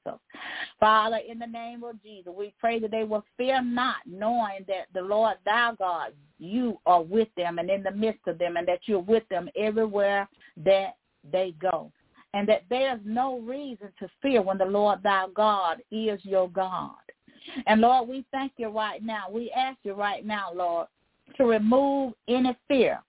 Father, 0.79 1.19
in 1.29 1.39
the 1.39 1.47
name 1.47 1.83
of 1.83 2.01
Jesus, 2.03 2.33
we 2.37 2.53
pray 2.61 2.79
that 2.79 2.91
they 2.91 3.03
will 3.03 3.25
fear 3.37 3.63
not, 3.63 3.97
knowing 4.07 4.65
that 4.69 4.87
the 4.95 5.01
Lord 5.01 5.39
thou 5.45 5.75
God, 5.77 6.13
you 6.39 6.79
are 6.87 7.03
with 7.03 7.29
them 7.37 7.59
and 7.59 7.69
in 7.71 7.83
the 7.83 7.91
midst 7.91 8.29
of 8.29 8.39
them, 8.39 8.57
and 8.59 8.69
that 8.69 8.81
you're 8.85 9.01
with 9.01 9.27
them 9.29 9.49
everywhere 9.57 10.29
that 10.65 10.97
they 11.33 11.55
go. 11.61 11.91
And 12.35 12.47
that 12.49 12.65
there's 12.69 13.01
no 13.05 13.41
reason 13.41 13.89
to 13.99 14.09
fear 14.21 14.43
when 14.43 14.59
the 14.59 14.67
Lord 14.67 15.03
thy 15.03 15.27
God 15.35 15.79
is 15.91 16.21
your 16.25 16.49
God. 16.51 16.93
And 17.67 17.81
Lord, 17.81 18.07
we 18.07 18.27
thank 18.31 18.53
you 18.59 18.69
right 18.69 19.03
now. 19.03 19.31
We 19.33 19.51
ask 19.51 19.79
you 19.83 19.95
right 19.95 20.25
now, 20.25 20.53
Lord, 20.55 20.89
to 21.39 21.47
remove 21.47 22.13
any 22.29 22.55
fear 22.69 23.03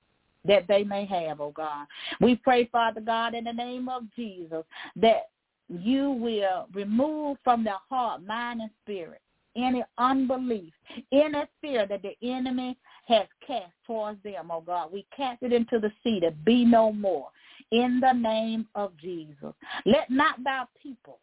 that 0.46 0.68
they 0.68 0.84
may 0.84 1.06
have, 1.06 1.42
oh 1.42 1.52
God. 1.52 1.86
We 2.22 2.36
pray, 2.36 2.66
Father 2.72 3.02
God, 3.02 3.34
in 3.34 3.44
the 3.44 3.54
name 3.54 3.90
of 3.90 4.04
Jesus, 4.16 4.64
that 4.96 5.30
you 5.68 6.12
will 6.12 6.68
remove 6.74 7.38
from 7.44 7.64
their 7.64 7.80
heart, 7.90 8.26
mind, 8.26 8.62
and 8.62 8.72
spirit 8.84 9.22
any 9.56 9.84
unbelief, 9.98 10.74
any 11.12 11.44
fear 11.62 11.86
that 11.88 12.02
the 12.02 12.16
enemy 12.28 12.78
has 13.08 13.26
cast 13.46 13.72
towards 13.86 14.22
them, 14.24 14.52
oh 14.52 14.62
God. 14.62 14.92
We 14.92 15.06
cast 15.16 15.44
it 15.44 15.54
into 15.54 15.80
the 15.80 15.92
sea 16.04 16.20
to 16.22 16.32
be 16.32 16.66
no 16.66 16.92
more 16.92 17.30
in 17.72 18.00
the 18.00 18.14
name 18.14 18.68
of 18.76 18.96
Jesus. 18.98 19.54
Let 19.86 20.10
not 20.10 20.44
thy 20.44 20.64
people 20.82 21.20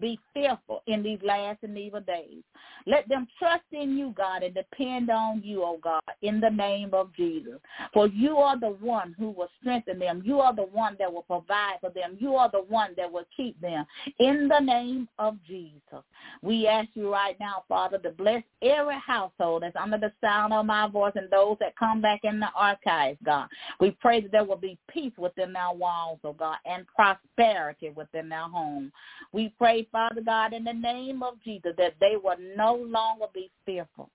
be 0.00 0.18
fearful 0.34 0.82
in 0.86 1.02
these 1.02 1.18
last 1.22 1.58
and 1.62 1.76
evil 1.76 2.00
days. 2.00 2.42
Let 2.86 3.08
them 3.08 3.26
trust 3.38 3.64
in 3.72 3.96
you, 3.96 4.14
God, 4.16 4.42
and 4.42 4.54
depend 4.54 5.10
on 5.10 5.42
you, 5.44 5.62
oh 5.62 5.78
God, 5.82 6.02
in 6.22 6.40
the 6.40 6.50
name 6.50 6.90
of 6.92 7.14
Jesus. 7.14 7.58
For 7.92 8.06
you 8.08 8.38
are 8.38 8.58
the 8.58 8.76
one 8.80 9.14
who 9.18 9.30
will 9.30 9.50
strengthen 9.60 9.98
them. 9.98 10.22
You 10.24 10.40
are 10.40 10.54
the 10.54 10.62
one 10.62 10.96
that 10.98 11.12
will 11.12 11.22
provide 11.22 11.76
for 11.80 11.90
them. 11.90 12.16
You 12.18 12.36
are 12.36 12.50
the 12.50 12.62
one 12.62 12.92
that 12.96 13.10
will 13.10 13.26
keep 13.36 13.60
them. 13.60 13.84
In 14.18 14.48
the 14.48 14.60
name 14.60 15.08
of 15.18 15.36
Jesus. 15.46 16.04
We 16.42 16.66
ask 16.66 16.88
you 16.94 17.12
right 17.12 17.36
now, 17.40 17.64
Father, 17.68 17.98
to 17.98 18.10
bless 18.10 18.42
every 18.62 18.98
household 19.04 19.62
that's 19.62 19.76
under 19.76 19.98
the 19.98 20.12
sound 20.20 20.52
of 20.52 20.66
my 20.66 20.88
voice 20.88 21.12
and 21.16 21.30
those 21.30 21.56
that 21.60 21.76
come 21.76 22.00
back 22.00 22.20
in 22.24 22.40
the 22.40 22.48
archives, 22.54 23.18
God. 23.24 23.48
We 23.80 23.90
pray 23.92 24.20
that 24.20 24.32
there 24.32 24.44
will 24.44 24.56
be 24.56 24.78
peace 24.88 25.12
within 25.18 25.56
our 25.56 25.74
walls, 25.74 26.20
oh 26.24 26.32
God, 26.32 26.56
and 26.64 26.86
prosperity 26.86 27.90
within 27.90 28.32
our 28.32 28.48
home. 28.48 28.92
We 29.32 29.54
pray, 29.58 29.87
Father 29.90 30.20
God, 30.20 30.52
in 30.52 30.64
the 30.64 30.72
name 30.72 31.22
of 31.22 31.34
Jesus, 31.44 31.72
that 31.78 31.94
they 32.00 32.14
will 32.22 32.36
no 32.56 32.74
longer 32.74 33.26
be 33.32 33.50
fearful. 33.64 34.10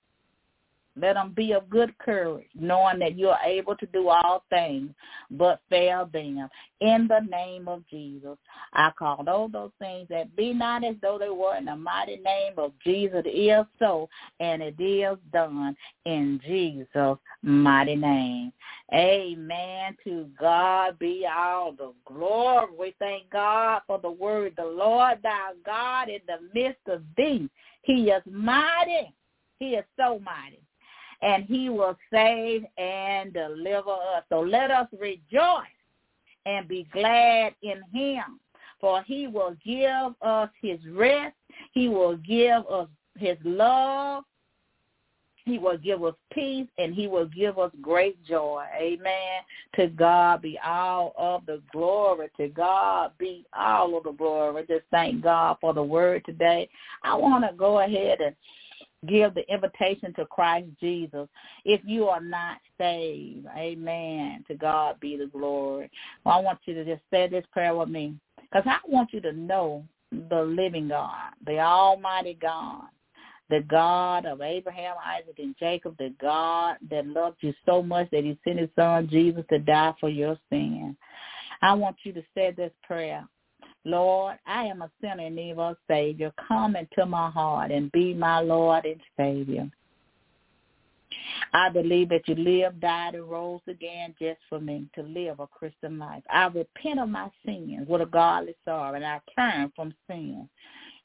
Let 0.96 1.14
them 1.14 1.34
be 1.36 1.54
of 1.54 1.70
good 1.70 1.98
courage, 1.98 2.48
knowing 2.54 3.00
that 3.00 3.18
you 3.18 3.30
are 3.30 3.44
able 3.44 3.76
to 3.78 3.86
do 3.88 4.10
all 4.10 4.44
things 4.50 4.92
but 5.32 5.60
fail 5.70 6.08
them. 6.12 6.48
In 6.82 7.08
the 7.08 7.22
name 7.32 7.68
of 7.68 7.84
Jesus, 7.90 8.38
I 8.74 8.92
call 8.98 9.24
all 9.28 9.48
those 9.48 9.72
things 9.80 10.08
that 10.10 10.36
be 10.36 10.54
not 10.54 10.84
as 10.84 10.96
though 11.02 11.18
they 11.18 11.30
were 11.30 11.56
in 11.56 11.66
the 11.66 11.76
mighty 11.76 12.18
name 12.18 12.54
of 12.58 12.74
Jesus. 12.84 13.24
It 13.26 13.30
is 13.30 13.66
so, 13.80 14.08
and 14.40 14.62
it 14.62 14.80
is 14.80 15.18
done 15.32 15.76
in 16.06 16.40
Jesus' 16.46 17.18
mighty 17.42 17.96
name. 17.96 18.54
Amen. 18.94 19.98
To 20.04 20.30
God 20.40 21.00
be 21.00 21.26
all 21.26 21.72
the 21.72 21.94
glory. 22.06 22.68
We 22.78 22.96
thank 23.00 23.32
God 23.32 23.82
for 23.88 23.98
the 24.00 24.12
word. 24.12 24.54
The 24.58 24.66
Lord 24.66 25.20
thy 25.24 25.54
God 25.66 26.10
in 26.10 26.22
the 26.28 26.38
midst 26.54 26.88
of 26.88 27.02
thee. 27.18 27.50
He 27.82 28.10
is 28.12 28.22
mighty. 28.30 29.14
He 29.60 29.76
is 29.76 29.86
so 29.98 30.20
mighty 30.20 30.63
and 31.24 31.46
he 31.46 31.70
will 31.70 31.98
save 32.12 32.66
and 32.78 33.34
deliver 33.34 33.92
us. 33.92 34.24
So 34.30 34.42
let 34.42 34.72
us 34.72 34.88
rejoice 35.00 35.66
and 36.46 36.68
be 36.68 36.86
glad 36.92 37.56
in 37.62 37.82
him, 37.94 38.40
for 38.82 39.02
he 39.04 39.28
will 39.28 39.56
give 39.66 40.14
us 40.22 40.50
his 40.62 40.80
rest. 40.92 41.36
He 41.72 41.88
will 41.88 42.18
give 42.18 42.68
us 42.68 42.90
his 43.18 43.38
love. 43.46 44.26
He 45.46 45.58
will 45.58 45.78
give 45.78 46.04
us 46.04 46.14
peace 46.32 46.68
and 46.78 46.96
he 46.96 47.08
will 47.08 47.26
give 47.26 47.60
us 47.60 47.72
great 47.82 48.24
joy. 48.26 48.64
Amen. 48.78 49.42
To 49.76 49.88
God 49.88 50.42
be 50.42 50.58
all 50.66 51.14
of 51.18 51.46
the 51.46 51.62
glory. 51.72 52.30
To 52.38 52.48
God 52.48 53.12
be 53.18 53.46
all 53.54 53.98
of 53.98 54.04
the 54.06 54.14
glory. 54.14 54.66
Just 54.68 54.86
thank 54.90 55.22
God 55.22 55.58
for 55.60 55.74
the 55.74 55.84
word 55.84 56.24
today. 56.26 56.70
I 57.04 57.16
want 57.16 57.44
to 57.44 57.54
go 57.58 57.80
ahead 57.80 58.22
and 58.22 58.36
give 59.08 59.34
the 59.34 59.48
invitation 59.52 60.14
to 60.16 60.26
Christ 60.26 60.68
Jesus 60.80 61.28
if 61.66 61.82
you 61.86 62.08
are 62.08 62.22
not 62.22 62.58
saved. 62.78 63.46
Amen. 63.58 64.44
To 64.48 64.56
God 64.56 65.00
be 65.00 65.18
the 65.18 65.28
glory. 65.28 65.90
Well, 66.26 66.36
I 66.36 66.40
want 66.42 66.60
you 66.66 66.74
to 66.76 66.86
just 66.86 67.02
say 67.12 67.28
this 67.28 67.46
prayer 67.52 67.76
with 67.76 67.90
me 67.90 68.16
because 68.42 68.64
I 68.66 68.78
want 68.88 69.14
you 69.14 69.22
to 69.22 69.34
know 69.34 69.84
the 70.30 70.44
living 70.44 70.90
God, 70.90 71.32
the 71.46 71.60
Almighty 71.60 72.38
God, 72.40 72.84
the 73.50 73.62
God 73.62 74.26
of 74.26 74.42
Abraham, 74.42 74.96
Isaac, 75.06 75.36
and 75.40 75.56
Jacob, 75.60 75.96
the 75.98 76.14
God 76.22 76.78
that 76.90 77.08
loved 77.08 77.38
you 77.42 77.54
so 77.66 77.82
much 77.82 78.10
that 78.12 78.24
he 78.24 78.38
sent 78.44 78.60
his 78.60 78.70
son 78.76 79.08
Jesus 79.10 79.44
to 79.50 79.60
die 79.60 79.94
for 80.00 80.10
your 80.10 80.38
sin. 80.50 80.96
I 81.62 81.74
want 81.74 81.98
you 82.04 82.14
to 82.14 82.24
say 82.36 82.52
this 82.52 82.72
prayer. 82.84 83.28
Lord, 83.86 84.38
I 84.46 84.64
am 84.66 84.82
a 84.82 84.92
sinner 85.02 85.26
in 85.26 85.36
need 85.36 85.52
of 85.52 85.60
a 85.60 85.78
Savior. 85.88 86.32
Come 86.48 86.76
into 86.76 87.06
my 87.06 87.30
heart 87.30 87.72
and 87.72 87.92
be 87.92 88.14
my 88.14 88.40
Lord 88.40 88.86
and 88.86 89.02
Savior. 89.18 89.70
I 91.54 91.70
believe 91.70 92.10
that 92.10 92.28
you 92.28 92.36
lived, 92.36 92.82
died, 92.82 93.16
and 93.16 93.30
rose 93.30 93.62
again 93.68 94.16
just 94.20 94.40
for 94.50 94.60
me 94.60 94.88
to 94.96 95.04
live 95.04 95.40
a 95.40 95.48
Christian 95.48 96.00
life. 96.00 96.24
I 96.30 96.48
repent 96.48 97.00
of 97.00 97.10
my 97.10 97.30
sins 97.46 97.88
with 97.88 98.02
a 98.02 98.06
godly 98.06 98.56
sorrow, 98.66 98.96
and 98.96 99.06
I 99.06 99.22
turn 99.36 99.72
from 99.76 99.94
sin. 100.08 100.50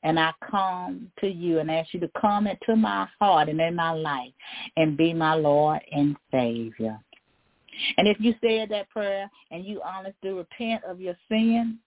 And 0.04 0.18
I 0.18 0.32
come 0.48 1.10
to 1.20 1.26
you 1.26 1.58
and 1.58 1.70
ask 1.70 1.92
you 1.92 2.00
to 2.00 2.10
come 2.20 2.46
into 2.46 2.76
my 2.76 3.08
heart 3.18 3.48
and 3.48 3.60
in 3.60 3.74
my 3.74 3.90
life 3.90 4.32
and 4.76 4.96
be 4.96 5.12
my 5.12 5.34
Lord 5.34 5.80
and 5.90 6.16
Savior. 6.30 6.98
And 7.96 8.06
if 8.06 8.16
you 8.20 8.34
said 8.40 8.68
that 8.70 8.88
prayer 8.90 9.28
and 9.50 9.64
you 9.64 9.82
honestly 9.84 10.30
repent 10.30 10.84
of 10.84 11.00
your 11.00 11.16
sin, 11.28 11.78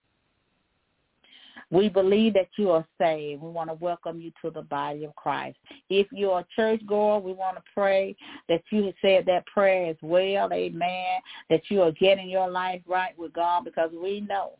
we 1.72 1.88
believe 1.88 2.34
that 2.34 2.48
you 2.56 2.70
are 2.70 2.86
saved. 3.00 3.42
We 3.42 3.50
want 3.50 3.70
to 3.70 3.74
welcome 3.74 4.20
you 4.20 4.30
to 4.44 4.50
the 4.50 4.62
body 4.62 5.04
of 5.04 5.16
Christ. 5.16 5.56
If 5.88 6.06
you're 6.12 6.40
a 6.40 6.46
church 6.54 6.82
goer, 6.86 7.18
we 7.18 7.32
want 7.32 7.56
to 7.56 7.62
pray 7.74 8.14
that 8.48 8.62
you 8.70 8.84
have 8.84 8.94
said 9.00 9.24
that 9.26 9.46
prayer 9.46 9.90
as 9.90 9.96
well. 10.02 10.52
Amen. 10.52 11.20
That 11.50 11.62
you 11.68 11.82
are 11.82 11.92
getting 11.92 12.28
your 12.28 12.48
life 12.48 12.82
right 12.86 13.18
with 13.18 13.32
God 13.32 13.64
because 13.64 13.90
we 14.00 14.20
know 14.20 14.52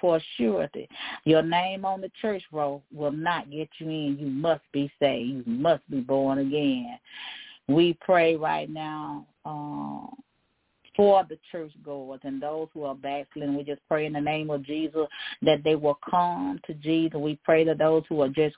for 0.00 0.20
surety 0.36 0.88
your 1.24 1.42
name 1.42 1.84
on 1.84 2.00
the 2.00 2.10
church 2.20 2.42
roll 2.52 2.84
will 2.92 3.10
not 3.10 3.50
get 3.50 3.68
you 3.78 3.88
in. 3.88 4.16
You 4.18 4.28
must 4.28 4.62
be 4.72 4.90
saved. 5.00 5.46
You 5.46 5.52
must 5.52 5.88
be 5.90 6.00
born 6.00 6.38
again. 6.38 6.98
We 7.66 7.98
pray 8.00 8.36
right 8.36 8.70
now. 8.70 9.26
Um, 9.44 10.10
for 10.98 11.24
the 11.28 11.38
churchgoers 11.52 12.18
and 12.24 12.42
those 12.42 12.66
who 12.74 12.82
are 12.82 12.94
backsliding. 12.96 13.56
We 13.56 13.62
just 13.62 13.80
pray 13.86 14.06
in 14.06 14.14
the 14.14 14.20
name 14.20 14.50
of 14.50 14.66
Jesus 14.66 15.06
that 15.42 15.62
they 15.62 15.76
will 15.76 15.96
come 16.10 16.58
to 16.66 16.74
Jesus. 16.74 17.20
We 17.20 17.38
pray 17.44 17.62
that 17.66 17.78
those 17.78 18.02
who 18.08 18.20
are 18.20 18.28
just 18.28 18.56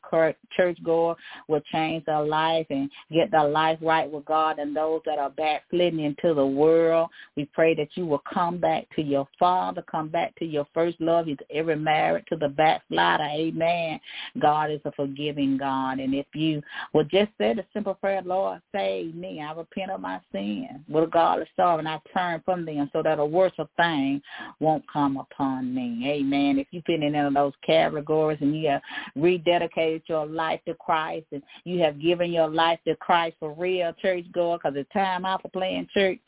churchgoer 0.57 1.17
will 1.49 1.61
change 1.71 2.07
their 2.07 2.23
life 2.23 2.65
and 2.71 2.91
get 3.13 3.31
their 3.31 3.47
life 3.47 3.79
right 3.83 4.11
with 4.11 4.25
God 4.25 4.59
and 4.59 4.75
those 4.75 5.03
that 5.05 5.19
are 5.19 5.29
backsliding 5.29 6.01
into 6.01 6.33
the 6.33 6.47
world. 6.47 7.11
We 7.37 7.45
pray 7.45 7.75
that 7.75 7.89
you 7.95 8.07
will 8.07 8.23
come 8.33 8.57
back 8.57 8.87
to 8.97 9.03
your 9.03 9.29
Father, 9.39 9.85
come 9.91 10.09
back 10.09 10.35
to 10.37 10.47
your 10.47 10.67
first 10.73 10.99
love. 10.99 11.27
He's 11.27 11.37
every 11.53 11.77
married 11.77 12.25
to 12.31 12.37
the 12.37 12.49
backslider. 12.49 13.25
Amen. 13.25 14.01
God 14.41 14.71
is 14.71 14.81
a 14.87 14.93
forgiving 14.93 15.59
God. 15.59 15.99
And 15.99 16.15
if 16.15 16.27
you 16.33 16.63
will 16.95 17.05
just 17.05 17.33
say 17.37 17.53
the 17.53 17.67
simple 17.75 17.95
prayer, 17.95 18.23
Lord, 18.25 18.63
save 18.73 19.15
me. 19.15 19.43
I 19.43 19.53
repent 19.53 19.91
of 19.91 20.01
my 20.01 20.21
sin. 20.33 20.83
With 20.89 21.11
God 21.11 21.43
is 21.43 21.49
sorry 21.55 21.81
and 21.81 21.89
I 21.89 22.01
turn 22.15 22.30
turn 22.31 22.43
from 22.45 22.65
them 22.65 22.91
so 22.93 23.03
that 23.03 23.19
a 23.19 23.25
worse 23.25 23.53
thing 23.77 24.21
won't 24.59 24.85
come 24.91 25.17
upon 25.17 25.75
me. 25.75 26.09
Amen. 26.11 26.59
If 26.59 26.69
you 26.71 26.83
fit 26.87 27.03
in 27.03 27.15
any 27.15 27.27
of 27.27 27.35
those 27.35 27.53
categories 27.65 28.39
and 28.41 28.57
you 28.57 28.69
have 28.69 28.83
rededicated 29.17 30.03
your 30.07 30.27
life 30.27 30.61
to 30.67 30.75
Christ 30.75 31.27
and 31.33 31.43
you 31.65 31.81
have 31.81 32.01
given 32.01 32.33
your 32.33 32.49
life 32.49 32.79
to 32.87 32.97
Christ 32.97 33.37
for 33.41 33.55
real, 33.55 33.93
church 34.01 34.25
goer, 34.33 34.59
because 34.59 34.77
it's 34.77 34.93
time 34.93 35.25
out 35.25 35.43
for 35.43 35.49
playing 35.49 35.89
church, 35.93 36.19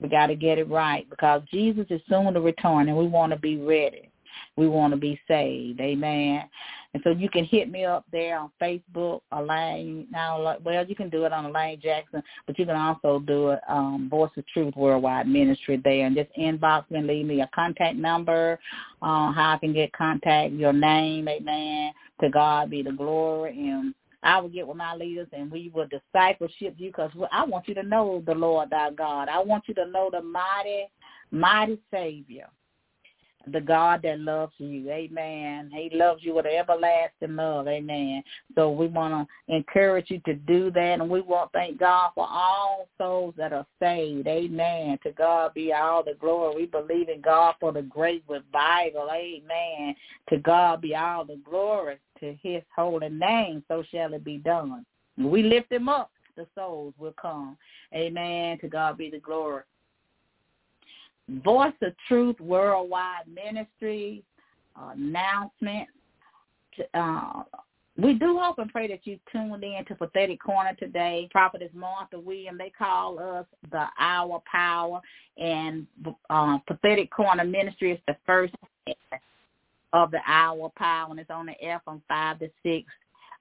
we 0.00 0.08
got 0.08 0.28
to 0.28 0.36
get 0.36 0.58
it 0.58 0.68
right 0.68 1.08
because 1.10 1.42
Jesus 1.50 1.86
is 1.90 2.00
soon 2.08 2.34
to 2.34 2.40
return 2.40 2.88
and 2.88 2.96
we 2.96 3.06
want 3.06 3.32
to 3.32 3.38
be 3.38 3.56
ready. 3.56 4.10
We 4.56 4.68
want 4.68 4.92
to 4.92 4.96
be 4.96 5.20
saved. 5.28 5.80
Amen. 5.80 6.48
And 6.94 7.02
so 7.04 7.10
you 7.10 7.28
can 7.28 7.44
hit 7.44 7.70
me 7.70 7.84
up 7.84 8.04
there 8.10 8.38
on 8.38 8.50
Facebook, 8.60 9.20
Elaine. 9.32 10.06
Now, 10.10 10.56
well, 10.64 10.86
you 10.86 10.96
can 10.96 11.10
do 11.10 11.24
it 11.24 11.32
on 11.32 11.44
Elaine 11.44 11.80
Jackson, 11.80 12.22
but 12.46 12.58
you 12.58 12.64
can 12.64 12.76
also 12.76 13.20
do 13.20 13.50
it 13.50 13.60
um, 13.68 14.08
Voice 14.10 14.30
of 14.36 14.46
Truth 14.48 14.74
Worldwide 14.74 15.28
Ministry 15.28 15.80
there, 15.84 16.06
and 16.06 16.16
just 16.16 16.30
inbox 16.38 16.90
me 16.90 16.98
and 16.98 17.06
leave 17.06 17.26
me 17.26 17.42
a 17.42 17.50
contact 17.54 17.96
number, 17.96 18.58
uh, 19.02 19.32
how 19.32 19.54
I 19.54 19.58
can 19.58 19.74
get 19.74 19.92
contact, 19.92 20.54
your 20.54 20.72
name, 20.72 21.28
amen. 21.28 21.92
To 22.22 22.30
God 22.30 22.70
be 22.70 22.82
the 22.82 22.92
glory, 22.92 23.50
and 23.50 23.94
I 24.22 24.40
will 24.40 24.48
get 24.48 24.66
with 24.66 24.76
my 24.76 24.94
leaders 24.94 25.28
and 25.32 25.50
we 25.50 25.70
will 25.72 25.86
discipleship 25.86 26.74
you 26.76 26.90
because 26.90 27.12
I 27.30 27.44
want 27.44 27.68
you 27.68 27.74
to 27.74 27.82
know 27.82 28.22
the 28.26 28.34
Lord 28.34 28.70
thy 28.70 28.90
God. 28.90 29.28
I 29.28 29.38
want 29.40 29.64
you 29.68 29.74
to 29.74 29.86
know 29.86 30.10
the 30.10 30.20
mighty, 30.20 30.90
mighty 31.30 31.78
Savior 31.92 32.48
the 33.52 33.60
God 33.60 34.02
that 34.02 34.20
loves 34.20 34.52
you. 34.58 34.90
Amen. 34.90 35.70
He 35.72 35.90
loves 35.96 36.22
you 36.22 36.34
with 36.34 36.46
everlasting 36.46 37.36
love. 37.36 37.68
Amen. 37.68 38.22
So 38.54 38.70
we 38.70 38.86
want 38.86 39.28
to 39.28 39.54
encourage 39.54 40.10
you 40.10 40.20
to 40.26 40.34
do 40.34 40.70
that. 40.72 41.00
And 41.00 41.08
we 41.08 41.20
want 41.20 41.52
to 41.52 41.58
thank 41.58 41.78
God 41.78 42.10
for 42.14 42.26
all 42.28 42.88
souls 42.98 43.34
that 43.36 43.52
are 43.52 43.66
saved. 43.80 44.26
Amen. 44.26 44.98
To 45.02 45.12
God 45.12 45.54
be 45.54 45.72
all 45.72 46.02
the 46.02 46.14
glory. 46.20 46.56
We 46.56 46.66
believe 46.66 47.08
in 47.08 47.20
God 47.20 47.54
for 47.60 47.72
the 47.72 47.82
great 47.82 48.24
revival. 48.28 49.08
Amen. 49.12 49.94
To 50.30 50.38
God 50.38 50.80
be 50.80 50.94
all 50.94 51.24
the 51.24 51.40
glory 51.44 51.98
to 52.20 52.36
his 52.42 52.62
holy 52.74 53.08
name. 53.08 53.64
So 53.68 53.82
shall 53.90 54.14
it 54.14 54.24
be 54.24 54.38
done. 54.38 54.84
We 55.16 55.42
lift 55.42 55.72
him 55.72 55.88
up. 55.88 56.10
The 56.36 56.46
souls 56.54 56.94
will 56.98 57.14
come. 57.20 57.56
Amen. 57.94 58.58
To 58.60 58.68
God 58.68 58.96
be 58.96 59.10
the 59.10 59.18
glory. 59.18 59.62
Voice 61.28 61.74
of 61.82 61.92
Truth 62.06 62.40
Worldwide 62.40 63.26
Ministry 63.32 64.22
uh, 64.76 64.90
announcement. 64.94 65.88
Uh, 66.94 67.42
we 67.96 68.14
do 68.14 68.38
hope 68.40 68.58
and 68.58 68.70
pray 68.70 68.86
that 68.88 69.06
you 69.06 69.18
tuned 69.32 69.62
in 69.64 69.84
to 69.88 69.94
Prophetic 69.96 70.40
Corner 70.40 70.74
today. 70.78 71.28
Prophetess 71.32 71.70
Martha 71.74 72.18
William, 72.18 72.56
they 72.56 72.70
call 72.70 73.18
us 73.18 73.44
the 73.72 73.86
Hour 73.98 74.40
Power, 74.50 75.00
and 75.36 75.86
uh, 76.30 76.58
Prophetic 76.66 77.10
Corner 77.10 77.44
Ministry 77.44 77.92
is 77.92 77.98
the 78.06 78.16
first 78.24 78.54
of 79.92 80.10
the 80.12 80.20
Hour 80.26 80.70
Power, 80.76 81.10
and 81.10 81.18
it's 81.18 81.30
on 81.30 81.46
the 81.46 81.60
air 81.60 81.82
from 81.84 82.00
5 82.08 82.38
to 82.38 82.50
6 82.62 82.86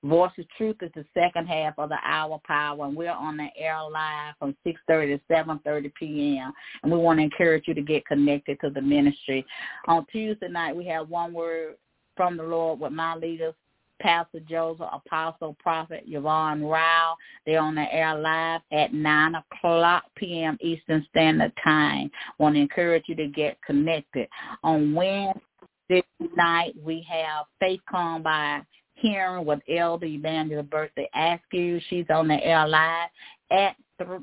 Voice 0.03 0.31
of 0.37 0.45
Truth 0.57 0.77
is 0.81 0.91
the 0.95 1.05
second 1.13 1.47
half 1.47 1.73
of 1.77 1.89
the 1.89 1.97
hour 2.03 2.39
power, 2.45 2.85
and 2.85 2.95
we're 2.95 3.11
on 3.11 3.37
the 3.37 3.47
air 3.57 3.81
live 3.81 4.35
from 4.37 4.55
6.30 4.65 5.17
to 5.17 5.33
7.30 5.33 5.93
p.m., 5.95 6.53
and 6.83 6.91
we 6.91 6.97
want 6.97 7.19
to 7.19 7.23
encourage 7.23 7.63
you 7.67 7.73
to 7.73 7.81
get 7.81 8.05
connected 8.05 8.59
to 8.61 8.69
the 8.69 8.81
ministry. 8.81 9.45
On 9.87 10.05
Tuesday 10.11 10.49
night, 10.49 10.75
we 10.75 10.85
have 10.85 11.09
one 11.09 11.33
word 11.33 11.75
from 12.15 12.37
the 12.37 12.43
Lord 12.43 12.79
with 12.79 12.91
my 12.91 13.15
leaders, 13.15 13.55
Pastor 13.99 14.39
Joseph, 14.47 14.87
Apostle, 14.93 15.55
Prophet 15.59 16.03
Yvonne 16.05 16.63
Rao. 16.63 17.15
They're 17.45 17.59
on 17.59 17.73
the 17.73 17.91
air 17.91 18.15
live 18.15 18.61
at 18.71 18.93
9 18.93 19.33
o'clock 19.35 20.03
p.m. 20.15 20.57
Eastern 20.61 21.05
Standard 21.09 21.53
Time. 21.63 22.11
want 22.37 22.53
to 22.55 22.61
encourage 22.61 23.05
you 23.07 23.15
to 23.15 23.27
get 23.27 23.57
connected. 23.65 24.27
On 24.63 24.93
Wednesday 24.93 26.03
night, 26.35 26.75
we 26.83 27.05
have 27.09 27.45
Faith 27.59 27.81
Come 27.89 28.21
by 28.21 28.61
hearing 28.97 29.45
with 29.45 29.59
Elder 29.69 30.05
Evangelist 30.05 30.69
Birthday 30.69 31.09
Askew. 31.15 31.79
She's 31.89 32.05
on 32.09 32.27
the 32.27 32.43
air 32.43 32.67
live 32.67 33.09
at 33.51 33.75
th- 33.99 34.21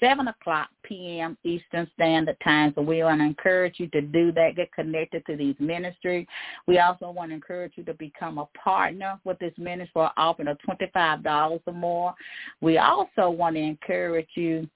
7 0.00 0.28
o'clock 0.28 0.68
p.m. 0.82 1.36
Eastern 1.44 1.88
Standard 1.94 2.36
Time. 2.42 2.72
So 2.74 2.82
we 2.82 3.02
want 3.02 3.20
to 3.20 3.26
encourage 3.26 3.74
you 3.78 3.86
to 3.88 4.00
do 4.00 4.32
that, 4.32 4.56
get 4.56 4.72
connected 4.72 5.24
to 5.26 5.36
these 5.36 5.54
ministries. 5.58 6.26
We 6.66 6.78
also 6.78 7.10
want 7.10 7.30
to 7.30 7.34
encourage 7.34 7.72
you 7.76 7.84
to 7.84 7.94
become 7.94 8.38
a 8.38 8.46
partner 8.58 9.20
with 9.24 9.38
this 9.38 9.52
ministry 9.58 9.90
for 9.92 10.10
offering 10.16 10.48
of 10.48 10.58
$25 10.66 11.60
or 11.66 11.72
more. 11.72 12.14
We 12.60 12.78
also 12.78 13.28
want 13.28 13.56
to 13.56 13.62
encourage 13.62 14.30
you 14.34 14.68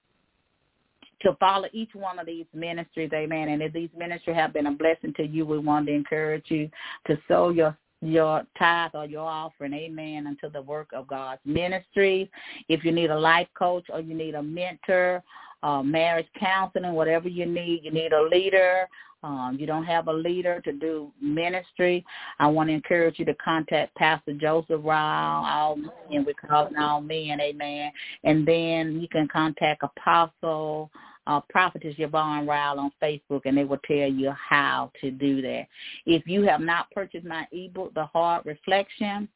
to 1.21 1.35
follow 1.39 1.67
each 1.73 1.89
one 1.93 2.19
of 2.19 2.27
these 2.27 2.45
ministries, 2.53 3.09
amen. 3.13 3.49
And 3.49 3.61
if 3.61 3.73
these 3.73 3.89
ministries 3.97 4.35
have 4.35 4.53
been 4.53 4.67
a 4.67 4.71
blessing 4.71 5.13
to 5.17 5.25
you, 5.25 5.45
we 5.45 5.57
want 5.57 5.87
to 5.87 5.93
encourage 5.93 6.45
you 6.49 6.69
to 7.07 7.17
sow 7.27 7.49
your 7.49 7.75
your 8.01 8.43
tithe 8.57 8.91
or 8.93 9.05
your 9.05 9.27
offering, 9.27 9.73
amen, 9.73 10.27
unto 10.27 10.49
the 10.49 10.61
work 10.61 10.89
of 10.93 11.07
God's 11.07 11.41
ministry. 11.45 12.29
If 12.69 12.83
you 12.83 12.91
need 12.91 13.09
a 13.09 13.19
life 13.19 13.47
coach 13.57 13.85
or 13.91 13.99
you 13.99 14.13
need 14.13 14.35
a 14.35 14.43
mentor, 14.43 15.23
uh, 15.63 15.81
marriage 15.81 16.27
counseling, 16.39 16.93
whatever 16.93 17.27
you 17.27 17.45
need, 17.45 17.81
you 17.83 17.91
need 17.91 18.13
a 18.13 18.21
leader, 18.23 18.87
um, 19.23 19.57
you 19.59 19.65
don't 19.65 19.85
have 19.85 20.07
a 20.07 20.13
leader 20.13 20.61
to 20.61 20.71
do 20.71 21.11
ministry, 21.19 22.05
I 22.37 22.45
want 22.45 22.69
to 22.69 22.73
encourage 22.73 23.17
you 23.17 23.25
to 23.25 23.33
contact 23.35 23.95
Pastor 23.95 24.33
Joseph 24.33 24.81
Rao, 24.83 25.43
all 25.43 25.77
men, 25.77 26.25
we 26.25 26.33
call 26.35 26.69
all 26.77 27.01
men, 27.01 27.41
amen. 27.41 27.91
And 28.23 28.47
then 28.47 29.01
you 29.01 29.07
can 29.07 29.27
contact 29.27 29.81
Apostle 29.81 30.91
uh, 31.27 31.41
Prophetess 31.49 31.95
Yvonne 31.97 32.47
Ryle 32.47 32.79
on 32.79 32.91
Facebook, 33.01 33.41
and 33.45 33.57
they 33.57 33.63
will 33.63 33.79
tell 33.85 34.07
you 34.07 34.31
how 34.31 34.91
to 35.01 35.11
do 35.11 35.41
that. 35.41 35.65
If 36.05 36.27
you 36.27 36.43
have 36.43 36.61
not 36.61 36.91
purchased 36.91 37.25
my 37.25 37.47
ebook, 37.51 37.93
The 37.93 38.05
Heart 38.05 38.45
Reflection, 38.45 39.27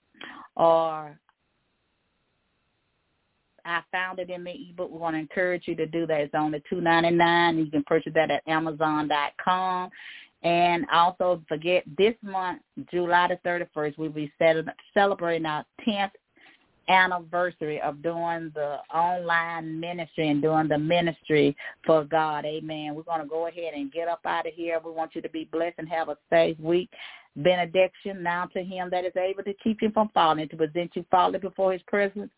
or 0.55 1.17
I 3.65 3.81
found 3.91 4.19
it 4.19 4.29
in 4.29 4.43
the 4.43 4.51
ebook. 4.51 4.91
We 4.91 4.97
want 4.97 5.15
to 5.15 5.19
encourage 5.19 5.67
you 5.67 5.75
to 5.75 5.85
do 5.85 6.07
that. 6.07 6.21
It's 6.21 6.33
only 6.35 6.61
two 6.69 6.81
ninety 6.81 7.11
nine. 7.11 7.57
You 7.57 7.69
can 7.69 7.83
purchase 7.83 8.13
that 8.15 8.31
at 8.31 8.43
Amazon.com. 8.47 9.89
And 10.41 10.85
also 10.93 11.41
forget 11.49 11.83
this 11.97 12.15
month, 12.21 12.61
July 12.91 13.27
the 13.27 13.49
31st, 13.49 13.97
we'll 13.97 14.09
be 14.09 14.31
celebrating 14.93 15.45
our 15.45 15.65
10th 15.85 16.11
anniversary 16.89 17.79
of 17.81 18.01
doing 18.01 18.51
the 18.55 18.77
online 18.93 19.79
ministry 19.79 20.29
and 20.29 20.41
doing 20.41 20.67
the 20.67 20.77
ministry 20.77 21.55
for 21.85 22.03
God. 22.03 22.45
Amen. 22.45 22.95
We're 22.95 23.03
going 23.03 23.21
to 23.21 23.27
go 23.27 23.47
ahead 23.47 23.73
and 23.75 23.91
get 23.91 24.07
up 24.07 24.21
out 24.25 24.47
of 24.47 24.53
here. 24.53 24.79
We 24.83 24.91
want 24.91 25.15
you 25.15 25.21
to 25.21 25.29
be 25.29 25.47
blessed 25.51 25.75
and 25.77 25.87
have 25.87 26.09
a 26.09 26.17
safe 26.29 26.59
week. 26.59 26.89
Benediction 27.35 28.23
now 28.23 28.47
to 28.47 28.63
him 28.63 28.89
that 28.89 29.05
is 29.05 29.15
able 29.15 29.43
to 29.43 29.53
keep 29.63 29.81
you 29.81 29.91
from 29.91 30.09
falling, 30.13 30.49
to 30.49 30.57
present 30.57 30.91
you 30.95 31.05
falling 31.11 31.39
before 31.39 31.71
his 31.73 31.81
presence 31.83 32.31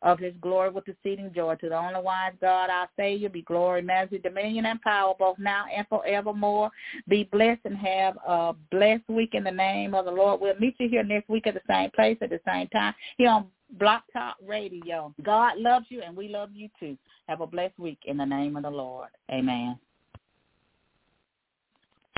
of 0.00 0.18
his 0.18 0.34
glory 0.40 0.70
with 0.70 0.88
exceeding 0.88 1.32
joy. 1.34 1.54
To 1.56 1.68
the 1.68 1.76
only 1.78 2.00
wise 2.00 2.32
God, 2.40 2.70
our 2.70 2.88
Savior, 2.96 3.28
be 3.28 3.42
glory, 3.42 3.82
majesty, 3.82 4.18
dominion, 4.18 4.66
and 4.66 4.80
power, 4.80 5.14
both 5.18 5.38
now 5.38 5.64
and 5.74 5.86
forevermore. 5.88 6.70
Be 7.08 7.24
blessed 7.24 7.60
and 7.64 7.76
have 7.76 8.16
a 8.26 8.54
blessed 8.70 9.08
week 9.08 9.34
in 9.34 9.44
the 9.44 9.50
name 9.50 9.94
of 9.94 10.06
the 10.06 10.10
Lord. 10.10 10.40
We'll 10.40 10.58
meet 10.58 10.76
you 10.78 10.88
here 10.88 11.04
next 11.04 11.28
week 11.28 11.46
at 11.46 11.54
the 11.54 11.60
same 11.68 11.90
place 11.94 12.18
at 12.20 12.30
the 12.30 12.40
same 12.46 12.68
time 12.68 12.94
here 13.16 13.30
on 13.30 13.46
Blog 13.72 14.02
Talk 14.12 14.36
Radio. 14.46 15.14
God 15.22 15.58
loves 15.58 15.86
you, 15.88 16.02
and 16.02 16.16
we 16.16 16.28
love 16.28 16.50
you 16.52 16.68
too. 16.78 16.96
Have 17.28 17.40
a 17.40 17.46
blessed 17.46 17.78
week 17.78 17.98
in 18.04 18.16
the 18.16 18.24
name 18.24 18.56
of 18.56 18.62
the 18.64 18.70
Lord. 18.70 19.08
Amen. 19.30 19.78